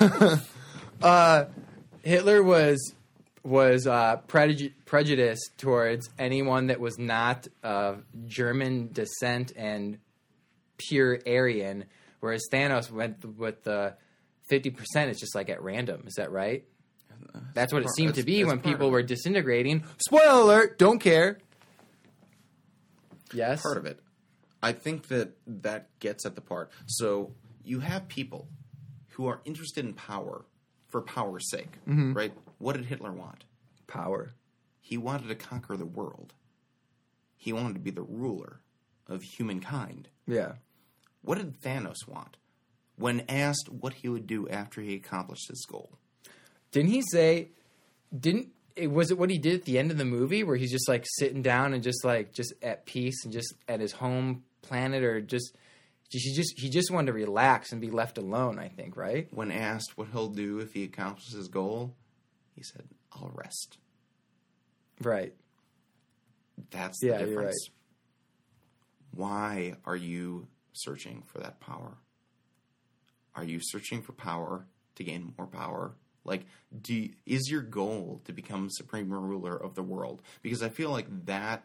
uh, 1.02 1.44
Hitler 2.02 2.42
was 2.42 2.94
was 3.44 3.86
uh, 3.86 4.20
preju- 4.28 4.72
prejudiced 4.84 5.52
towards 5.58 6.10
anyone 6.18 6.66
that 6.68 6.80
was 6.80 6.98
not 6.98 7.48
of 7.62 8.04
German 8.26 8.90
descent 8.92 9.52
and 9.56 9.98
pure 10.76 11.18
Aryan, 11.26 11.84
whereas 12.20 12.46
Thanos 12.52 12.90
went 12.90 13.24
with 13.24 13.62
the 13.64 13.94
fifty 14.48 14.70
percent. 14.70 15.10
It's 15.10 15.20
just 15.20 15.34
like 15.34 15.50
at 15.50 15.62
random. 15.62 16.04
Is 16.06 16.14
that 16.14 16.30
right? 16.30 16.64
That's 17.54 17.72
what 17.72 17.82
it 17.82 17.90
seemed 17.96 18.14
to 18.16 18.22
be 18.22 18.44
when 18.44 18.60
people 18.60 18.90
were 18.90 19.02
disintegrating. 19.02 19.84
Spoiler 19.98 20.40
alert! 20.42 20.78
Don't 20.78 20.98
care. 20.98 21.38
Yes. 23.32 23.62
part 23.62 23.76
of 23.76 23.86
it. 23.86 24.00
I 24.62 24.72
think 24.72 25.08
that 25.08 25.32
that 25.46 25.88
gets 26.00 26.24
at 26.26 26.34
the 26.34 26.40
part. 26.40 26.70
So 26.86 27.32
you 27.62 27.80
have 27.80 28.08
people 28.08 28.48
who 29.10 29.26
are 29.26 29.40
interested 29.44 29.84
in 29.84 29.92
power 29.94 30.44
for 30.88 31.02
power's 31.02 31.50
sake, 31.50 31.72
Mm-hmm. 31.86 32.14
right? 32.14 32.32
What 32.58 32.76
did 32.76 32.86
Hitler 32.86 33.12
want? 33.12 33.44
Power. 33.86 34.32
He 34.80 34.96
wanted 34.96 35.28
to 35.28 35.34
conquer 35.34 35.76
the 35.76 35.84
world. 35.86 36.32
He 37.36 37.52
wanted 37.52 37.74
to 37.74 37.80
be 37.80 37.90
the 37.90 38.02
ruler 38.02 38.60
of 39.06 39.22
humankind. 39.22 40.08
Yeah. 40.26 40.52
What 41.22 41.38
did 41.38 41.60
Thanos 41.60 42.08
want? 42.08 42.36
When 42.96 43.20
asked 43.28 43.68
what 43.70 43.92
he 43.94 44.08
would 44.08 44.26
do 44.26 44.48
after 44.48 44.80
he 44.80 44.94
accomplished 44.94 45.48
his 45.48 45.64
goal, 45.70 45.97
Didn't 46.72 46.90
he 46.90 47.02
say? 47.02 47.48
Didn't 48.18 48.48
it, 48.76 48.90
was 48.90 49.10
it 49.10 49.18
what 49.18 49.30
he 49.30 49.38
did 49.38 49.54
at 49.54 49.64
the 49.64 49.78
end 49.78 49.90
of 49.90 49.98
the 49.98 50.04
movie 50.04 50.44
where 50.44 50.56
he's 50.56 50.70
just 50.70 50.88
like 50.88 51.04
sitting 51.06 51.42
down 51.42 51.74
and 51.74 51.82
just 51.82 52.04
like 52.04 52.32
just 52.32 52.54
at 52.62 52.86
peace 52.86 53.24
and 53.24 53.32
just 53.32 53.54
at 53.68 53.80
his 53.80 53.92
home 53.92 54.44
planet 54.62 55.02
or 55.02 55.20
just 55.20 55.56
he 56.10 56.34
just 56.34 56.54
he 56.58 56.70
just 56.70 56.90
wanted 56.90 57.08
to 57.08 57.12
relax 57.12 57.72
and 57.72 57.80
be 57.80 57.90
left 57.90 58.16
alone. 58.16 58.58
I 58.58 58.68
think 58.68 58.96
right. 58.96 59.28
when 59.30 59.50
asked 59.50 59.96
what 59.96 60.08
he'll 60.10 60.28
do 60.30 60.58
if 60.60 60.72
he 60.72 60.84
accomplishes 60.84 61.34
his 61.34 61.48
goal, 61.48 61.94
he 62.54 62.62
said, 62.62 62.84
"I'll 63.12 63.30
rest." 63.34 63.76
Right. 65.02 65.34
That's 66.70 66.98
the 67.00 67.08
Yeah, 67.08 67.18
you're 67.20 67.28
difference. 67.28 67.68
Why 69.14 69.74
are 69.84 69.96
you 69.96 70.48
searching 70.72 71.22
for 71.26 71.38
that 71.40 71.60
power? 71.60 71.98
Are 73.34 73.44
you 73.44 73.60
searching 73.62 74.02
for 74.02 74.12
power 74.12 74.66
to 74.96 75.04
gain 75.04 75.34
more 75.36 75.46
power? 75.46 75.94
Like, 76.28 76.46
do 76.82 76.94
you, 76.94 77.10
is 77.26 77.50
your 77.50 77.62
goal 77.62 78.20
to 78.26 78.32
become 78.32 78.68
supreme 78.70 79.10
ruler 79.12 79.56
of 79.56 79.74
the 79.74 79.82
world? 79.82 80.22
Because 80.42 80.62
I 80.62 80.68
feel 80.68 80.90
like 80.90 81.06
that 81.26 81.64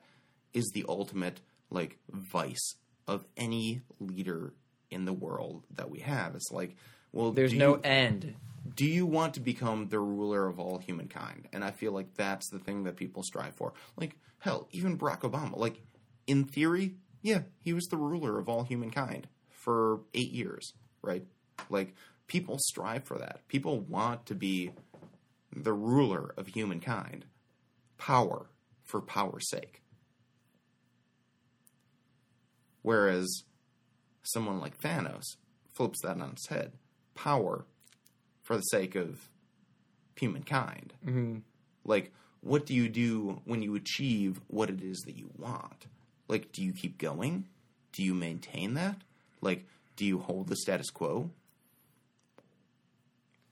is 0.53 0.72
the 0.74 0.86
ultimate 0.88 1.41
like 1.70 1.97
vice 2.09 2.76
of 3.07 3.26
any 3.38 3.82
leader 3.99 4.53
in 4.89 5.05
the 5.05 5.14
world 5.14 5.64
that 5.76 5.89
we 5.89 5.99
have. 5.99 6.36
It's 6.36 6.51
like, 6.51 6.76
well, 7.11 7.32
There's 7.32 7.53
no 7.53 7.76
you- 7.76 7.82
end. 7.84 8.36
do 8.76 8.86
you 8.86 9.05
want 9.05 9.34
to 9.36 9.39
become 9.39 9.89
the 9.89 9.99
ruler 9.99 10.47
of 10.47 10.59
all 10.59 10.78
humankind? 10.80 11.47
And 11.51 11.64
I 11.64 11.72
feel 11.72 11.91
like 11.91 12.14
that's 12.16 12.49
the 12.49 12.59
thing 12.59 12.84
that 12.84 12.95
people 12.95 13.24
strive 13.24 13.55
for. 13.55 13.74
Like, 13.97 14.16
hell, 14.39 14.68
even 14.72 14.97
Barack 14.97 15.22
Obama, 15.22 15.57
like, 15.57 15.82
in 16.28 16.45
theory, 16.45 16.95
yeah, 17.22 17.41
he 17.61 17.74
was 17.74 17.86
the 17.88 17.97
ruler 17.97 18.39
of 18.39 18.47
all 18.47 18.64
humankind 18.64 19.28
for 19.49 19.99
eight 20.14 20.32
years, 20.32 20.74
right? 21.01 21.26
Like, 21.70 21.93
people 22.28 22.57
strive 22.59 23.03
for 23.03 23.17
that. 23.17 23.47
People 23.47 23.80
want 23.80 24.26
to 24.28 24.36
be 24.36 24.71
the 25.55 25.74
ruler 25.74 26.34
of 26.38 26.47
humankind. 26.47 27.26
Power 27.97 28.47
for 28.84 29.01
power's 29.01 29.49
sake. 29.49 29.82
Whereas 32.82 33.43
someone 34.24 34.59
like 34.59 34.80
Thanos 34.80 35.24
flips 35.74 36.01
that 36.03 36.19
on 36.19 36.32
its 36.32 36.47
head. 36.47 36.74
Power 37.15 37.65
for 38.41 38.57
the 38.57 38.63
sake 38.63 38.95
of 38.95 39.30
humankind. 40.15 40.93
Mm-hmm. 41.05 41.39
Like, 41.86 42.11
what 42.41 42.65
do 42.65 42.74
you 42.74 42.89
do 42.89 43.41
when 43.45 43.61
you 43.61 43.76
achieve 43.76 44.41
what 44.47 44.69
it 44.69 44.82
is 44.82 44.99
that 45.05 45.15
you 45.15 45.30
want? 45.38 45.88
Like, 46.28 46.51
do 46.51 46.61
you 46.61 46.74
keep 46.74 46.97
going? 46.97 47.45
Do 47.93 48.03
you 48.03 48.13
maintain 48.13 48.74
that? 48.74 48.97
Like, 49.41 49.65
do 49.95 50.05
you 50.05 50.19
hold 50.19 50.47
the 50.47 50.55
status 50.55 50.89
quo 50.89 51.30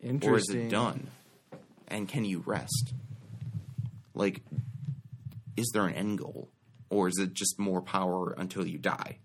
or 0.03 0.07
is 0.07 0.11
Interesting. 0.13 0.61
it 0.67 0.69
done? 0.69 1.07
And 1.87 2.07
can 2.07 2.25
you 2.25 2.43
rest? 2.45 2.93
Like, 4.13 4.41
is 5.57 5.69
there 5.73 5.85
an 5.85 5.93
end 5.95 6.17
goal, 6.19 6.49
or 6.89 7.07
is 7.07 7.17
it 7.19 7.33
just 7.33 7.59
more 7.59 7.81
power 7.81 8.33
until 8.37 8.65
you 8.65 8.77
die, 8.77 9.17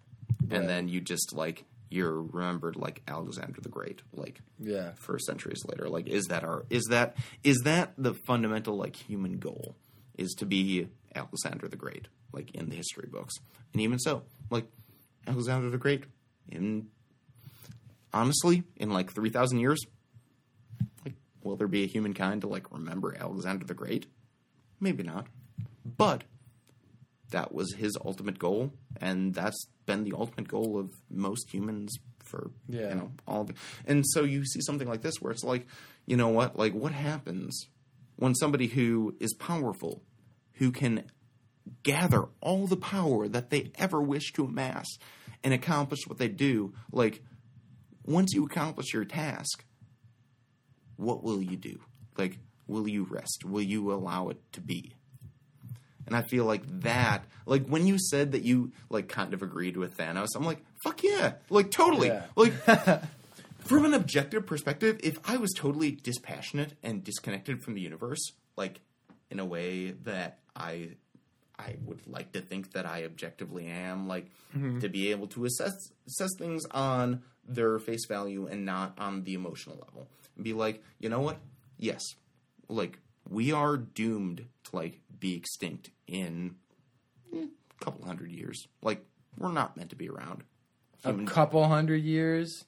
Right. 0.43 0.61
and 0.61 0.69
then 0.69 0.89
you 0.89 1.01
just 1.01 1.33
like 1.35 1.65
you're 1.89 2.21
remembered 2.21 2.75
like 2.77 3.01
Alexander 3.07 3.61
the 3.61 3.69
Great, 3.69 4.03
like 4.13 4.41
Yeah. 4.59 4.93
for 4.97 5.19
centuries 5.19 5.65
later? 5.67 5.89
Like, 5.89 6.09
is 6.09 6.27
that 6.27 6.43
our 6.45 6.67
is 6.71 6.85
that 6.91 7.17
is 7.45 7.59
that 7.65 7.95
the 7.97 8.15
fundamental 8.27 8.77
like 8.77 8.97
human 8.97 9.39
goal? 9.39 9.77
Is 10.19 10.33
to 10.39 10.47
be 10.47 10.89
Alexander 11.15 11.69
the 11.69 11.77
Great, 11.77 12.09
like 12.33 12.51
in 12.53 12.69
the 12.71 12.77
history 12.77 13.09
books, 13.11 13.35
and 13.73 13.81
even 13.83 13.99
so, 13.99 14.23
like 14.51 14.67
Alexander 15.27 15.69
the 15.71 15.79
Great, 15.79 16.05
in 16.49 16.89
honestly, 18.13 18.63
in 18.77 18.91
like 18.91 19.13
three 19.13 19.31
thousand 19.31 19.59
years, 19.61 19.81
will 21.47 21.57
there 21.57 21.69
be 21.69 21.85
a 21.85 21.87
humankind 21.87 22.43
to 22.43 22.49
like 22.49 22.71
remember 22.73 23.17
Alexander 23.19 23.65
the 23.65 23.75
Great? 23.75 24.07
Maybe 24.81 25.03
not, 25.03 25.27
but 25.85 26.25
that 27.31 27.53
was 27.55 27.75
his 27.75 27.97
ultimate 28.05 28.39
goal, 28.39 28.73
and 29.01 29.35
that's 29.35 29.67
been 29.87 30.05
the 30.05 30.13
ultimate 30.17 30.49
goal 30.49 30.79
of 30.79 30.91
most 31.11 31.51
humans 31.53 31.97
for 32.23 32.51
Yeah. 32.69 32.89
you 32.91 32.95
know 32.97 33.11
all. 33.27 33.43
Of, 33.43 33.51
it. 33.51 33.57
and 33.87 34.05
so 34.07 34.25
you 34.25 34.45
see 34.45 34.61
something 34.61 34.89
like 34.89 35.03
this 35.03 35.15
where 35.21 35.33
it's 35.33 35.45
like, 35.45 35.67
you 36.07 36.17
know 36.17 36.29
what, 36.29 36.59
like 36.59 36.75
what 36.75 36.93
happens 36.93 37.67
when 38.17 38.35
somebody 38.35 38.67
who 38.67 39.15
is 39.21 39.35
powerful, 39.35 40.03
who 40.55 40.71
can 40.73 41.05
gather 41.83 42.25
all 42.41 42.67
the 42.67 42.77
power 42.77 43.29
that 43.29 43.51
they 43.51 43.71
ever 43.77 44.01
wish 44.01 44.33
to 44.33 44.45
amass 44.45 44.87
and 45.45 45.53
accomplish 45.55 46.07
what 46.07 46.19
they 46.19 46.29
do, 46.29 46.73
like 46.93 47.23
once 48.05 48.33
you 48.35 48.45
accomplish 48.45 48.93
your 48.95 49.05
task, 49.05 49.65
what 50.97 51.23
will 51.23 51.43
you 51.43 51.57
do? 51.57 51.79
Like, 52.17 52.39
will 52.67 52.89
you 52.89 53.07
rest? 53.09 53.45
Will 53.45 53.63
you 53.63 53.93
allow 53.93 54.29
it 54.29 54.39
to 54.53 54.61
be? 54.61 54.95
And 56.07 56.15
I 56.15 56.23
feel 56.23 56.45
like 56.45 56.63
that, 56.83 57.25
like 57.47 57.67
when 57.67 57.87
you 57.87 57.99
said 57.99 58.33
that 58.33 58.43
you 58.43 58.73
like 58.89 59.09
kind 59.09 59.35
of 59.35 59.43
agreed 59.43 59.77
with 59.77 59.97
Thanos, 59.97 60.29
I'm 60.37 60.45
like, 60.45 60.65
fuck 60.85 61.03
yeah, 61.03 61.35
like 61.51 61.71
totally. 61.71 62.09
Yeah. 62.09 62.27
Like 62.37 62.53
from 63.59 63.85
an 63.85 63.93
objective 63.93 64.47
perspective, 64.47 65.01
if 65.03 65.19
I 65.25 65.37
was 65.37 65.53
totally 65.53 65.91
dispassionate 65.91 66.75
and 66.83 67.03
disconnected 67.03 67.63
from 67.63 67.75
the 67.75 67.81
universe, 67.81 68.33
like 68.57 68.81
in 69.31 69.41
a 69.41 69.45
way 69.45 69.91
that 70.05 70.39
I 70.55 70.91
I 71.59 71.77
would 71.85 72.07
like 72.07 72.33
to 72.33 72.41
think 72.41 72.73
that 72.73 72.87
I 72.87 73.05
objectively 73.05 73.67
am, 73.67 74.07
like 74.07 74.27
mm-hmm. 74.57 74.79
to 74.81 74.89
be 74.89 75.11
able 75.11 75.27
to 75.29 75.45
assess 75.45 75.75
assess 76.07 76.31
things 76.39 76.65
on 76.71 77.23
their 77.49 77.79
face 77.79 78.07
value 78.07 78.47
and 78.47 78.65
not 78.65 78.95
on 78.99 79.25
the 79.25 79.35
emotional 79.35 79.77
level. 79.77 80.09
And 80.37 80.45
be 80.45 80.53
like, 80.53 80.83
you 81.01 81.09
know 81.09 81.21
what? 81.21 81.39
Yes. 81.79 82.03
Like 82.69 82.99
we 83.29 83.53
are 83.53 83.77
doomed 83.77 84.47
to 84.65 84.77
like 84.77 85.01
be 85.19 85.35
extinct 85.35 85.91
in 86.07 86.57
eh, 87.35 87.47
a 87.81 87.85
couple 87.85 88.05
hundred 88.05 88.31
years. 88.31 88.67
Like 88.83 89.05
we're 89.39 89.53
not 89.53 89.77
meant 89.77 89.91
to 89.91 89.97
be 89.97 90.09
around. 90.09 90.45
A 91.05 91.09
Human- 91.09 91.27
couple 91.27 91.67
hundred 91.69 92.03
years, 92.03 92.65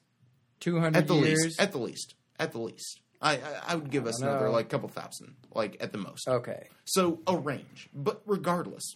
two 0.59 0.79
hundred 0.79 0.97
at 0.97 1.07
the 1.07 1.15
years. 1.15 1.43
least. 1.43 1.61
At 1.61 1.71
the 1.71 1.77
least. 1.79 2.15
At 2.39 2.51
the 2.51 2.59
least. 2.59 3.01
I 3.21 3.33
I, 3.33 3.39
I 3.69 3.75
would 3.75 3.89
give 3.89 4.05
us 4.07 4.19
don't 4.19 4.29
another 4.29 4.45
know. 4.45 4.51
like 4.51 4.69
couple 4.69 4.87
thousand, 4.89 5.35
like 5.53 5.75
at 5.81 5.91
the 5.91 5.97
most. 5.97 6.27
okay. 6.27 6.67
So 6.85 7.19
a 7.27 7.35
range, 7.37 7.89
but 7.93 8.21
regardless, 8.25 8.95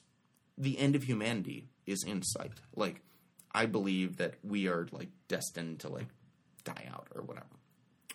the 0.58 0.78
end 0.80 0.96
of 0.96 1.04
humanity 1.04 1.68
is 1.86 2.04
in 2.06 2.22
sight. 2.24 2.54
Like 2.76 3.02
I 3.54 3.66
believe 3.66 4.18
that 4.18 4.36
we 4.44 4.68
are 4.70 4.88
like 4.92 5.10
destined 5.28 5.80
to 5.82 5.90
like 5.90 6.08
die 6.64 6.88
out 6.90 7.08
or 7.14 7.22
whatever, 7.24 7.48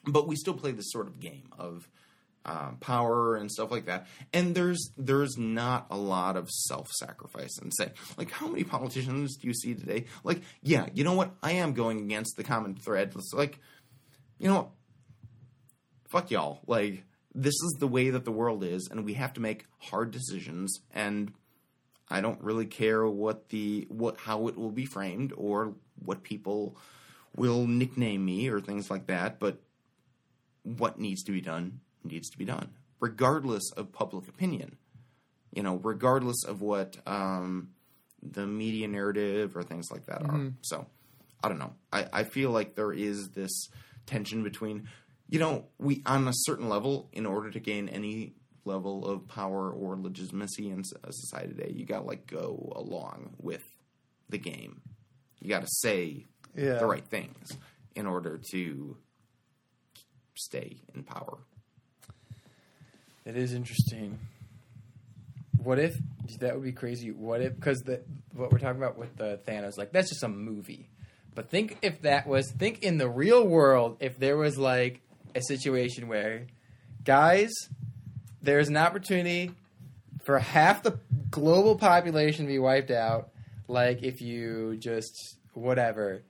but 0.07 0.27
we 0.27 0.37
still 0.37 0.55
play 0.55 0.73
this 0.73 0.91
sort 0.91 1.07
of 1.07 1.21
game 1.21 1.49
of 1.59 1.89
um, 2.45 2.79
power 2.81 3.37
and 3.37 3.51
stuff 3.51 3.71
like 3.71 3.87
that. 3.87 4.07
And 4.33 4.55
there's 4.55 4.91
there's 4.97 5.37
not 5.37 5.87
a 5.91 5.97
lot 5.97 6.37
of 6.37 6.49
self 6.51 6.89
sacrifice 6.93 7.59
and 7.61 7.73
say 7.75 7.93
like 8.17 8.31
how 8.31 8.49
many 8.49 8.65
politicians 8.65 9.37
do 9.37 9.49
you 9.49 9.55
see 9.55 9.75
today? 9.75 10.07
Like 10.25 10.43
yeah, 10.63 10.87
you 10.95 11.05
know 11.05 11.15
what? 11.15 11.33
I 11.43 11.53
am 11.53 11.75
going 11.75 11.99
against 12.01 12.37
the 12.37 12.45
common 12.45 12.75
thread. 12.75 13.13
It's 13.15 13.33
like 13.35 13.59
you 14.39 14.49
know 14.49 14.73
fuck 16.09 16.31
y'all. 16.31 16.61
Like 16.67 17.05
this 17.35 17.55
is 17.55 17.77
the 17.79 17.87
way 17.87 18.11
that 18.11 18.25
the 18.25 18.33
world 18.33 18.65
is, 18.65 18.89
and 18.91 19.05
we 19.05 19.15
have 19.15 19.35
to 19.35 19.41
make 19.41 19.67
hard 19.79 20.11
decisions. 20.11 20.81
And 20.95 21.33
I 22.09 22.21
don't 22.21 22.43
really 22.43 22.67
care 22.67 23.07
what 23.07 23.51
the 23.51 23.87
what 23.91 24.19
how 24.19 24.49
it 24.49 24.57
will 24.57 24.73
be 24.73 24.87
framed 24.87 25.33
or 25.37 25.75
what 26.03 26.23
people 26.23 26.77
will 27.37 27.67
nickname 27.67 28.25
me 28.25 28.49
or 28.49 28.61
things 28.61 28.91
like 28.91 29.07
that. 29.09 29.39
But 29.39 29.61
what 30.77 30.99
needs 30.99 31.23
to 31.25 31.33
be 31.33 31.41
done 31.41 31.81
needs 32.05 32.29
to 32.31 32.39
be 32.39 32.45
done, 32.45 32.71
regardless 33.01 33.71
of 33.77 33.93
public 33.93 34.29
opinion. 34.29 34.77
You 35.53 35.63
know, 35.63 35.77
regardless 35.77 36.45
of 36.45 36.61
what 36.61 36.97
um, 37.07 37.71
the 38.23 38.47
media 38.47 38.87
narrative 38.87 39.57
or 39.57 39.63
things 39.63 39.91
like 39.91 40.05
that 40.07 40.23
are. 40.23 40.53
So, 40.61 40.87
I 41.43 41.49
don't 41.49 41.59
know. 41.59 41.73
I, 41.93 42.07
I 42.13 42.25
feel 42.25 42.51
like 42.51 42.75
there 42.75 42.93
is 42.93 43.31
this 43.31 43.69
tension 44.07 44.43
between, 44.43 44.89
you 45.31 45.39
know, 45.39 45.65
we 45.79 46.03
on 46.05 46.29
a 46.29 46.33
certain 46.35 46.69
level, 46.69 47.09
in 47.13 47.25
order 47.25 47.51
to 47.51 47.61
gain 47.61 47.89
any 47.89 48.35
level 48.67 49.07
of 49.07 49.27
power 49.27 49.71
or 49.71 49.97
legitimacy 49.97 50.69
in 50.69 50.85
society 50.85 51.55
today, 51.55 51.73
you 51.75 51.87
got 51.87 52.01
to 52.01 52.05
like 52.05 52.27
go 52.27 52.71
along 52.77 53.31
with 53.39 53.65
the 54.29 54.39
game. 54.39 54.83
You 55.41 55.49
got 55.49 55.63
to 55.63 55.69
say 55.71 56.27
Yeah. 56.55 56.75
the 56.79 56.87
right 56.87 57.07
things 57.07 57.49
in 57.95 58.07
order 58.07 58.39
to 58.51 58.97
stay 60.39 60.77
in 60.95 61.03
power. 61.03 61.39
It 63.25 63.37
is 63.37 63.53
interesting. 63.53 64.19
What 65.63 65.79
if 65.79 65.99
that 66.41 66.55
would 66.55 66.65
be 66.65 66.73
crazy? 66.73 67.11
What 67.11 67.43
if 67.43 67.55
because 67.55 67.81
the 67.81 68.01
what 68.33 68.53
we're 68.53 68.59
talking 68.59 68.81
about 68.81 68.97
with 68.97 69.17
the 69.17 69.41
Thanos, 69.47 69.77
like 69.77 69.93
that's 69.93 70.09
just 70.09 70.23
a 70.23 70.29
movie. 70.29 70.89
But 71.35 71.51
think 71.51 71.79
if 71.83 72.03
that 72.03 72.27
was 72.27 72.51
think 72.51 72.83
in 72.83 72.99
the 72.99 73.09
real 73.09 73.47
world 73.47 73.99
if 74.01 74.19
there 74.19 74.37
was 74.37 74.57
like 74.57 75.01
a 75.35 75.43
situation 75.43 76.09
where 76.09 76.47
guys, 77.05 77.53
there's 78.43 78.69
an 78.69 78.77
opportunity 78.77 79.53
for 80.25 80.39
half 80.39 80.83
the 80.83 80.99
global 81.31 81.77
population 81.77 82.47
to 82.47 82.51
be 82.51 82.59
wiped 82.59 82.91
out. 82.91 83.31
Like 83.67 84.03
if 84.03 84.21
you 84.21 84.77
just 84.79 85.37
whatever 85.53 86.23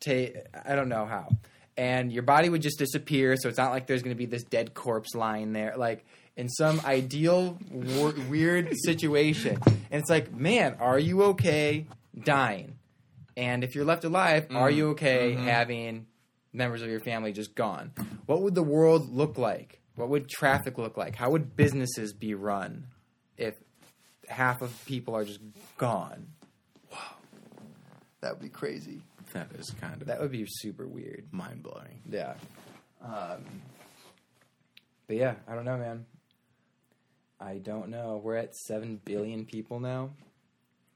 take 0.00 0.36
I 0.64 0.74
don't 0.74 0.88
know 0.88 1.06
how. 1.06 1.28
And 1.76 2.10
your 2.10 2.22
body 2.22 2.48
would 2.48 2.62
just 2.62 2.78
disappear, 2.78 3.36
so 3.36 3.48
it's 3.48 3.58
not 3.58 3.70
like 3.70 3.86
there's 3.86 4.02
going 4.02 4.14
to 4.14 4.18
be 4.18 4.26
this 4.26 4.44
dead 4.44 4.72
corpse 4.72 5.14
lying 5.14 5.52
there. 5.52 5.74
Like 5.76 6.06
in 6.36 6.48
some 6.48 6.80
ideal 6.84 7.58
wor- 7.70 8.14
weird 8.28 8.72
situation, 8.84 9.58
and 9.64 10.00
it's 10.00 10.10
like, 10.10 10.32
man, 10.32 10.76
are 10.80 10.98
you 10.98 11.22
okay 11.24 11.86
dying? 12.18 12.78
And 13.36 13.62
if 13.62 13.74
you're 13.74 13.84
left 13.84 14.04
alive, 14.04 14.46
are 14.50 14.70
mm, 14.70 14.76
you 14.76 14.88
okay 14.90 15.34
mm-hmm. 15.34 15.44
having 15.44 16.06
members 16.52 16.80
of 16.82 16.88
your 16.88 17.00
family 17.00 17.32
just 17.32 17.54
gone? 17.54 17.92
What 18.24 18.42
would 18.42 18.54
the 18.54 18.62
world 18.62 19.12
look 19.12 19.36
like? 19.36 19.80
What 19.94 20.08
would 20.08 20.28
traffic 20.28 20.78
look 20.78 20.96
like? 20.96 21.14
How 21.16 21.30
would 21.30 21.56
businesses 21.56 22.12
be 22.12 22.34
run 22.34 22.86
if 23.36 23.54
half 24.28 24.62
of 24.62 24.84
people 24.86 25.14
are 25.14 25.24
just 25.24 25.40
gone? 25.76 26.28
Wow, 26.90 26.98
that 28.20 28.32
would 28.32 28.42
be 28.42 28.48
crazy. 28.48 29.02
That 29.32 29.48
is 29.58 29.70
kind 29.80 30.00
of 30.00 30.08
That 30.08 30.20
would 30.20 30.30
be 30.32 30.46
super 30.48 30.86
weird. 30.86 31.26
mind 31.30 31.62
blowing. 31.62 32.00
Yeah. 32.10 32.34
Um, 33.02 33.44
but 35.06 35.16
yeah, 35.16 35.34
I 35.46 35.54
don't 35.54 35.64
know, 35.64 35.76
man. 35.76 36.06
I 37.40 37.58
don't 37.58 37.88
know. 37.90 38.20
We're 38.22 38.36
at 38.36 38.54
seven 38.56 39.00
billion 39.04 39.44
people 39.44 39.78
now. 39.80 40.10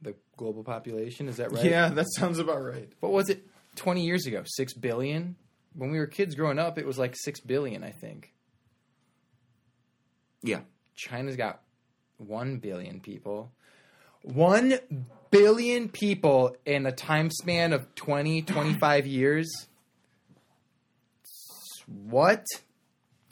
The 0.03 0.15
global 0.37 0.65
population 0.65 1.29
is 1.29 1.37
that 1.37 1.53
right? 1.53 1.65
Yeah, 1.65 1.91
that 1.91 2.07
sounds 2.13 2.39
about 2.39 2.65
right. 2.65 2.91
What 3.01 3.13
was 3.13 3.29
it? 3.29 3.47
Twenty 3.77 4.05
years 4.07 4.27
ago, 4.27 4.43
six 4.47 4.73
billion. 4.73 5.37
When 5.75 5.91
we 5.91 5.99
were 5.99 6.07
kids 6.07 6.35
growing 6.35 6.59
up, 6.59 6.79
it 6.79 6.87
was 6.87 6.99
like 6.99 7.15
six 7.17 7.41
billion, 7.41 7.85
I 7.85 7.91
think. 7.91 8.33
Yeah. 10.43 10.61
China's 10.97 11.37
got 11.37 11.61
one 12.17 12.59
billion 12.59 13.01
people. 13.01 13.53
One 14.23 14.79
billion 15.31 15.89
people 15.89 16.57
in 16.65 16.87
a 16.87 16.93
time 16.93 17.31
span 17.31 17.73
of 17.73 17.95
20, 17.95 18.43
25 18.43 19.07
years. 19.07 19.51
What? 21.87 22.45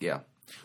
Yeah. 0.00 0.20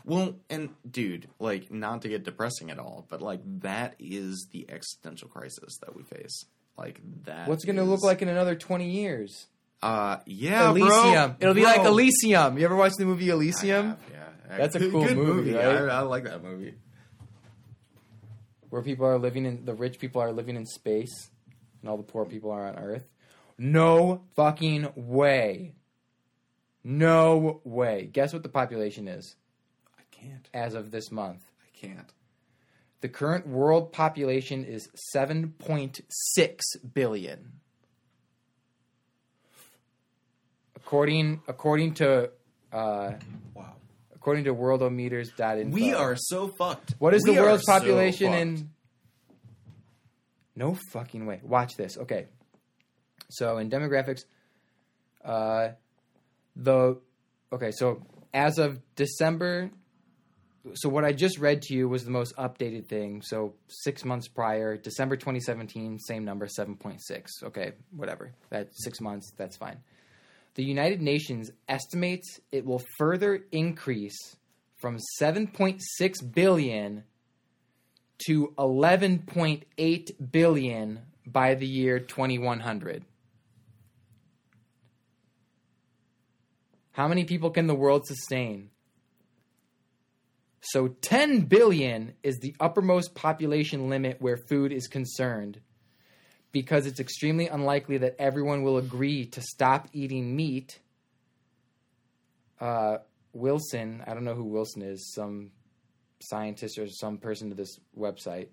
Well, 0.05 0.36
and 0.49 0.69
dude, 0.89 1.27
like, 1.39 1.71
not 1.71 2.01
to 2.03 2.09
get 2.09 2.23
depressing 2.23 2.71
at 2.71 2.79
all, 2.79 3.05
but 3.09 3.21
like, 3.21 3.41
that 3.61 3.95
is 3.99 4.47
the 4.51 4.65
existential 4.69 5.27
crisis 5.27 5.77
that 5.81 5.95
we 5.95 6.03
face. 6.03 6.45
Like 6.77 6.99
that. 7.25 7.47
What's 7.47 7.63
it 7.63 7.67
going 7.67 7.75
to 7.77 7.84
is- 7.84 7.89
look 7.89 8.03
like 8.03 8.21
in 8.21 8.29
another 8.29 8.55
20 8.55 8.89
years? 8.89 9.47
Uh, 9.81 10.19
yeah, 10.25 10.69
Elysium. 10.69 10.89
bro. 10.91 11.36
It'll 11.41 11.53
be 11.53 11.61
Bro. 11.63 11.71
like 11.71 11.86
Elysium. 11.86 12.57
You 12.57 12.63
ever 12.63 12.75
watch 12.75 12.93
the 12.97 13.03
movie 13.05 13.29
Elysium? 13.29 13.97
Yeah, 14.13 14.17
yeah. 14.49 14.57
That's 14.57 14.75
a 14.75 14.89
cool 14.89 15.03
good 15.05 15.17
movie, 15.17 15.53
right? 15.53 15.65
I, 15.65 15.88
I 15.88 15.99
like 16.03 16.23
that 16.23 16.41
movie. 16.41 16.75
Where 18.74 18.82
people 18.82 19.05
are 19.05 19.19
living 19.19 19.45
in, 19.45 19.65
the 19.65 19.76
rich 19.76 19.99
people 19.99 20.19
are 20.19 20.32
living 20.32 20.55
in 20.55 20.65
space 20.65 21.30
and 21.80 21.91
all 21.91 21.95
the 21.95 22.01
poor 22.01 22.26
people 22.26 22.49
are 22.49 22.65
on 22.65 22.76
Earth. 22.76 23.03
No 23.55 24.24
fucking 24.36 24.91
way. 24.95 25.76
No 26.84 27.61
way. 27.63 28.09
Guess 28.11 28.34
what 28.34 28.41
the 28.41 28.49
population 28.49 29.07
is 29.07 29.36
I 29.99 30.01
can't. 30.09 30.49
as 30.55 30.74
of 30.74 30.89
this 30.89 31.11
month? 31.11 31.43
I 31.61 31.78
can't. 31.78 32.11
The 33.01 33.09
current 33.09 33.45
world 33.45 33.91
population 33.93 34.65
is 34.65 34.89
7.6 35.15 36.01
billion. 36.95 37.51
According 40.76 41.43
according 41.47 41.93
to 41.93 42.32
uh, 42.71 43.11
Wow. 43.53 43.76
According 44.24 44.45
to 44.45 44.55
worldometer's 44.55 45.32
worldometers.info. 45.32 45.76
We 45.76 45.93
are 45.93 46.15
so 46.15 46.47
fucked. 46.47 46.95
What 46.97 47.13
is 47.13 47.24
We 47.24 47.36
the 47.36 47.41
world's 47.41 47.65
population 47.65 48.28
fucked. 48.28 48.41
in 48.41 48.69
No 50.55 50.78
fucking 50.93 51.26
way. 51.26 51.41
Watch 51.43 51.76
this. 51.76 51.97
Okay. 51.97 52.28
So 53.30 53.57
in 53.57 53.69
demographics 53.69 54.21
uh 55.26 55.69
the 56.55 57.01
okay, 57.51 57.71
so 57.71 58.01
as 58.34 58.59
of 58.59 58.80
December 58.95 59.71
so 60.74 60.88
what 60.88 61.03
I 61.03 61.11
just 61.11 61.38
read 61.39 61.61
to 61.63 61.74
you 61.74 61.89
was 61.89 62.05
the 62.05 62.11
most 62.11 62.34
updated 62.38 62.88
thing. 62.88 63.21
So 63.24 63.55
6 63.67 64.05
months 64.05 64.30
prior, 64.30 64.78
December 64.78 65.17
2017, 65.17 65.99
same 65.99 66.24
number 66.24 66.47
7.6. 66.47 66.99
Okay, 67.43 67.74
whatever. 67.91 68.32
That 68.51 68.69
6 68.71 69.01
months, 69.01 69.34
that's 69.36 69.57
fine. 69.57 69.80
The 70.56 70.64
United 70.64 71.01
Nations 71.01 71.51
estimates 71.68 72.39
it 72.51 72.66
will 72.66 72.84
further 72.97 73.45
increase 73.51 74.36
from 74.78 74.97
7.6 75.20 75.80
billion 76.34 77.04
to 78.28 78.54
11.8 78.58 80.32
billion 80.32 80.99
by 81.26 81.56
the 81.56 81.66
year 81.66 81.99
2100. 81.99 83.04
How 86.91 87.08
many 87.08 87.24
people 87.24 87.49
can 87.49 87.66
the 87.66 87.74
world 87.74 88.06
sustain? 88.06 88.70
So 90.62 90.89
10 90.89 91.41
billion 91.41 92.14
is 92.22 92.38
the 92.38 92.56
uppermost 92.60 93.16
population 93.16 93.89
limit 93.89 94.22
where 94.22 94.38
food 94.38 94.72
is 94.72 94.88
concerned 94.88 95.60
because 96.54 96.86
it's 96.86 97.01
extremely 97.01 97.47
unlikely 97.47 97.97
that 97.97 98.16
everyone 98.20 98.64
will 98.64 98.78
agree 98.78 99.26
to 99.26 99.41
stop 99.41 99.89
eating 99.91 100.34
meat. 100.34 100.80
Uh, 102.62 102.99
Wilson, 103.34 104.04
I 104.08 104.14
don't 104.14 104.24
know 104.24 104.36
who 104.36 104.45
Wilson 104.45 104.84
is, 104.84 105.12
some 105.14 105.51
scientist 106.22 106.78
or 106.78 106.88
some 106.88 107.18
person 107.18 107.49
to 107.49 107.56
this 107.56 107.80
website. 107.97 108.47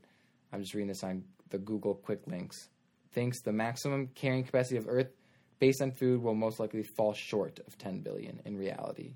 I'm 0.52 0.62
just 0.62 0.74
reading 0.74 0.88
this 0.88 1.04
on 1.04 1.22
the 1.50 1.58
Google 1.58 1.94
quick 1.94 2.22
links. 2.26 2.68
Thinks 3.12 3.42
the 3.42 3.52
maximum 3.52 4.08
carrying 4.14 4.44
capacity 4.44 4.78
of 4.78 4.88
Earth 4.88 5.12
based 5.58 5.82
on 5.82 5.92
food 5.92 6.22
will 6.22 6.34
most 6.34 6.58
likely 6.58 6.82
fall 6.82 7.12
short 7.12 7.60
of 7.66 7.76
10 7.76 8.00
billion 8.00 8.40
in 8.46 8.56
reality. 8.56 9.12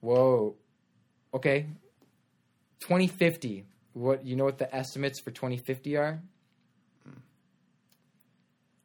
Whoa. 0.00 0.54
Okay. 1.34 1.66
2050. 2.80 3.64
What 3.94 4.24
you 4.24 4.36
know 4.36 4.44
what 4.44 4.58
the 4.58 4.72
estimates 4.74 5.20
for 5.20 5.30
2050 5.30 5.96
are? 5.96 6.20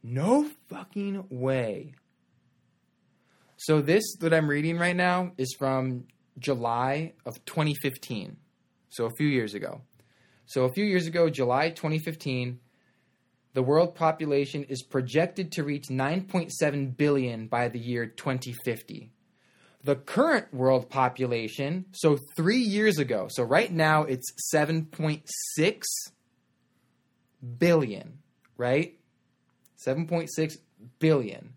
No 0.04 0.50
fucking 0.70 1.26
way. 1.30 1.94
So 3.58 3.82
this 3.82 4.16
that 4.22 4.34
I'm 4.34 4.50
reading 4.50 4.80
right 4.80 4.96
now 4.96 5.34
is 5.38 5.56
from 5.58 6.06
July 6.40 7.14
of 7.26 7.44
2015. 7.46 8.38
So 8.90 9.06
a 9.06 9.12
few 9.12 9.28
years 9.28 9.54
ago. 9.54 9.82
So 10.46 10.66
a 10.66 10.74
few 10.74 10.84
years 10.84 11.08
ago, 11.08 11.30
July 11.30 11.70
2015, 11.70 12.60
the 13.54 13.62
world 13.62 13.96
population 13.96 14.64
is 14.64 14.82
projected 14.82 15.52
to 15.54 15.64
reach 15.64 15.88
9.7 15.90 16.98
billion 16.98 17.48
by 17.48 17.68
the 17.68 17.80
year 17.80 18.06
2050. 18.06 19.12
The 19.84 19.96
current 19.96 20.54
world 20.54 20.90
population, 20.90 21.86
so 21.92 22.18
three 22.36 22.62
years 22.62 22.98
ago, 22.98 23.28
so 23.30 23.44
right 23.44 23.72
now 23.72 24.04
it's 24.04 24.32
7.6 24.54 25.84
billion, 27.58 28.20
right? 28.58 28.98
7.6 29.86 30.58
billion. 31.00 31.54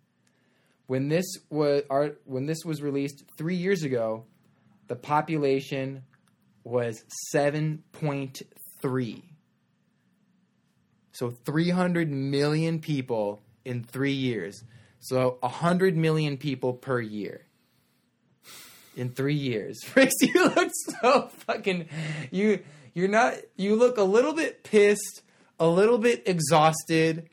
When 0.87 1.09
this 1.09 1.25
was 1.51 1.83
our, 1.89 2.13
when 2.25 2.47
this 2.47 2.65
was 2.65 2.83
released 2.83 3.25
3 3.39 3.55
years 3.55 3.83
ago, 3.83 4.25
the 4.89 4.97
population 4.97 6.05
was 6.63 7.05
7.3. 7.35 9.23
So 11.13 11.31
300 11.31 12.11
million 12.11 12.81
people 12.81 13.41
in 13.65 13.85
3 13.85 14.13
years. 14.13 14.65
So 14.99 15.39
100 15.41 15.97
million 15.97 16.37
people 16.37 16.73
per 16.75 17.01
year. 17.01 17.47
In 18.97 19.11
3 19.11 19.35
years. 19.35 19.79
Rix, 19.95 20.15
you 20.21 20.33
look 20.35 20.71
so 21.01 21.29
fucking 21.29 21.89
you 22.31 22.61
you're 22.95 23.09
not 23.09 23.35
you 23.57 23.77
look 23.77 23.99
a 23.99 24.03
little 24.03 24.33
bit 24.33 24.65
pissed, 24.65 25.23
a 25.59 25.67
little 25.67 25.99
bit 25.99 26.23
exhausted, 26.27 27.29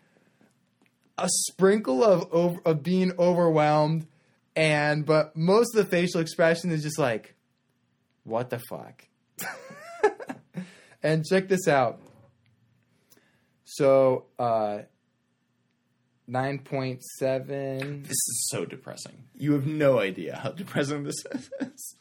a 1.17 1.27
sprinkle 1.29 2.03
of 2.03 2.27
over, 2.31 2.59
of 2.65 2.83
being 2.83 3.11
overwhelmed 3.19 4.07
and 4.55 5.05
but 5.05 5.35
most 5.35 5.75
of 5.75 5.85
the 5.85 5.89
facial 5.89 6.19
expression 6.21 6.71
is 6.71 6.83
just 6.83 6.97
like 6.99 7.35
what 8.23 8.49
the 8.49 8.59
fuck? 8.69 9.07
And 11.03 11.25
check 11.25 11.47
this 11.47 11.67
out. 11.67 11.99
So 13.65 14.25
uh 14.37 14.79
9.7 16.29 18.03
This 18.03 18.11
is 18.11 18.47
so 18.49 18.65
depressing. 18.65 19.23
You 19.35 19.53
have 19.53 19.65
no 19.65 19.99
idea 19.99 20.35
how 20.37 20.51
depressing 20.51 21.03
this 21.03 21.15
is. 21.59 21.95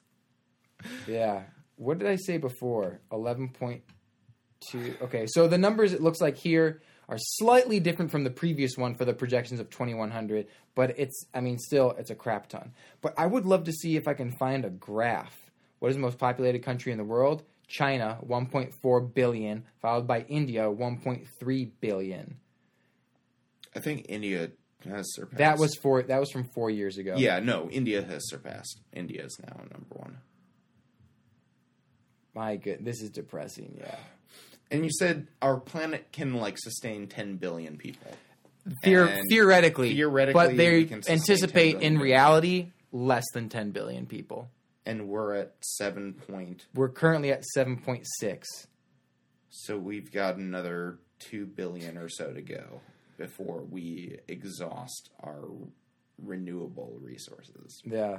yeah. 1.07 1.45
What 1.77 1.99
did 1.99 2.09
i 2.09 2.17
say 2.17 2.37
before? 2.37 3.01
11.2 3.11 3.81
okay 5.03 5.27
so 5.27 5.49
the 5.49 5.57
numbers 5.57 5.95
it 5.95 6.03
looks 6.03 6.21
like 6.21 6.37
here 6.37 6.83
are 7.11 7.19
slightly 7.19 7.79
different 7.81 8.11
from 8.11 8.25
the 8.25 8.31
previous 8.31 8.77
one 8.79 8.95
for 8.95 9.05
the 9.05 9.13
projections 9.13 9.61
of 9.61 9.69
2100 9.69 10.47
but 10.75 10.99
it's 10.99 11.27
i 11.35 11.41
mean 11.41 11.59
still 11.59 11.91
it's 11.99 12.11
a 12.11 12.15
crap 12.15 12.49
ton 12.49 12.73
but 13.03 13.13
i 13.19 13.27
would 13.27 13.45
love 13.45 13.65
to 13.65 13.73
see 13.73 13.97
if 13.97 14.09
i 14.09 14.15
can 14.15 14.31
find 14.31 14.65
a 14.65 14.71
graph 14.71 15.51
what 15.81 15.89
is 15.89 15.97
the 15.97 16.01
most 16.01 16.17
populated 16.19 16.63
country 16.63 16.93
in 16.93 16.99
the 16.99 17.05
world 17.05 17.43
china 17.67 18.19
1.4 18.27 19.13
billion 19.15 19.65
followed 19.83 20.07
by 20.07 20.21
india 20.23 20.63
1.3 20.63 21.71
billion 21.81 22.37
I 23.73 23.79
think 23.79 24.07
India 24.09 24.51
has 24.85 25.15
surpassed. 25.15 25.39
that 25.39 25.57
was 25.59 25.77
for 25.77 26.03
that 26.03 26.19
was 26.19 26.31
from 26.33 26.43
four 26.43 26.71
years 26.71 26.99
ago 26.99 27.15
Yeah, 27.17 27.39
no, 27.39 27.69
India 27.71 28.03
has 28.03 28.29
surpassed. 28.29 28.81
India 28.93 29.25
is 29.25 29.39
now 29.47 29.59
number 29.71 29.95
one. 29.95 30.19
my 32.35 32.57
good 32.57 32.85
this 32.85 33.01
is 33.01 33.11
depressing 33.11 33.77
yeah 33.79 33.97
And 34.71 34.85
you 34.85 34.91
said 34.91 35.27
our 35.43 35.59
planet 35.59 36.13
can 36.13 36.35
like 36.35 36.57
sustain 36.59 37.09
10 37.09 37.37
billion 37.37 37.77
people. 37.77 38.13
Theor- 38.85 39.23
theoretically, 39.29 39.95
theoretically, 39.95 40.49
but 40.49 40.57
they 40.57 40.85
can 40.85 41.03
anticipate 41.09 41.81
in 41.81 41.99
reality 41.99 42.69
less 42.93 43.25
than 43.33 43.49
10 43.49 43.71
billion 43.71 44.07
people. 44.07 44.51
And 44.87 45.09
we're 45.09 45.35
at 45.35 45.55
7 45.61 46.15
point. 46.15 46.67
We're 46.75 46.89
currently 46.89 47.33
at 47.33 47.45
7.6. 47.57 48.05
So 49.51 49.77
we've 49.79 50.13
got 50.13 50.37
another 50.37 50.99
2 51.21 51.47
billion 51.47 51.99
or 51.99 52.09
so 52.09 52.33
to 52.33 52.41
go 52.41 52.81
before 53.19 53.63
we 53.63 54.19
exhaust 54.29 55.11
our 55.23 55.45
renewable 56.19 56.97
resources. 57.01 57.83
Yeah. 57.85 58.19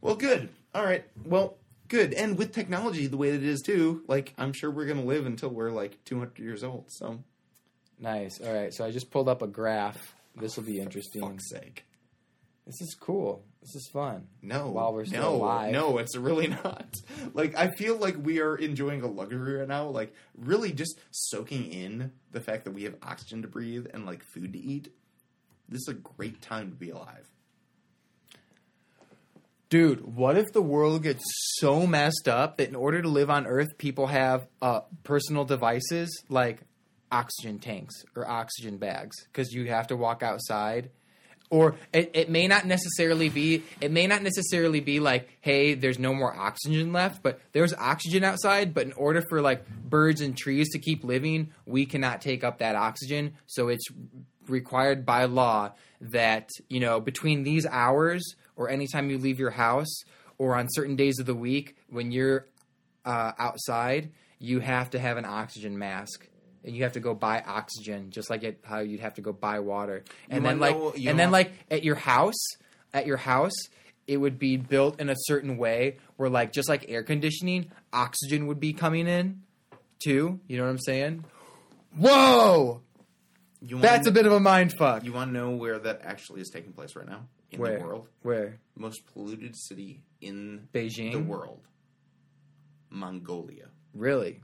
Well, 0.00 0.16
good. 0.16 0.48
All 0.74 0.84
right. 0.84 1.04
Well, 1.24 1.56
good. 1.88 2.12
And 2.14 2.38
with 2.38 2.52
technology 2.52 3.06
the 3.06 3.16
way 3.16 3.30
that 3.30 3.42
it 3.42 3.48
is 3.48 3.62
too, 3.62 4.02
like 4.08 4.34
I'm 4.38 4.52
sure 4.52 4.70
we're 4.70 4.86
going 4.86 5.00
to 5.00 5.06
live 5.06 5.26
until 5.26 5.50
we're 5.50 5.70
like 5.70 6.04
200 6.04 6.38
years 6.38 6.64
old. 6.64 6.86
So, 6.90 7.22
Nice. 7.98 8.40
All 8.40 8.52
right. 8.52 8.72
So 8.74 8.84
I 8.84 8.90
just 8.90 9.10
pulled 9.10 9.28
up 9.28 9.42
a 9.42 9.46
graph. 9.46 10.14
This 10.36 10.56
will 10.56 10.64
be 10.64 10.80
interesting. 10.80 11.22
fuck's 11.22 11.48
sake. 11.48 11.84
This 12.66 12.80
is 12.80 12.96
cool. 12.98 13.44
This 13.60 13.74
is 13.76 13.88
fun. 13.92 14.26
No, 14.42 14.68
While 14.68 14.94
we're 14.94 15.04
still 15.04 15.22
no, 15.22 15.34
alive. 15.36 15.72
No, 15.72 15.98
it's 15.98 16.16
really 16.16 16.46
not. 16.64 16.96
Like 17.34 17.56
I 17.56 17.68
feel 17.68 17.96
like 17.96 18.16
we 18.18 18.40
are 18.40 18.56
enjoying 18.56 19.02
a 19.02 19.06
luxury 19.06 19.58
right 19.58 19.68
now. 19.68 19.88
Like 19.88 20.14
really, 20.36 20.72
just 20.72 20.98
soaking 21.10 21.72
in 21.72 22.12
the 22.32 22.40
fact 22.40 22.64
that 22.64 22.72
we 22.72 22.84
have 22.84 22.94
oxygen 23.02 23.42
to 23.42 23.48
breathe 23.48 23.86
and 23.92 24.06
like 24.06 24.22
food 24.22 24.52
to 24.54 24.58
eat. 24.58 24.88
This 25.68 25.82
is 25.82 25.88
a 25.88 25.94
great 25.94 26.42
time 26.42 26.70
to 26.70 26.76
be 26.76 26.90
alive. 26.90 27.28
Dude, 29.74 30.14
what 30.14 30.38
if 30.38 30.52
the 30.52 30.62
world 30.62 31.02
gets 31.02 31.24
so 31.56 31.84
messed 31.84 32.28
up 32.28 32.58
that 32.58 32.68
in 32.68 32.76
order 32.76 33.02
to 33.02 33.08
live 33.08 33.28
on 33.28 33.44
Earth, 33.44 33.76
people 33.76 34.06
have 34.06 34.46
uh, 34.62 34.82
personal 35.02 35.44
devices 35.44 36.22
like 36.28 36.60
oxygen 37.10 37.58
tanks 37.58 38.04
or 38.14 38.24
oxygen 38.24 38.76
bags 38.78 39.16
because 39.24 39.52
you 39.52 39.66
have 39.66 39.88
to 39.88 39.96
walk 39.96 40.22
outside? 40.22 40.90
Or 41.50 41.74
it, 41.92 42.12
it 42.14 42.30
may 42.30 42.46
not 42.46 42.66
necessarily 42.66 43.28
be 43.28 43.64
it 43.80 43.90
may 43.90 44.06
not 44.06 44.22
necessarily 44.22 44.78
be 44.78 45.00
like, 45.00 45.28
hey, 45.40 45.74
there's 45.74 45.98
no 45.98 46.14
more 46.14 46.32
oxygen 46.32 46.92
left, 46.92 47.24
but 47.24 47.40
there's 47.50 47.74
oxygen 47.74 48.22
outside. 48.22 48.74
But 48.74 48.86
in 48.86 48.92
order 48.92 49.24
for 49.28 49.40
like 49.40 49.66
birds 49.68 50.20
and 50.20 50.36
trees 50.36 50.70
to 50.70 50.78
keep 50.78 51.02
living, 51.02 51.50
we 51.66 51.84
cannot 51.84 52.20
take 52.20 52.44
up 52.44 52.60
that 52.60 52.76
oxygen. 52.76 53.34
So 53.46 53.66
it's 53.66 53.88
required 54.46 55.04
by 55.04 55.24
law 55.24 55.72
that 56.00 56.50
you 56.68 56.78
know 56.78 57.00
between 57.00 57.42
these 57.42 57.66
hours 57.66 58.36
or 58.56 58.68
anytime 58.68 59.10
you 59.10 59.18
leave 59.18 59.38
your 59.38 59.50
house 59.50 60.02
or 60.38 60.56
on 60.56 60.68
certain 60.70 60.96
days 60.96 61.18
of 61.18 61.26
the 61.26 61.34
week 61.34 61.76
when 61.88 62.12
you're 62.12 62.46
uh, 63.04 63.32
outside, 63.38 64.10
you 64.38 64.60
have 64.60 64.90
to 64.90 64.98
have 64.98 65.16
an 65.16 65.24
oxygen 65.24 65.78
mask. 65.78 66.28
And 66.66 66.74
you 66.74 66.84
have 66.84 66.94
to 66.94 67.00
go 67.00 67.12
buy 67.12 67.42
oxygen, 67.46 68.10
just 68.10 68.30
like 68.30 68.42
it, 68.42 68.60
how 68.64 68.78
you'd 68.78 69.00
have 69.00 69.12
to 69.16 69.20
go 69.20 69.34
buy 69.34 69.58
water. 69.58 70.02
And 70.30 70.42
You 70.42 70.48
then, 70.48 70.60
like, 70.60 70.74
know- 70.74 70.94
and 70.96 71.18
then, 71.18 71.30
like 71.30 71.52
at 71.70 71.84
your 71.84 71.94
house, 71.94 72.42
at 72.94 73.06
your 73.06 73.18
house, 73.18 73.52
it 74.06 74.16
would 74.16 74.38
be 74.38 74.56
built 74.56 74.98
in 74.98 75.10
a 75.10 75.14
certain 75.14 75.58
way 75.58 75.98
where, 76.16 76.30
like, 76.30 76.54
just 76.54 76.70
like 76.70 76.86
air 76.88 77.02
conditioning, 77.02 77.70
oxygen 77.92 78.46
would 78.46 78.60
be 78.60 78.72
coming 78.72 79.06
in 79.06 79.42
too. 80.02 80.40
You 80.48 80.56
know 80.56 80.64
what 80.64 80.70
I'm 80.70 80.78
saying? 80.78 81.24
Whoa, 81.98 82.80
that's 83.60 84.06
a 84.06 84.12
bit 84.12 84.24
of 84.24 84.32
a 84.32 84.40
mind 84.40 84.72
fuck. 84.72 85.04
You 85.04 85.12
want 85.12 85.28
to 85.28 85.32
know 85.34 85.50
where 85.50 85.78
that 85.78 86.00
actually 86.02 86.40
is 86.40 86.48
taking 86.48 86.72
place 86.72 86.96
right 86.96 87.06
now 87.06 87.26
in 87.54 87.60
Where? 87.60 87.78
the 87.78 87.84
world? 87.84 88.08
Where 88.22 88.58
Most 88.76 89.06
polluted 89.12 89.56
city 89.56 90.02
in 90.20 90.68
Beijing? 90.72 91.12
the 91.12 91.20
world, 91.20 91.66
Mongolia. 92.90 93.68
Really? 93.94 94.40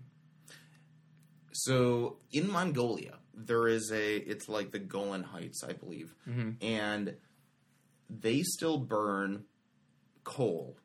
So 1.53 2.19
in 2.33 2.51
Mongolia, 2.51 3.19
there 3.35 3.67
is 3.69 3.91
a. 3.93 4.17
It's 4.17 4.49
like 4.49 4.71
the 4.71 4.79
Golan 4.79 5.25
Heights, 5.25 5.63
I 5.65 5.73
believe, 5.73 6.15
Mm-hmm. 6.29 6.51
and 6.65 7.17
they 8.09 8.43
still 8.43 8.79
burn 8.79 9.45
coal, 10.25 10.77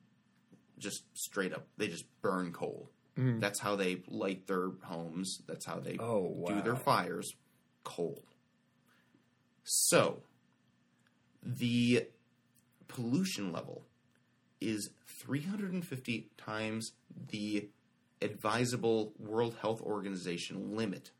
just 0.77 1.03
straight 1.13 1.53
up. 1.53 1.67
They 1.77 1.87
just 1.87 2.05
burn 2.21 2.51
coal. 2.51 2.89
That's 3.17 3.61
how 3.61 3.77
they 3.77 4.03
light 4.09 4.45
their 4.45 4.71
homes. 4.83 5.39
That's 5.47 5.65
how 5.65 5.79
they 5.79 5.93
Mm-hmm. 5.93 6.03
Oh, 6.03 6.43
do 6.47 6.61
their 6.61 6.75
fires. 6.75 7.31
Coal. 7.85 8.21
So 9.63 10.21
the 11.41 12.07
pollution 12.87 13.51
level 13.51 13.83
is 14.61 14.89
350 15.07 16.29
times 16.37 16.93
the 17.29 17.69
advisable 18.21 19.13
World 19.19 19.57
Health 19.61 19.81
Organization 19.81 20.75
limit 20.75 21.11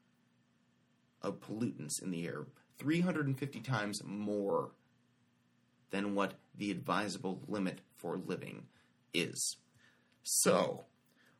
of 1.21 1.39
pollutants 1.39 2.01
in 2.01 2.11
the 2.11 2.25
air. 2.25 2.45
350 2.77 3.59
times 3.61 4.01
more 4.03 4.71
than 5.91 6.15
what 6.15 6.33
the 6.57 6.71
advisable 6.71 7.41
limit 7.47 7.79
for 7.95 8.17
living 8.17 8.65
is. 9.13 9.57
So, 10.23 10.85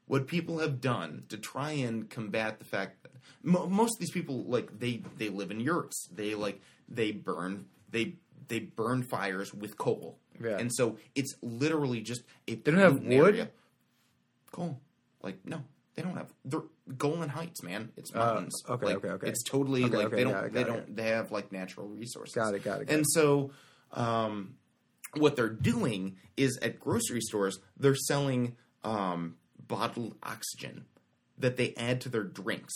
what 0.06 0.28
people 0.28 0.60
have 0.60 0.80
done 0.80 1.24
to 1.30 1.38
try 1.38 1.72
and 1.72 2.10
combat 2.10 2.60
the 2.60 2.66
fact 2.66 3.04
that 3.04 3.12
mo- 3.44 3.68
most 3.68 3.96
of 3.96 4.00
these 4.00 4.12
people 4.12 4.44
like 4.46 4.80
they 4.80 5.02
they 5.18 5.30
live 5.30 5.52
in 5.52 5.60
yurts. 5.60 6.08
They 6.14 6.36
like 6.36 6.62
they 6.88 7.12
burn 7.12 7.66
they 7.90 8.16
they 8.48 8.60
burn 8.60 9.04
fires 9.04 9.54
with 9.54 9.78
coal. 9.78 10.18
Yeah. 10.44 10.58
And 10.58 10.74
so 10.74 10.98
it's 11.16 11.34
literally 11.42 12.02
just 12.02 12.24
a 12.48 12.56
They 12.56 12.72
don't 12.72 12.80
have 12.80 13.00
wood? 13.04 13.36
area. 13.36 13.50
Coal. 14.52 14.80
Like 15.22 15.46
no, 15.46 15.64
they 15.96 16.02
don't 16.04 16.16
have. 16.16 16.32
They're 16.44 16.62
Golan 16.98 17.30
Heights, 17.30 17.64
man. 17.64 17.92
It's 17.98 18.14
Uh, 18.14 18.20
mountains. 18.20 18.62
okay, 18.70 18.86
Like, 18.86 18.96
okay, 18.98 19.10
okay. 19.10 19.28
It's 19.30 19.44
totally 19.44 19.84
Okay, 19.86 19.98
like 19.98 20.06
okay, 20.08 20.16
they 20.18 20.24
don't. 20.24 20.46
it, 20.46 20.54
they 20.54 20.64
don't. 20.64 20.78
it. 20.80 20.96
They 20.96 21.08
have 21.10 21.32
like 21.32 21.52
natural 21.52 21.88
resources. 21.88 22.36
Got 22.36 22.54
it, 22.54 22.64
got 22.64 22.82
it, 22.82 22.86
got 22.88 22.94
and 22.94 23.02
it. 23.02 23.12
so, 23.12 23.52
um, 23.92 24.56
what 25.18 25.36
they're 25.36 25.50
doing 25.50 26.18
is 26.38 26.58
at 26.62 26.80
grocery 26.80 27.22
stores 27.22 27.60
they're 27.78 27.96
selling 27.96 28.56
um, 28.84 29.36
bottled 29.68 30.16
oxygen 30.22 30.86
that 31.38 31.58
they 31.58 31.74
add 31.76 32.02
to 32.02 32.10
their 32.10 32.24
drinks, 32.24 32.74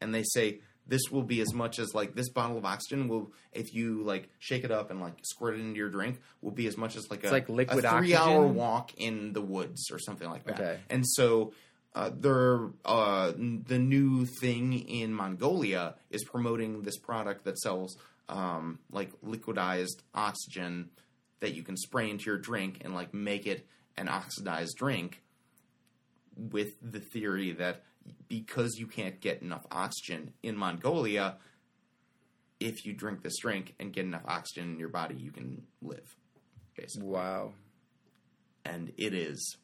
and 0.00 0.14
they 0.14 0.22
say 0.24 0.60
this 0.86 1.02
will 1.10 1.22
be 1.22 1.40
as 1.40 1.52
much 1.54 1.78
as 1.78 1.94
like 1.94 2.14
this 2.14 2.28
bottle 2.28 2.58
of 2.58 2.64
oxygen 2.64 3.08
will 3.08 3.32
if 3.52 3.74
you 3.74 4.02
like 4.02 4.28
shake 4.38 4.64
it 4.64 4.70
up 4.70 4.90
and 4.90 5.00
like 5.00 5.14
squirt 5.22 5.54
it 5.54 5.60
into 5.60 5.76
your 5.76 5.88
drink 5.88 6.20
will 6.42 6.50
be 6.50 6.66
as 6.66 6.76
much 6.76 6.96
as 6.96 7.10
like 7.10 7.24
a 7.24 7.30
like 7.30 7.48
liquid 7.48 7.84
a 7.84 7.98
three 7.98 8.14
hour 8.14 8.46
walk 8.46 8.92
in 8.96 9.32
the 9.32 9.40
woods 9.40 9.90
or 9.90 9.98
something 9.98 10.28
like 10.28 10.44
that. 10.44 10.60
Okay. 10.60 10.80
And 10.88 11.06
so 11.06 11.52
uh, 11.94 12.10
they're 12.12 12.68
uh, 12.84 13.32
the 13.36 13.78
new 13.78 14.26
thing 14.26 14.72
in 14.72 15.12
Mongolia 15.12 15.94
is 16.10 16.24
promoting 16.24 16.82
this 16.82 16.98
product 16.98 17.44
that 17.44 17.58
sells 17.58 17.96
um, 18.28 18.78
like 18.90 19.10
liquidized 19.22 20.02
oxygen 20.14 20.90
that 21.40 21.54
you 21.54 21.62
can 21.62 21.76
spray 21.76 22.10
into 22.10 22.26
your 22.26 22.38
drink 22.38 22.78
and 22.82 22.94
like 22.94 23.12
make 23.12 23.46
it 23.46 23.66
an 23.96 24.08
oxidized 24.08 24.76
drink 24.76 25.20
with 26.36 26.74
the 26.80 27.00
theory 27.00 27.52
that 27.52 27.82
because 28.28 28.76
you 28.78 28.86
can't 28.86 29.20
get 29.20 29.42
enough 29.42 29.66
oxygen 29.70 30.32
in 30.42 30.56
Mongolia, 30.56 31.36
if 32.58 32.84
you 32.84 32.92
drink 32.92 33.22
this 33.22 33.38
drink 33.38 33.74
and 33.80 33.92
get 33.92 34.04
enough 34.04 34.24
oxygen 34.26 34.72
in 34.72 34.78
your 34.78 34.88
body, 34.90 35.14
you 35.16 35.30
can 35.30 35.62
live. 35.82 36.16
Basically 36.76 37.08
Wow. 37.08 37.52
and 38.64 38.92
it 38.96 39.14
is 39.14 39.56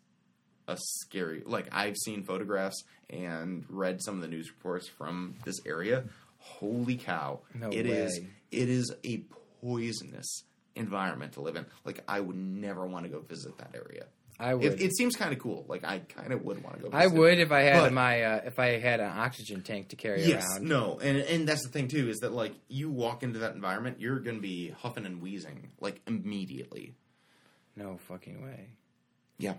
a 0.69 0.77
scary 0.77 1.43
like 1.47 1.69
i've 1.73 1.97
seen 1.97 2.25
photographs 2.25 2.83
and 3.09 3.65
read 3.69 4.03
some 4.03 4.17
of 4.17 4.21
the 4.21 4.27
news 4.29 4.51
reports 4.51 4.89
from 4.89 5.37
this 5.45 5.61
area 5.65 6.05
holy 6.39 6.97
cow 6.97 7.39
No 7.55 7.71
It 7.71 7.87
is. 7.87 8.19
way. 8.19 8.27
it 8.51 8.69
is 8.69 8.93
a 9.05 9.19
poisonous 9.61 10.43
environment 10.75 11.35
to 11.35 11.41
live 11.41 11.55
in 11.57 11.67
like 11.85 12.03
i 12.09 12.19
would 12.21 12.35
never 12.37 12.85
want 12.85 13.05
to 13.05 13.09
go 13.09 13.21
visit 13.21 13.57
that 13.59 13.75
area 13.77 14.07
I 14.39 14.55
would. 14.55 14.65
it, 14.65 14.81
it 14.83 14.97
seems 14.97 15.17
kind 15.17 15.33
of 15.33 15.39
cool 15.39 15.65
like 15.69 15.83
i 15.85 15.99
kind 16.01 16.33
of 16.33 16.43
would 16.43 16.63
want 16.63 16.77
to 16.77 16.83
go 16.83 16.97
I 16.97 17.07
would 17.07 17.39
if 17.39 17.51
I 17.53 17.61
had 17.63 17.81
But- 17.81 17.93
my 17.95 18.23
uh, 18.23 18.41
if 18.45 18.59
I 18.59 18.79
had 18.79 19.01
an 19.01 19.11
oxygen 19.11 19.63
tank 19.63 19.89
to 19.89 19.97
carry 19.97 20.23
Yes, 20.25 20.45
around. 20.57 20.69
no, 20.69 20.99
and 21.01 21.19
and 21.19 21.49
that's 21.49 21.63
the 21.65 21.71
thing 21.71 21.89
too 21.89 22.09
is 22.11 22.19
that 22.19 22.33
like 22.33 22.53
you 22.69 22.91
walk 22.91 23.23
into 23.23 23.39
that 23.41 23.55
environment, 23.55 23.99
you're 24.01 24.21
going 24.21 24.37
to 24.37 24.43
be 24.43 24.71
huffing 24.71 25.07
and 25.07 25.23
wheezing 25.23 25.69
like 25.81 26.01
immediately. 26.07 26.95
No 27.77 27.97
fucking 28.09 28.43
way. 28.43 28.69
Yeah, 29.39 29.55